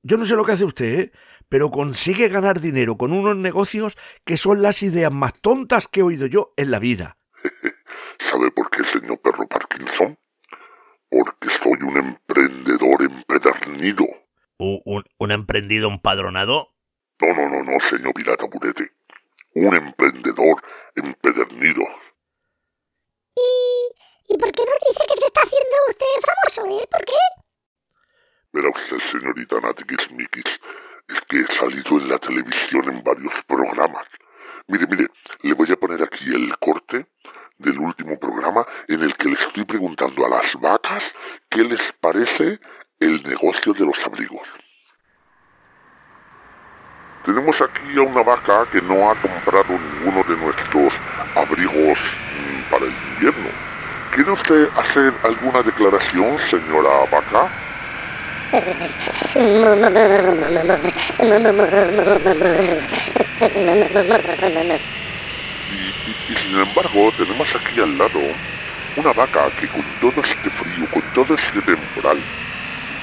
yo 0.02 0.18
no 0.18 0.26
sé 0.26 0.36
lo 0.36 0.46
que 0.46 0.54
hace 0.54 0.66
usted, 0.66 1.00
¿eh? 1.00 1.12
pero 1.50 1.72
consigue 1.72 2.30
ganar 2.30 2.60
dinero 2.60 2.98
con 2.98 3.12
unos 3.12 3.36
negocios 3.36 3.98
que 4.26 4.38
son 4.38 4.62
las 4.62 4.84
ideas 4.84 5.12
más 5.12 5.34
tontas 5.40 5.88
que 5.88 6.02
he 6.02 6.04
oído 6.04 6.28
yo 6.28 6.54
en 6.58 6.72
la 6.72 6.80
vida. 6.80 7.18
¿Sabe 8.30 8.52
por 8.52 8.70
qué, 8.70 8.84
señor 8.86 9.20
Perro 9.22 9.48
Parkinson? 9.48 10.18
Porque 11.10 11.50
soy 11.64 11.78
un 11.82 11.98
emprendedor 11.98 13.02
empedernido. 13.02 14.06
¿Un, 14.58 14.82
un, 14.86 15.04
un 15.18 15.32
emprendido 15.32 15.90
empadronado? 15.90 16.70
No, 17.22 17.34
no, 17.34 17.50
no, 17.50 17.64
no, 17.64 17.80
señor 17.82 18.14
Pirata 18.14 18.48
Purete. 18.48 18.92
Un 19.56 19.74
emprendedor 19.76 20.62
empedernido. 20.96 21.84
¿Y, 23.36 24.34
¿Y 24.34 24.38
por 24.38 24.52
qué 24.52 24.64
nos 24.66 24.80
dice 24.88 25.06
que 25.08 25.20
se 25.20 25.26
está 25.28 25.42
haciendo 25.42 25.76
usted 25.90 26.06
famoso, 26.22 26.82
eh? 26.82 26.88
¿Por 26.90 27.06
qué? 27.06 27.14
Verá 28.52 28.70
usted, 28.70 29.00
señorita 29.12 29.60
Natikis 29.60 30.08
es 31.10 31.22
que 31.28 31.40
he 31.40 31.56
salido 31.56 31.98
en 32.00 32.08
la 32.08 32.20
televisión 32.20 32.88
en 32.88 33.04
varios 33.04 33.34
programas. 33.48 34.06
Mire, 34.68 34.86
mire, 34.88 35.08
le 35.42 35.54
voy 35.54 35.72
a 35.72 35.76
poner 35.76 36.04
aquí 36.04 36.34
el 36.34 36.56
corte 36.60 37.08
del 37.58 37.80
último 37.80 38.20
programa 38.20 38.66
en 38.88 39.02
el 39.02 39.16
que 39.16 39.30
le 39.30 39.34
estoy 39.34 39.66
preguntando 39.66 40.26
a 40.26 40.30
las 40.30 40.54
vacas 40.60 41.04
qué 41.50 41.64
les 41.64 41.92
parece 41.94 42.60
el 43.00 43.24
negocio 43.24 43.74
de 43.74 43.86
los 43.86 44.06
abrigos. 44.06 44.48
Tenemos 47.26 47.62
aquí 47.62 47.98
a 47.98 48.02
una 48.02 48.24
vaca 48.24 48.66
que 48.72 48.82
no 48.82 49.10
ha 49.10 49.16
comprado 49.16 49.78
ninguno 49.78 50.24
de 50.24 50.38
nuestros 50.38 50.94
abrigos 51.36 52.00
mm, 52.32 52.72
para 52.72 52.86
el 52.86 52.94
invierno. 53.12 53.50
¿Quiere 54.12 54.32
usted 54.32 54.70
hacer 54.78 55.14
alguna 55.24 55.62
declaración, 55.62 56.38
señora 56.50 56.90
vaca? 57.12 57.50
Y, 65.70 66.32
y, 66.32 66.36
sin 66.36 66.58
embargo, 66.58 67.12
tenemos 67.18 67.48
aquí 67.56 67.80
al 67.80 67.98
lado 67.98 68.20
una 68.96 69.14
vaca 69.14 69.52
que 69.52 69.68
con 69.68 69.84
todo 70.00 70.22
este 70.24 70.50
frío, 70.50 70.88
con 70.90 71.04
todo 71.14 71.36
este 71.36 71.62
temporal, 71.62 72.18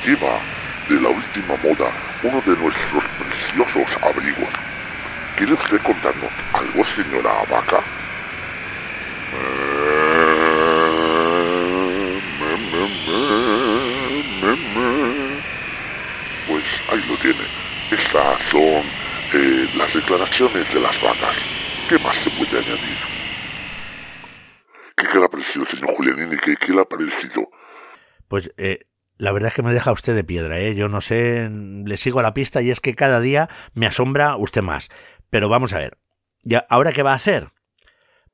lleva 0.04 0.40
de 0.88 1.00
la 1.00 1.08
última 1.08 1.56
moda 1.56 1.92
uno 2.22 2.40
de 2.42 2.56
nuestros 2.56 3.04
preciosos 3.18 4.02
abrigos. 4.02 4.48
¿Quiere 5.36 5.54
usted 5.54 5.80
contarnos 5.82 6.32
algo, 6.52 6.84
señora 6.84 7.32
vaca? 7.50 7.82
Pues 16.46 16.64
ahí 16.90 17.02
lo 17.08 17.16
tiene. 17.18 17.44
Estas 17.90 18.42
son 18.50 18.82
eh, 19.34 19.68
las 19.76 19.92
declaraciones 19.92 20.72
de 20.72 20.80
las 20.80 21.00
vacas. 21.02 21.36
¿Qué 21.88 21.98
más 21.98 22.16
se 22.24 22.30
puede 22.30 22.58
añadir? 22.58 22.98
¿Qué, 24.96 25.06
qué 25.06 25.18
le 25.18 25.24
ha 25.24 25.28
parecido, 25.28 25.66
señor 25.66 25.94
Julianini? 25.94 26.36
¿Qué, 26.38 26.56
qué 26.56 26.72
le 26.72 26.80
ha 26.80 26.84
parecido? 26.84 27.50
Pues 28.28 28.50
eh, 28.56 28.80
la 29.18 29.32
verdad 29.32 29.48
es 29.48 29.54
que 29.54 29.62
me 29.62 29.72
deja 29.72 29.92
usted 29.92 30.14
de 30.14 30.24
piedra, 30.24 30.58
¿eh? 30.58 30.74
Yo 30.74 30.88
no 30.88 31.00
sé, 31.00 31.48
le 31.50 31.96
sigo 31.96 32.22
la 32.22 32.34
pista 32.34 32.62
y 32.62 32.70
es 32.70 32.80
que 32.80 32.94
cada 32.94 33.20
día 33.20 33.48
me 33.74 33.86
asombra 33.86 34.36
usted 34.36 34.62
más. 34.62 34.90
Pero 35.30 35.48
vamos 35.48 35.72
a 35.72 35.78
ver, 35.78 35.98
¿ya, 36.42 36.66
¿ahora 36.68 36.92
qué 36.92 37.02
va 37.02 37.12
a 37.12 37.16
hacer? 37.16 37.48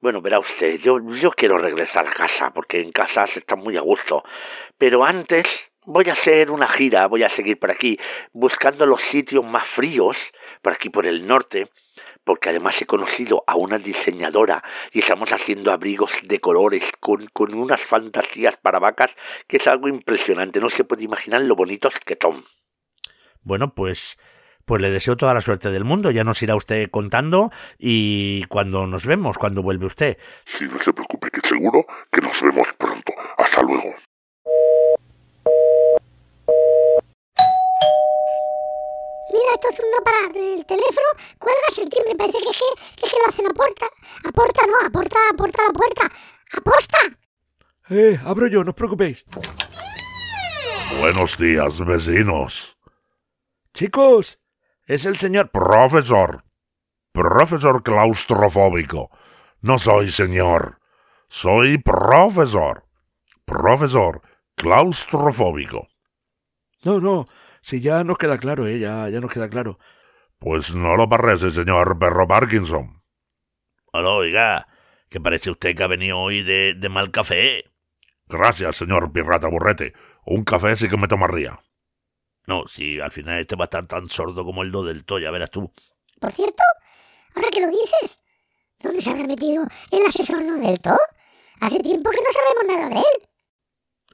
Bueno, 0.01 0.21
verá 0.21 0.41
usted, 0.41 0.81
yo, 0.81 0.99
yo 1.15 1.31
quiero 1.31 1.59
regresar 1.59 2.07
a 2.07 2.13
casa, 2.13 2.53
porque 2.53 2.81
en 2.81 2.91
casa 2.91 3.27
se 3.29 3.39
está 3.39 3.55
muy 3.55 3.77
a 3.77 3.83
gusto. 3.83 4.25
Pero 4.77 5.05
antes 5.05 5.47
voy 5.85 6.09
a 6.09 6.15
hacer 6.15 6.51
una 6.51 6.69
gira, 6.69 7.07
voy 7.07 7.23
a 7.23 7.29
seguir 7.29 7.59
por 7.59 7.71
aquí, 7.71 7.99
buscando 8.33 8.85
los 8.85 9.01
sitios 9.03 9.45
más 9.45 9.67
fríos, 9.67 10.19
por 10.61 10.73
aquí 10.73 10.91
por 10.91 11.07
el 11.07 11.27
norte, 11.27 11.71
porque 12.25 12.51
además 12.51 12.81
he 12.81 12.87
conocido 12.87 13.45
a 13.47 13.57
una 13.57 13.79
diseñadora 13.79 14.63
y 14.93 15.01
estamos 15.01 15.33
haciendo 15.33 15.73
abrigos 15.73 16.13
de 16.23 16.41
colores 16.41 16.85
con, 17.01 17.27
con 17.33 17.55
unas 17.55 17.81
fantasías 17.81 18.57
para 18.57 18.79
vacas 18.79 19.11
que 19.47 19.59
es 19.59 19.67
algo 19.67 19.89
impresionante, 19.89 20.61
no 20.61 20.71
se 20.71 20.85
puede 20.85 21.05
imaginar 21.05 21.43
lo 21.43 21.57
bonitos 21.57 21.95
que 22.05 22.19
son. 22.21 22.45
Bueno, 23.43 23.75
pues 23.75 24.19
pues 24.65 24.81
le 24.81 24.91
deseo 24.91 25.17
toda 25.17 25.35
la 25.35 25.41
suerte 25.41 25.71
del 25.71 25.85
mundo. 25.85 26.11
Ya 26.11 26.25
nos 26.25 26.43
irá 26.43 26.55
usted 26.55 26.89
contando 26.91 27.51
y 27.79 28.45
cuando 28.45 28.87
nos 28.87 29.07
vemos, 29.07 29.39
cuando 29.39 29.63
vuelve 29.63 29.87
usted. 29.87 30.19
Sí, 30.57 30.67
no 30.71 30.79
se 30.79 30.93
preocupe, 30.93 31.31
que 31.31 31.47
seguro 31.47 31.85
que 32.11 32.21
nos 32.21 32.41
vemos 32.41 32.69
pronto. 32.79 33.13
Hasta 33.39 33.63
luego. 33.63 33.95
Mira, 39.33 39.55
esto 39.55 39.69
es 39.71 39.81
un 39.81 39.91
no 39.91 40.05
parar. 40.05 40.37
El 40.37 40.67
teléfono, 40.67 41.09
cuelgas 41.39 41.79
el 41.79 41.89
timbre. 41.89 42.15
Parece 42.17 42.39
que 42.39 42.51
es 42.51 42.59
que, 42.59 43.01
que, 43.01 43.07
es 43.07 43.13
que 43.13 43.19
lo 43.19 43.29
hacen 43.29 43.47
a 43.47 43.55
puerta. 43.55 43.87
A 44.25 44.33
puerta 44.33 44.67
no, 44.67 44.87
a 44.87 44.91
puerta, 44.91 45.19
a 45.31 45.35
puerta, 45.35 45.63
a 45.63 45.67
la 45.67 45.73
puerta. 45.73 46.11
¡Aposta! 46.53 46.99
Eh, 47.89 48.21
abro 48.25 48.47
yo, 48.47 48.63
no 48.63 48.71
os 48.71 48.77
preocupéis. 48.77 49.25
Buenos 51.01 51.39
días, 51.39 51.85
vecinos. 51.85 52.79
Chicos, 53.73 54.39
es 54.87 55.07
el 55.07 55.17
señor... 55.17 55.51
Profesor. 55.51 56.45
Profesor 57.13 57.83
claustrofóbico. 57.83 59.11
No 59.63 59.79
soy 59.79 60.11
señor. 60.11 60.81
Soy 61.29 61.79
profesor. 61.79 62.85
Profesor 63.47 64.21
claustrofóbico. 64.55 65.89
No, 66.85 67.01
no, 67.01 67.27
si 67.63 67.81
ya 67.81 68.05
nos 68.05 68.19
queda 68.19 68.39
claro, 68.39 68.67
¿eh? 68.67 68.79
Ya, 68.79 69.09
ya 69.09 69.21
nos 69.21 69.33
queda 69.33 69.49
claro. 69.49 69.79
Pues 70.39 70.75
no 70.75 70.97
lo 70.97 71.09
parece, 71.09 71.51
señor 71.51 71.99
Perro 71.99 72.27
Parkinson. 72.27 73.03
Hola, 73.93 74.11
oiga, 74.11 74.69
que 75.09 75.21
parece 75.21 75.51
usted 75.51 75.77
que 75.77 75.83
ha 75.83 75.87
venido 75.87 76.19
hoy 76.19 76.43
de, 76.43 76.75
de 76.77 76.89
mal 76.89 77.11
café. 77.11 77.65
Gracias, 78.27 78.77
señor 78.77 79.13
Pirrata 79.13 79.47
Burrete. 79.47 79.93
Un 80.25 80.45
café 80.45 80.75
sí 80.77 80.89
que 80.89 80.97
me 80.97 81.09
tomaría. 81.09 81.61
No, 82.47 82.67
si 82.67 82.99
al 83.01 83.13
final 83.13 83.39
este 83.39 83.55
va 83.55 83.65
a 83.65 83.67
estar 83.67 83.87
tan 83.87 84.09
sordo 84.09 84.45
como 84.45 84.63
el 84.63 84.73
do 84.73 84.83
del 84.83 85.05
Toya, 85.05 85.31
verás 85.31 85.51
tú. 85.51 85.73
Por 86.21 86.33
cierto, 86.33 86.63
ahora 87.37 87.49
que 87.51 87.61
lo 87.61 87.69
dices, 87.69 88.23
¿dónde 88.81 89.01
se 89.01 89.11
habrá 89.11 89.25
metido 89.25 89.65
el 89.91 90.07
asesor 90.07 90.45
do 90.45 90.55
del 90.55 90.81
To? 90.81 90.97
Hace 91.61 91.79
tiempo 91.79 92.11
que 92.11 92.17
no 92.17 92.33
sabemos 92.33 92.65
nada 92.67 92.89
de 92.89 92.97
él. 92.97 93.29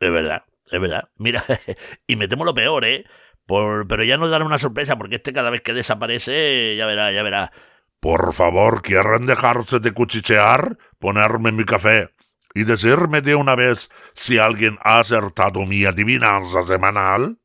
Es 0.01 0.11
verdad, 0.11 0.45
es 0.71 0.81
verdad. 0.81 1.09
Mira, 1.17 1.43
y 2.07 2.17
me 2.17 2.29
temo 2.29 2.45
lo 2.45 2.53
peor, 2.53 2.85
¿eh? 2.85 3.07
Por, 3.49 3.89
pero 3.89 4.05
ya 4.05 4.19
nos 4.19 4.31
dará 4.31 4.45
una 4.45 4.59
sorpresa, 4.59 4.99
porque 4.99 5.17
este 5.17 5.33
cada 5.33 5.49
vez 5.49 5.63
que 5.63 5.73
desaparece, 5.73 6.77
ya 6.77 6.85
verá, 6.85 7.11
ya 7.13 7.23
verá. 7.23 7.51
Por 7.99 8.35
favor, 8.35 8.83
¿quieren 8.83 9.25
dejarse 9.25 9.81
de 9.81 9.93
cuchichear? 9.93 10.77
Ponerme 10.99 11.51
mi 11.51 11.65
café 11.65 12.11
y 12.55 12.65
decirme 12.65 13.23
de 13.23 13.35
una 13.35 13.57
vez 13.57 13.89
si 14.13 14.37
alguien 14.37 14.79
ha 14.83 14.99
acertado 14.99 15.65
mi 15.65 15.87
adivinanza 15.87 16.63
semanal. 16.63 17.39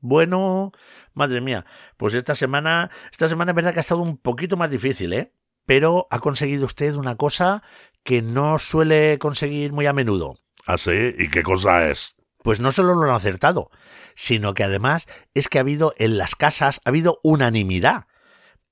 Bueno, 0.00 0.72
madre 1.14 1.40
mía, 1.40 1.64
pues 1.96 2.12
esta 2.12 2.34
semana, 2.34 2.90
esta 3.10 3.26
semana 3.26 3.52
es 3.52 3.56
verdad 3.56 3.72
que 3.72 3.78
ha 3.78 3.80
estado 3.80 4.02
un 4.02 4.18
poquito 4.18 4.58
más 4.58 4.70
difícil, 4.70 5.14
¿eh? 5.14 5.32
Pero 5.64 6.06
ha 6.10 6.18
conseguido 6.18 6.66
usted 6.66 6.96
una 6.96 7.16
cosa 7.16 7.62
que 8.02 8.20
no 8.20 8.58
suele 8.58 9.16
conseguir 9.18 9.72
muy 9.72 9.86
a 9.86 9.94
menudo. 9.94 10.36
¿Ah, 10.66 10.76
sí? 10.76 11.14
¿Y 11.16 11.28
qué 11.28 11.42
cosa 11.42 11.88
es? 11.88 12.14
Pues 12.42 12.60
no 12.60 12.70
solo 12.72 12.94
lo 12.94 13.04
han 13.04 13.16
acertado, 13.16 13.70
sino 14.14 14.54
que 14.54 14.64
además 14.64 15.06
es 15.34 15.48
que 15.48 15.58
ha 15.58 15.62
habido 15.62 15.94
en 15.98 16.18
las 16.18 16.34
casas, 16.34 16.80
ha 16.84 16.88
habido 16.88 17.20
unanimidad. 17.22 18.06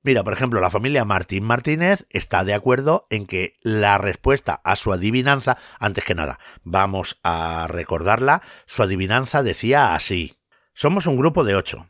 Mira, 0.05 0.24
por 0.24 0.32
ejemplo, 0.32 0.61
la 0.61 0.70
familia 0.70 1.05
Martín 1.05 1.45
Martínez 1.45 2.07
está 2.11 2.43
de 2.43 2.55
acuerdo 2.55 3.07
en 3.09 3.26
que 3.26 3.55
la 3.62 3.99
respuesta 3.99 4.61
a 4.64 4.74
su 4.74 4.93
adivinanza, 4.93 5.59
antes 5.78 6.05
que 6.05 6.16
nada, 6.16 6.40
vamos 6.64 7.20
a 7.22 7.66
recordarla, 7.68 8.43
su 8.66 8.82
adivinanza 8.82 9.45
decía 9.45 9.95
así. 9.95 10.34
Somos 10.74 11.07
un 11.07 11.16
grupo 11.16 11.45
de 11.45 11.55
ocho. 11.55 11.88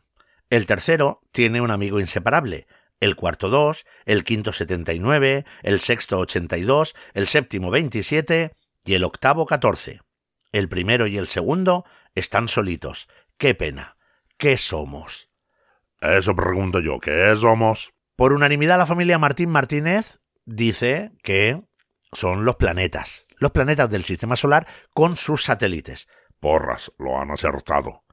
El 0.51 0.67
tercero 0.67 1.21
tiene 1.31 1.61
un 1.61 1.71
amigo 1.71 1.99
inseparable, 1.99 2.67
el 2.99 3.15
cuarto 3.15 3.49
dos, 3.49 3.85
el 4.05 4.23
quinto 4.23 4.53
setenta 4.53 4.93
y 4.93 4.99
nueve, 4.99 5.45
el 5.63 5.79
sexto 5.79 6.19
ochenta 6.19 6.57
y 6.57 6.61
dos, 6.61 6.93
el 7.15 7.27
séptimo 7.27 7.71
veintisiete 7.71 8.55
y 8.85 8.93
el 8.93 9.03
octavo 9.03 9.47
catorce. 9.47 10.01
El 10.51 10.69
primero 10.69 11.07
y 11.07 11.17
el 11.17 11.27
segundo 11.27 11.83
están 12.13 12.47
solitos. 12.47 13.07
Qué 13.37 13.55
pena. 13.55 13.97
¿Qué 14.37 14.57
somos? 14.57 15.29
Eso 16.01 16.35
pregunto 16.35 16.79
yo, 16.79 16.99
¿qué 16.99 17.33
somos? 17.35 17.93
Por 18.15 18.33
unanimidad 18.33 18.77
la 18.77 18.85
familia 18.85 19.17
Martín 19.17 19.49
Martínez 19.49 20.21
dice 20.45 21.11
que 21.23 21.61
son 22.11 22.45
los 22.45 22.57
planetas. 22.57 23.25
Los 23.37 23.51
planetas 23.51 23.89
del 23.89 24.05
sistema 24.05 24.35
solar 24.35 24.67
con 24.93 25.15
sus 25.15 25.43
satélites. 25.43 26.07
Porras, 26.39 26.91
lo 26.97 27.19
han 27.19 27.31
acertado. 27.31 28.03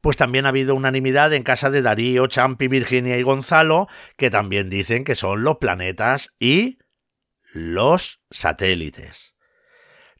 Pues 0.00 0.16
también 0.16 0.46
ha 0.46 0.50
habido 0.50 0.74
unanimidad 0.74 1.32
en 1.34 1.42
casa 1.42 1.70
de 1.70 1.82
Darío, 1.82 2.26
Champi, 2.26 2.68
Virginia 2.68 3.16
y 3.16 3.22
Gonzalo, 3.22 3.86
que 4.16 4.30
también 4.30 4.70
dicen 4.70 5.04
que 5.04 5.14
son 5.14 5.44
los 5.44 5.58
planetas 5.58 6.34
y 6.38 6.78
los 7.52 8.22
satélites. 8.30 9.29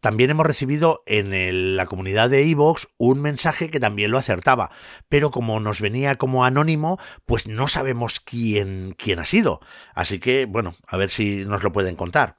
También 0.01 0.31
hemos 0.31 0.47
recibido 0.47 1.03
en 1.07 1.77
la 1.77 1.87
comunidad 1.87 2.31
de 2.31 2.51
Evox 2.51 2.89
un 2.97 3.21
mensaje 3.21 3.71
que 3.71 3.81
también 3.81 4.11
lo 4.11 4.19
acertaba, 4.19 4.71
pero 5.09 5.31
como 5.31 5.61
nos 5.61 5.81
venía 5.81 6.17
como 6.17 6.45
anónimo, 6.45 6.99
pues 7.27 7.47
no 7.47 7.69
sabemos 7.69 8.21
quién, 8.21 8.95
quién 8.97 9.19
ha 9.19 9.27
sido. 9.27 9.61
Así 9.95 10.19
que, 10.19 10.47
bueno, 10.47 10.75
a 10.87 10.97
ver 10.97 11.11
si 11.11 11.45
nos 11.45 11.63
lo 11.63 11.73
pueden 11.73 11.97
contar. 11.97 12.39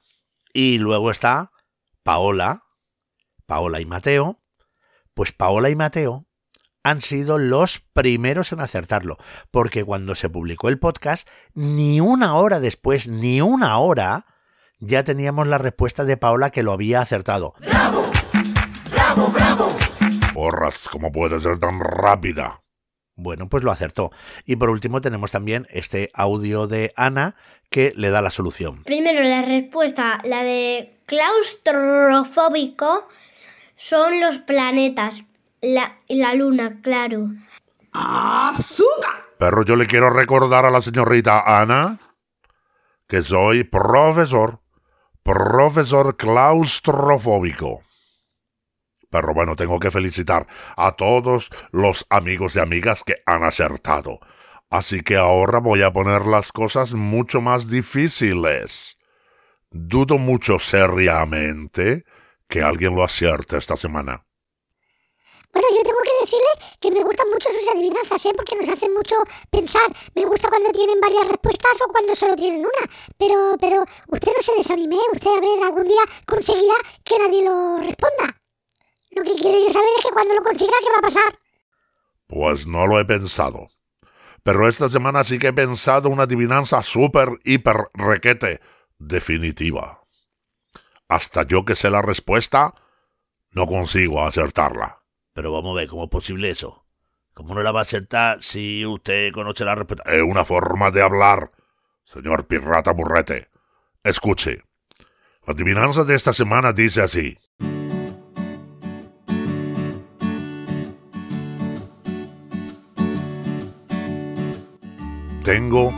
Y 0.52 0.78
luego 0.78 1.10
está 1.10 1.52
Paola, 2.02 2.64
Paola 3.46 3.80
y 3.80 3.86
Mateo. 3.86 4.40
Pues 5.14 5.32
Paola 5.32 5.70
y 5.70 5.76
Mateo 5.76 6.26
han 6.82 7.00
sido 7.00 7.38
los 7.38 7.78
primeros 7.78 8.52
en 8.52 8.60
acertarlo, 8.60 9.18
porque 9.50 9.84
cuando 9.84 10.14
se 10.14 10.28
publicó 10.28 10.68
el 10.68 10.78
podcast, 10.78 11.28
ni 11.54 12.00
una 12.00 12.34
hora 12.34 12.60
después, 12.60 13.08
ni 13.08 13.40
una 13.40 13.78
hora, 13.78 14.26
ya 14.82 15.04
teníamos 15.04 15.46
la 15.46 15.58
respuesta 15.58 16.04
de 16.04 16.16
Paola 16.16 16.50
que 16.50 16.64
lo 16.64 16.72
había 16.72 17.00
acertado. 17.00 17.54
Porras, 20.34 20.88
¿cómo 20.90 21.12
puede 21.12 21.38
ser 21.40 21.60
tan 21.60 21.78
rápida? 21.78 22.62
Bueno, 23.14 23.48
pues 23.48 23.62
lo 23.62 23.70
acertó. 23.70 24.10
Y 24.44 24.56
por 24.56 24.70
último 24.70 25.00
tenemos 25.00 25.30
también 25.30 25.68
este 25.70 26.10
audio 26.14 26.66
de 26.66 26.92
Ana 26.96 27.36
que 27.70 27.92
le 27.94 28.10
da 28.10 28.22
la 28.22 28.30
solución. 28.30 28.82
Primero 28.82 29.22
la 29.22 29.42
respuesta, 29.42 30.18
la 30.24 30.42
de 30.42 30.98
claustrofóbico, 31.06 33.06
son 33.76 34.20
los 34.20 34.38
planetas. 34.38 35.22
La, 35.60 35.98
y 36.08 36.16
la 36.16 36.34
luna, 36.34 36.80
claro. 36.82 37.28
Pero 39.38 39.64
yo 39.64 39.76
le 39.76 39.86
quiero 39.86 40.10
recordar 40.10 40.64
a 40.64 40.70
la 40.70 40.82
señorita 40.82 41.60
Ana 41.60 41.98
que 43.06 43.22
soy 43.22 43.62
profesor, 43.62 44.61
profesor 45.22 46.16
claustrofóbico. 46.16 47.82
Pero 49.10 49.34
bueno, 49.34 49.56
tengo 49.56 49.78
que 49.78 49.90
felicitar 49.90 50.46
a 50.76 50.92
todos 50.92 51.50
los 51.70 52.06
amigos 52.08 52.56
y 52.56 52.60
amigas 52.60 53.04
que 53.04 53.16
han 53.26 53.44
acertado. 53.44 54.20
Así 54.70 55.02
que 55.02 55.16
ahora 55.16 55.58
voy 55.58 55.82
a 55.82 55.92
poner 55.92 56.26
las 56.26 56.50
cosas 56.50 56.94
mucho 56.94 57.42
más 57.42 57.68
difíciles. 57.68 58.96
Dudo 59.70 60.16
mucho 60.16 60.58
seriamente 60.58 62.04
que 62.48 62.62
alguien 62.62 62.94
lo 62.94 63.04
acierte 63.04 63.58
esta 63.58 63.76
semana. 63.76 64.24
Bueno, 65.52 65.68
yo 65.76 65.82
tengo 65.82 66.02
que 66.04 66.11
decirle 66.22 66.52
que 66.80 66.90
me 66.90 67.02
gustan 67.04 67.28
mucho 67.30 67.48
sus 67.48 67.68
adivinanzas, 67.68 68.26
¿eh? 68.26 68.32
Porque 68.36 68.56
nos 68.56 68.68
hacen 68.68 68.92
mucho 68.94 69.16
pensar. 69.50 69.82
Me 70.14 70.24
gusta 70.24 70.48
cuando 70.48 70.70
tienen 70.70 71.00
varias 71.00 71.28
respuestas 71.28 71.80
o 71.86 71.90
cuando 71.90 72.14
solo 72.16 72.36
tienen 72.36 72.60
una. 72.60 72.92
Pero, 73.18 73.56
pero, 73.60 73.84
usted 74.08 74.32
no 74.36 74.42
se 74.42 74.54
desanime, 74.56 74.96
¿eh? 74.96 75.12
Usted 75.12 75.30
a 75.30 75.40
ver, 75.40 75.62
algún 75.62 75.84
día 75.84 76.02
conseguirá 76.26 76.74
que 77.04 77.18
nadie 77.18 77.44
lo 77.44 77.78
responda. 77.78 78.40
Lo 79.10 79.22
que 79.22 79.34
quiero 79.34 79.58
yo 79.58 79.72
saber 79.72 79.88
es 79.98 80.04
que 80.04 80.10
cuando 80.10 80.34
lo 80.34 80.42
consiga, 80.42 80.72
¿qué 80.80 80.90
va 80.90 80.98
a 80.98 81.02
pasar? 81.02 81.38
Pues 82.26 82.66
no 82.66 82.86
lo 82.86 82.98
he 82.98 83.04
pensado. 83.04 83.68
Pero 84.42 84.68
esta 84.68 84.88
semana 84.88 85.22
sí 85.22 85.38
que 85.38 85.48
he 85.48 85.52
pensado 85.52 86.08
una 86.08 86.24
adivinanza 86.24 86.82
súper, 86.82 87.38
hiper, 87.44 87.90
requete, 87.94 88.60
definitiva. 88.98 90.00
Hasta 91.08 91.46
yo 91.46 91.64
que 91.64 91.76
sé 91.76 91.90
la 91.90 92.02
respuesta, 92.02 92.74
no 93.50 93.66
consigo 93.66 94.24
acertarla. 94.24 95.01
Pero 95.32 95.52
vamos 95.52 95.72
a 95.72 95.80
ver, 95.80 95.88
¿cómo 95.88 96.04
es 96.04 96.10
posible 96.10 96.50
eso? 96.50 96.84
¿Cómo 97.34 97.54
no 97.54 97.62
la 97.62 97.72
va 97.72 97.80
a 97.80 97.82
acertar 97.82 98.42
si 98.42 98.84
usted 98.84 99.32
conoce 99.32 99.64
la 99.64 99.74
respuesta? 99.74 100.10
Es 100.12 100.22
una 100.22 100.44
forma 100.44 100.90
de 100.90 101.02
hablar, 101.02 101.50
señor 102.04 102.46
pirata 102.46 102.92
burrete. 102.92 103.48
Escuche. 104.04 104.62
La 105.46 105.54
adivinanza 105.54 106.04
de 106.04 106.14
esta 106.14 106.32
semana 106.32 106.72
dice 106.72 107.02
así. 107.02 107.38
Tengo 115.42 115.92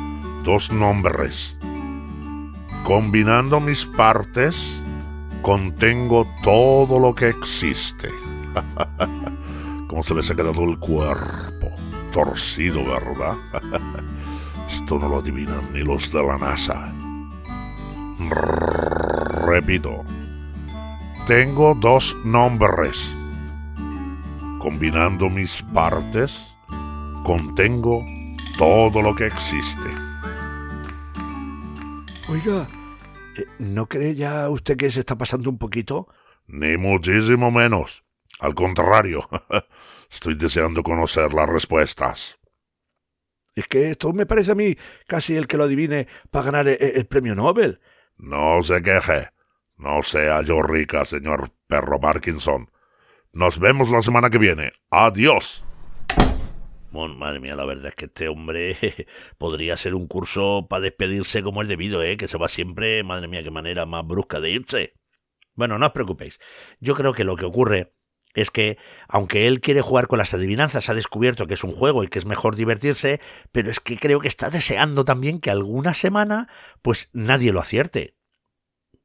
dos 0.45 0.70
nombres. 0.70 1.57
Combinando 2.85 3.61
mis 3.61 3.85
partes, 3.85 4.82
contengo 5.43 6.26
todo 6.43 6.99
lo 6.99 7.14
que 7.14 7.28
existe. 7.28 8.23
Como 9.88 10.02
se 10.02 10.14
les 10.14 10.30
ha 10.30 10.34
quedado 10.34 10.64
el 10.64 10.78
cuerpo. 10.78 11.70
Torcido, 12.12 12.84
¿verdad? 12.84 13.34
Esto 14.70 14.98
no 14.98 15.09
lo 15.09 15.18
adivinan 15.18 15.72
ni 15.72 15.80
los 15.80 16.12
de 16.12 16.22
la 16.22 16.38
NASA. 16.38 16.92
Repito. 19.46 20.05
Tengo 21.26 21.74
dos 21.74 22.16
nombres. 22.24 23.14
Combinando 24.59 25.28
mis 25.28 25.62
partes, 25.74 26.55
contengo 27.24 28.05
todo 28.59 29.02
lo 29.02 29.14
que 29.14 29.26
existe. 29.26 29.88
Oiga, 32.28 32.66
eh, 33.36 33.44
¿no 33.59 33.86
cree 33.86 34.14
ya 34.14 34.48
usted 34.48 34.76
que 34.76 34.90
se 34.90 35.00
está 35.00 35.16
pasando 35.16 35.50
un 35.50 35.59
poquito? 35.59 36.09
Ni 36.46 36.76
muchísimo 36.76 37.50
menos. 37.50 38.03
Al 38.41 38.55
contrario, 38.55 39.28
estoy 40.11 40.35
deseando 40.35 40.82
conocer 40.82 41.32
las 41.32 41.49
respuestas. 41.49 42.39
Es 43.55 43.68
que 43.68 43.91
esto 43.91 44.12
me 44.12 44.26
parece 44.26 44.53
a 44.53 44.57
mí 44.57 44.76
casi 45.07 45.37
el 45.37 45.47
que 45.47 45.57
lo 45.57 45.64
adivine 45.64 46.09
para 46.30 46.47
ganar 46.47 46.68
el, 46.68 46.78
el 46.80 47.07
premio 47.07 47.35
Nobel. 47.35 47.80
No 48.16 48.62
se 48.62 48.82
queje. 48.82 49.28
No 49.76 50.03
sea 50.03 50.43
yo 50.43 50.62
rica, 50.62 51.05
señor 51.05 51.51
perro 51.66 52.01
Parkinson. 52.01 52.70
Nos 53.32 53.59
vemos 53.59 53.91
la 53.91 54.03
semana 54.03 54.30
que 54.30 54.39
viene. 54.39 54.72
Adiós. 54.91 55.64
Bueno, 56.95 57.14
madre 57.16 57.41
mía, 57.41 57.57
la 57.57 57.64
verdad 57.64 57.87
es 57.87 57.97
que 57.97 58.05
este 58.05 58.28
hombre 58.28 58.76
podría 59.39 59.76
ser 59.76 59.95
un 59.97 60.07
curso 60.07 60.68
para 60.68 60.82
despedirse 60.82 61.43
como 61.43 61.61
es 61.62 61.66
debido, 61.66 62.05
¿eh? 62.05 62.16
Que 62.16 62.28
se 62.28 62.39
va 62.39 62.47
siempre, 62.47 63.03
madre 63.03 63.26
mía, 63.26 63.43
qué 63.43 63.51
manera 63.51 63.85
más 63.85 64.07
brusca 64.07 64.39
de 64.39 64.51
irse. 64.51 64.95
Bueno, 65.55 65.76
no 65.76 65.87
os 65.87 65.93
preocupéis. 65.93 66.39
Yo 66.78 66.95
creo 66.95 67.12
que 67.12 67.24
lo 67.24 67.35
que 67.35 67.47
ocurre 67.47 67.93
es 68.35 68.51
que, 68.51 68.78
aunque 69.09 69.47
él 69.47 69.61
quiere 69.61 69.80
jugar 69.80 70.09
con 70.09 70.18
las 70.18 70.35
adivinanzas, 70.35 70.89
ha 70.89 70.95
descubierto 70.95 71.47
que 71.47 71.55
es 71.55 71.64
un 71.64 71.72
juego 71.72 72.03
y 72.03 72.09
que 72.09 72.18
es 72.18 72.26
mejor 72.26 72.57
divertirse, 72.57 73.20
pero 73.53 73.70
es 73.70 73.80
que 73.80 73.97
creo 73.97 74.20
que 74.20 74.28
está 74.28 74.51
deseando 74.51 75.05
también 75.05 75.41
que 75.41 75.51
alguna 75.51 75.95
semana, 75.95 76.49
pues 76.82 77.09
nadie 77.12 77.53
lo 77.53 77.61
acierte. 77.61 78.16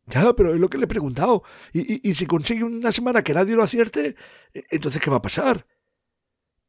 Ya, 0.08 0.34
pero 0.34 0.56
es 0.56 0.60
lo 0.60 0.70
que 0.70 0.80
le 0.80 0.86
he 0.86 0.88
preguntado. 0.88 1.44
Y, 1.72 1.94
y, 1.94 2.10
y 2.10 2.16
si 2.16 2.26
consigue 2.26 2.64
una 2.64 2.92
semana 2.92 3.24
que 3.24 3.36
nadie 3.36 3.56
lo 3.56 3.64
acierte, 3.64 4.16
eh, 4.54 4.64
entonces 4.72 5.00
¿qué 5.00 5.12
va 5.12 5.18
a 5.18 5.22
pasar? 5.22 5.68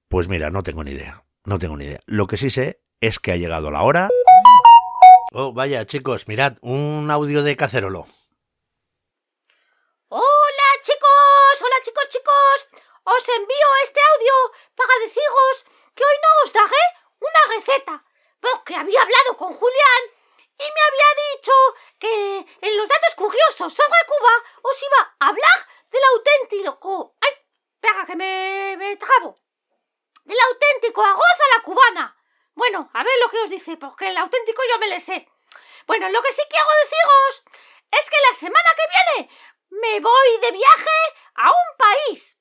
Pues 0.08 0.28
mira, 0.28 0.50
no 0.50 0.62
tengo 0.62 0.84
ni 0.84 0.90
idea. 0.90 1.24
No 1.46 1.58
tengo 1.58 1.78
ni 1.78 1.86
idea. 1.86 2.00
Lo 2.04 2.26
que 2.26 2.36
sí 2.36 2.50
sé 2.50 2.82
es 3.00 3.18
que 3.18 3.32
ha 3.32 3.36
llegado 3.36 3.70
la 3.70 3.82
hora. 3.82 4.10
Oh, 5.32 5.54
vaya, 5.54 5.86
chicos, 5.86 6.28
mirad, 6.28 6.58
un 6.60 7.10
audio 7.10 7.42
de 7.42 7.56
Cacerolo. 7.56 8.06
Hola 10.08 10.39
chicos, 11.82 12.08
chicos. 12.08 12.68
Os 13.04 13.28
envío 13.28 13.68
este 13.84 14.00
audio 14.12 14.34
para 14.76 14.98
deciros 15.00 15.64
que 15.94 16.04
hoy 16.04 16.16
no 16.22 16.30
os 16.44 16.52
daré 16.52 16.84
una 17.20 17.56
receta, 17.56 18.04
porque 18.40 18.76
había 18.76 19.02
hablado 19.02 19.36
con 19.36 19.54
Julián 19.54 20.02
y 20.58 20.64
me 20.64 20.82
había 20.88 21.10
dicho 21.24 21.52
que 21.98 22.46
en 22.60 22.76
los 22.76 22.88
datos 22.88 23.14
curiosos 23.14 23.72
sobre 23.72 24.06
Cuba 24.06 24.34
os 24.62 24.82
iba 24.82 25.16
a 25.20 25.28
hablar 25.28 25.58
del 25.90 26.04
auténtico... 26.04 27.14
¡Ay! 27.20 27.32
Espera 27.74 28.04
que 28.04 28.16
me, 28.16 28.76
me 28.76 28.96
trabo. 28.96 29.38
Del 30.24 30.38
auténtico 30.38 31.02
arroz 31.02 31.38
la 31.56 31.62
cubana. 31.62 32.16
Bueno, 32.54 32.90
a 32.92 33.02
ver 33.02 33.14
lo 33.20 33.30
que 33.30 33.40
os 33.40 33.50
dice, 33.50 33.78
porque 33.78 34.08
el 34.08 34.18
auténtico 34.18 34.62
yo 34.70 34.78
me 34.78 34.88
le 34.88 35.00
sé. 35.00 35.26
Bueno, 35.86 36.10
lo 36.10 36.22
que 36.22 36.32
sí 36.32 36.42
quiero 36.50 36.66
deciros 36.84 37.42
es 37.90 38.10
que 38.10 38.16
la 38.28 38.34
semana 38.34 38.70
que 38.76 39.14
viene 39.14 39.30
me 39.70 40.00
voy 40.00 40.38
de 40.42 40.52
viaje 40.52 41.00
a 41.34 41.50
un 41.50 41.76
país. 41.76 42.36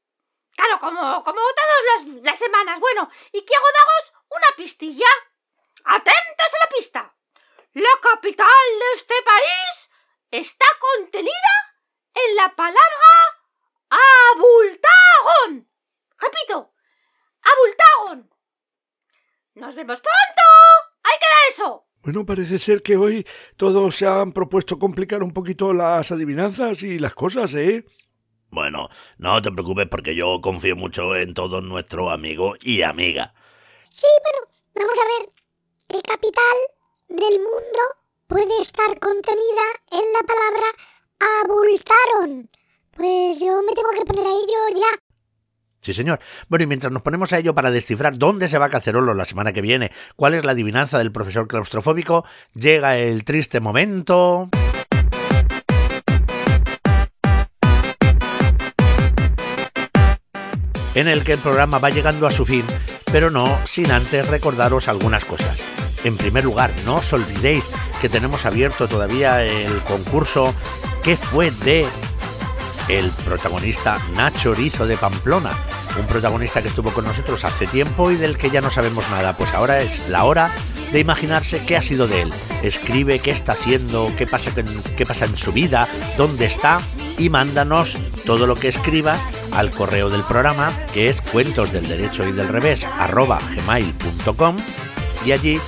Claro, 0.55 0.79
como, 0.79 1.23
como 1.23 1.39
todas 1.39 1.83
las, 1.85 2.23
las 2.23 2.39
semanas. 2.39 2.79
Bueno, 2.79 3.09
¿y 3.31 3.45
qué 3.45 3.55
hago, 3.55 3.65
Dagos? 3.65 4.13
Una 4.29 4.47
pistilla. 4.57 5.07
Atentos 5.85 6.53
a 6.53 6.65
la 6.65 6.69
pista. 6.69 7.15
La 7.73 7.89
capital 8.01 8.79
de 8.79 8.93
este 8.95 9.15
país 9.23 9.89
está 10.31 10.65
contenida 10.79 11.75
en 12.13 12.35
la 12.35 12.55
palabra 12.55 13.39
abultagón. 14.33 15.69
Repito, 16.17 16.73
abultagón. 17.41 18.33
Nos 19.55 19.75
vemos 19.75 20.01
pronto. 20.01 20.41
Hay 21.03 21.19
que 21.19 21.25
dar 21.25 21.49
eso. 21.49 21.88
Bueno, 22.01 22.25
parece 22.25 22.59
ser 22.59 22.81
que 22.81 22.95
hoy 22.95 23.25
todos 23.57 23.95
se 23.95 24.07
han 24.07 24.31
propuesto 24.31 24.79
complicar 24.79 25.21
un 25.21 25.33
poquito 25.33 25.73
las 25.73 26.11
adivinanzas 26.11 26.81
y 26.83 26.97
las 26.97 27.13
cosas, 27.13 27.53
¿eh? 27.55 27.85
Bueno, 28.51 28.89
no 29.17 29.41
te 29.41 29.51
preocupes 29.51 29.87
porque 29.87 30.15
yo 30.15 30.39
confío 30.41 30.75
mucho 30.75 31.15
en 31.15 31.33
todos 31.33 31.61
nuestros 31.63 32.11
amigos 32.11 32.57
y 32.61 32.81
amigas. 32.81 33.31
Sí, 33.89 34.07
pero 34.23 34.47
vamos 34.75 34.97
a 34.97 35.19
ver. 35.19 35.29
¿Qué 35.89 36.01
capital 36.01 36.57
del 37.09 37.39
mundo 37.39 37.79
puede 38.27 38.61
estar 38.61 38.97
contenida 38.99 39.65
en 39.91 40.13
la 40.13 40.19
palabra 40.25 40.67
abultaron? 41.43 42.49
Pues 42.95 43.39
yo 43.39 43.61
me 43.61 43.73
tengo 43.73 43.89
que 43.97 44.05
poner 44.05 44.25
a 44.25 44.29
ello 44.29 44.79
ya. 44.79 45.08
Sí, 45.81 45.93
señor. 45.93 46.19
Bueno, 46.49 46.63
y 46.63 46.67
mientras 46.67 46.91
nos 46.91 47.01
ponemos 47.01 47.31
a 47.31 47.37
ello 47.37 47.55
para 47.55 47.71
descifrar 47.71 48.17
dónde 48.17 48.49
se 48.49 48.57
va 48.57 48.69
Cacerolo 48.69 49.13
la 49.13 49.25
semana 49.25 49.53
que 49.53 49.61
viene, 49.61 49.91
cuál 50.15 50.33
es 50.33 50.43
la 50.43 50.51
adivinanza 50.51 50.97
del 50.97 51.11
profesor 51.11 51.47
claustrofóbico, 51.47 52.25
llega 52.53 52.97
el 52.97 53.23
triste 53.23 53.59
momento. 53.59 54.49
en 60.95 61.07
el 61.07 61.23
que 61.23 61.33
el 61.33 61.39
programa 61.39 61.77
va 61.77 61.91
llegando 61.91 62.27
a 62.27 62.31
su 62.31 62.45
fin, 62.45 62.65
pero 63.11 63.29
no 63.29 63.57
sin 63.65 63.89
antes 63.89 64.27
recordaros 64.27 64.89
algunas 64.89 65.23
cosas. 65.23 65.63
En 66.03 66.17
primer 66.17 66.43
lugar, 66.43 66.73
no 66.85 66.95
os 66.95 67.13
olvidéis 67.13 67.63
que 68.01 68.09
tenemos 68.09 68.45
abierto 68.45 68.87
todavía 68.89 69.43
el 69.45 69.77
concurso 69.83 70.53
que 71.01 71.15
fue 71.15 71.51
de 71.51 71.85
el 72.89 73.11
protagonista 73.11 74.03
Nacho 74.15 74.53
Rizo 74.53 74.85
de 74.87 74.97
Pamplona, 74.97 75.51
un 75.99 76.05
protagonista 76.07 76.61
que 76.61 76.67
estuvo 76.67 76.91
con 76.91 77.05
nosotros 77.05 77.45
hace 77.45 77.67
tiempo 77.67 78.11
y 78.11 78.15
del 78.15 78.37
que 78.37 78.49
ya 78.49 78.61
no 78.61 78.69
sabemos 78.69 79.09
nada, 79.11 79.37
pues 79.37 79.53
ahora 79.53 79.79
es 79.79 80.09
la 80.09 80.25
hora 80.25 80.51
de 80.91 80.99
imaginarse 80.99 81.63
qué 81.65 81.77
ha 81.77 81.81
sido 81.81 82.07
de 82.07 82.23
él. 82.23 82.33
Escribe 82.63 83.19
qué 83.19 83.31
está 83.31 83.53
haciendo, 83.53 84.11
qué 84.17 84.25
pasa, 84.25 84.51
qué 84.97 85.05
pasa 85.05 85.25
en 85.25 85.37
su 85.37 85.51
vida, 85.51 85.87
dónde 86.17 86.45
está 86.45 86.81
y 87.17 87.29
mándanos 87.29 87.97
todo 88.25 88.47
lo 88.47 88.55
que 88.55 88.69
escribas 88.69 89.19
al 89.51 89.69
correo 89.69 90.09
del 90.09 90.23
programa 90.23 90.71
que 90.93 91.09
es 91.09 91.21
cuentos 91.21 91.71
del 91.71 91.87
derecho 91.87 92.25
y 92.25 92.31
del 92.31 92.47
revés 92.47 92.85
arroba 92.85 93.39
gmail.com 93.55 94.57
y 95.25 95.31
allí 95.31 95.59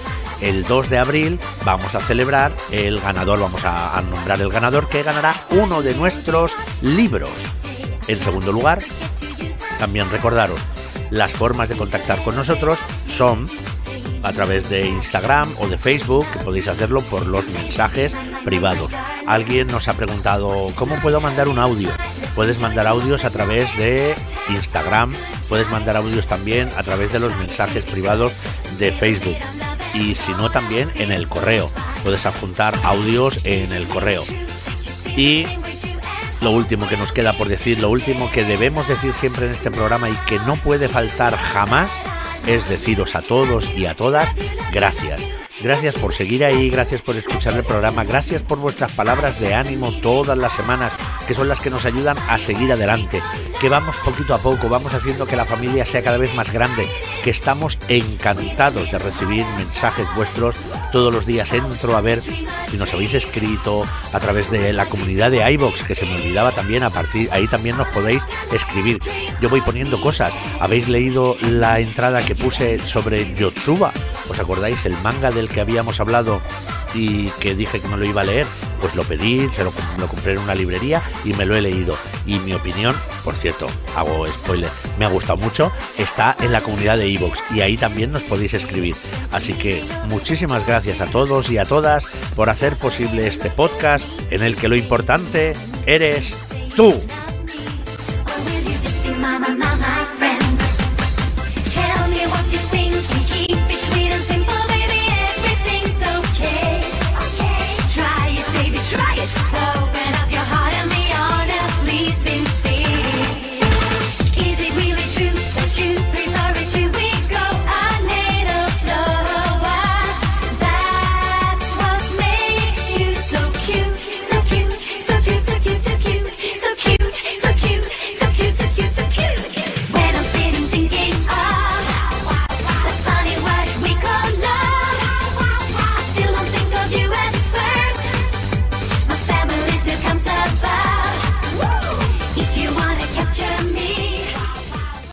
el 0.41 0.63
2 0.63 0.89
de 0.89 0.97
abril 0.97 1.39
vamos 1.63 1.95
a 1.95 2.01
celebrar 2.01 2.53
el 2.71 2.99
ganador, 2.99 3.39
vamos 3.39 3.63
a, 3.63 4.01
nombrar 4.01 4.41
el 4.41 4.49
ganador 4.49 4.89
que 4.89 5.03
ganará 5.03 5.35
uno 5.51 5.81
de 5.81 5.95
nuestros 5.95 6.53
libros. 6.81 7.29
En 8.07 8.19
segundo 8.19 8.51
lugar, 8.51 8.79
también 9.79 10.09
recordaros, 10.09 10.59
las 11.11 11.31
formas 11.31 11.69
de 11.69 11.77
contactar 11.77 12.23
con 12.23 12.35
nosotros 12.35 12.79
son 13.07 13.45
a 14.23 14.33
través 14.33 14.69
de 14.69 14.87
Instagram 14.87 15.49
o 15.59 15.67
de 15.67 15.77
Facebook, 15.77 16.27
que 16.31 16.39
podéis 16.39 16.67
hacerlo 16.67 17.01
por 17.01 17.25
los 17.25 17.47
mensajes 17.49 18.13
privados. 18.45 18.91
Alguien 19.25 19.67
nos 19.67 19.87
ha 19.87 19.93
preguntado, 19.93 20.67
¿cómo 20.75 20.99
puedo 21.01 21.21
mandar 21.21 21.47
un 21.47 21.59
audio? 21.59 21.89
Puedes 22.35 22.59
mandar 22.59 22.87
audios 22.87 23.25
a 23.25 23.29
través 23.29 23.75
de 23.77 24.15
Instagram, 24.49 25.13
puedes 25.49 25.69
mandar 25.69 25.97
audios 25.97 26.27
también 26.27 26.69
a 26.77 26.83
través 26.83 27.11
de 27.11 27.19
los 27.19 27.35
mensajes 27.37 27.83
privados 27.83 28.31
de 28.77 28.91
Facebook. 28.91 29.37
Y 29.93 30.15
si 30.15 30.31
no, 30.33 30.49
también 30.49 30.89
en 30.95 31.11
el 31.11 31.27
correo. 31.27 31.69
Puedes 32.03 32.25
adjuntar 32.25 32.73
audios 32.83 33.45
en 33.45 33.71
el 33.73 33.85
correo. 33.87 34.23
Y 35.15 35.45
lo 36.41 36.51
último 36.51 36.87
que 36.87 36.97
nos 36.97 37.11
queda 37.11 37.33
por 37.33 37.47
decir, 37.47 37.79
lo 37.79 37.89
último 37.89 38.31
que 38.31 38.43
debemos 38.43 38.87
decir 38.87 39.13
siempre 39.13 39.45
en 39.45 39.51
este 39.51 39.69
programa 39.69 40.09
y 40.09 40.15
que 40.27 40.39
no 40.39 40.55
puede 40.55 40.87
faltar 40.87 41.37
jamás, 41.37 41.91
es 42.47 42.67
deciros 42.67 43.15
a 43.15 43.21
todos 43.21 43.69
y 43.77 43.85
a 43.85 43.95
todas 43.95 44.29
gracias. 44.71 45.21
Gracias 45.61 45.95
por 45.99 46.11
seguir 46.11 46.43
ahí, 46.43 46.71
gracias 46.71 47.01
por 47.01 47.15
escuchar 47.15 47.53
el 47.53 47.63
programa, 47.63 48.03
gracias 48.03 48.41
por 48.41 48.57
vuestras 48.57 48.91
palabras 48.93 49.39
de 49.39 49.53
ánimo 49.53 49.91
todas 50.01 50.35
las 50.35 50.53
semanas, 50.53 50.91
que 51.27 51.33
son 51.33 51.47
las 51.47 51.59
que 51.59 51.69
nos 51.69 51.85
ayudan 51.85 52.17
a 52.27 52.37
seguir 52.37 52.71
adelante, 52.71 53.21
que 53.59 53.69
vamos 53.69 53.97
poquito 53.97 54.33
a 54.33 54.39
poco, 54.39 54.69
vamos 54.69 54.93
haciendo 54.93 55.25
que 55.25 55.35
la 55.35 55.45
familia 55.45 55.85
sea 55.85 56.03
cada 56.03 56.17
vez 56.17 56.33
más 56.35 56.51
grande, 56.51 56.87
que 57.23 57.29
estamos 57.29 57.77
encantados 57.87 58.91
de 58.91 58.99
recibir 58.99 59.45
mensajes 59.57 60.07
vuestros 60.15 60.55
todos 60.91 61.13
los 61.13 61.25
días. 61.25 61.53
Entro 61.53 61.95
a 61.95 62.01
ver 62.01 62.21
si 62.21 62.77
nos 62.77 62.93
habéis 62.93 63.13
escrito 63.13 63.83
a 64.13 64.19
través 64.19 64.49
de 64.51 64.73
la 64.73 64.85
comunidad 64.85 65.31
de 65.31 65.49
iBox, 65.51 65.83
que 65.83 65.95
se 65.95 66.05
me 66.05 66.15
olvidaba 66.15 66.51
también, 66.51 66.83
a 66.83 66.89
partir 66.89 67.29
ahí 67.31 67.47
también 67.47 67.77
nos 67.77 67.87
podéis 67.89 68.23
escribir. 68.51 68.99
Yo 69.41 69.49
voy 69.49 69.61
poniendo 69.61 70.01
cosas. 70.01 70.33
¿Habéis 70.59 70.87
leído 70.87 71.37
la 71.41 71.79
entrada 71.79 72.21
que 72.21 72.35
puse 72.35 72.79
sobre 72.79 73.33
Yotsuba? 73.35 73.93
¿Os 74.29 74.39
acordáis 74.39 74.85
el 74.85 74.97
manga 74.99 75.31
del 75.31 75.49
que 75.49 75.61
habíamos 75.61 75.99
hablado 75.99 76.41
y 76.93 77.29
que 77.39 77.55
dije 77.55 77.79
que 77.79 77.87
me 77.87 77.97
lo 77.97 78.05
iba 78.05 78.21
a 78.21 78.25
leer? 78.25 78.47
pues 78.81 78.95
lo 78.95 79.03
pedí, 79.03 79.47
se 79.55 79.63
lo, 79.63 79.71
compré 80.07 80.33
en 80.33 80.39
una 80.39 80.55
librería 80.55 81.01
y 81.23 81.33
me 81.33 81.45
lo 81.45 81.55
he 81.55 81.61
leído. 81.61 81.97
Y 82.25 82.39
mi 82.39 82.53
opinión, 82.53 82.95
por 83.23 83.35
cierto, 83.35 83.67
hago 83.95 84.25
spoiler, 84.27 84.69
me 84.99 85.05
ha 85.05 85.09
gustado 85.09 85.37
mucho, 85.37 85.71
está 85.97 86.35
en 86.41 86.51
la 86.51 86.61
comunidad 86.61 86.97
de 86.97 87.07
Evox 87.07 87.39
y 87.53 87.61
ahí 87.61 87.77
también 87.77 88.11
nos 88.11 88.23
podéis 88.23 88.53
escribir. 88.53 88.95
Así 89.31 89.53
que 89.53 89.83
muchísimas 90.09 90.65
gracias 90.65 91.01
a 91.01 91.05
todos 91.05 91.49
y 91.49 91.57
a 91.57 91.65
todas 91.65 92.05
por 92.35 92.49
hacer 92.49 92.75
posible 92.75 93.27
este 93.27 93.49
podcast 93.49 94.05
en 94.31 94.43
el 94.43 94.55
que 94.55 94.67
lo 94.67 94.75
importante 94.75 95.53
eres 95.85 96.49
tú. 96.75 96.99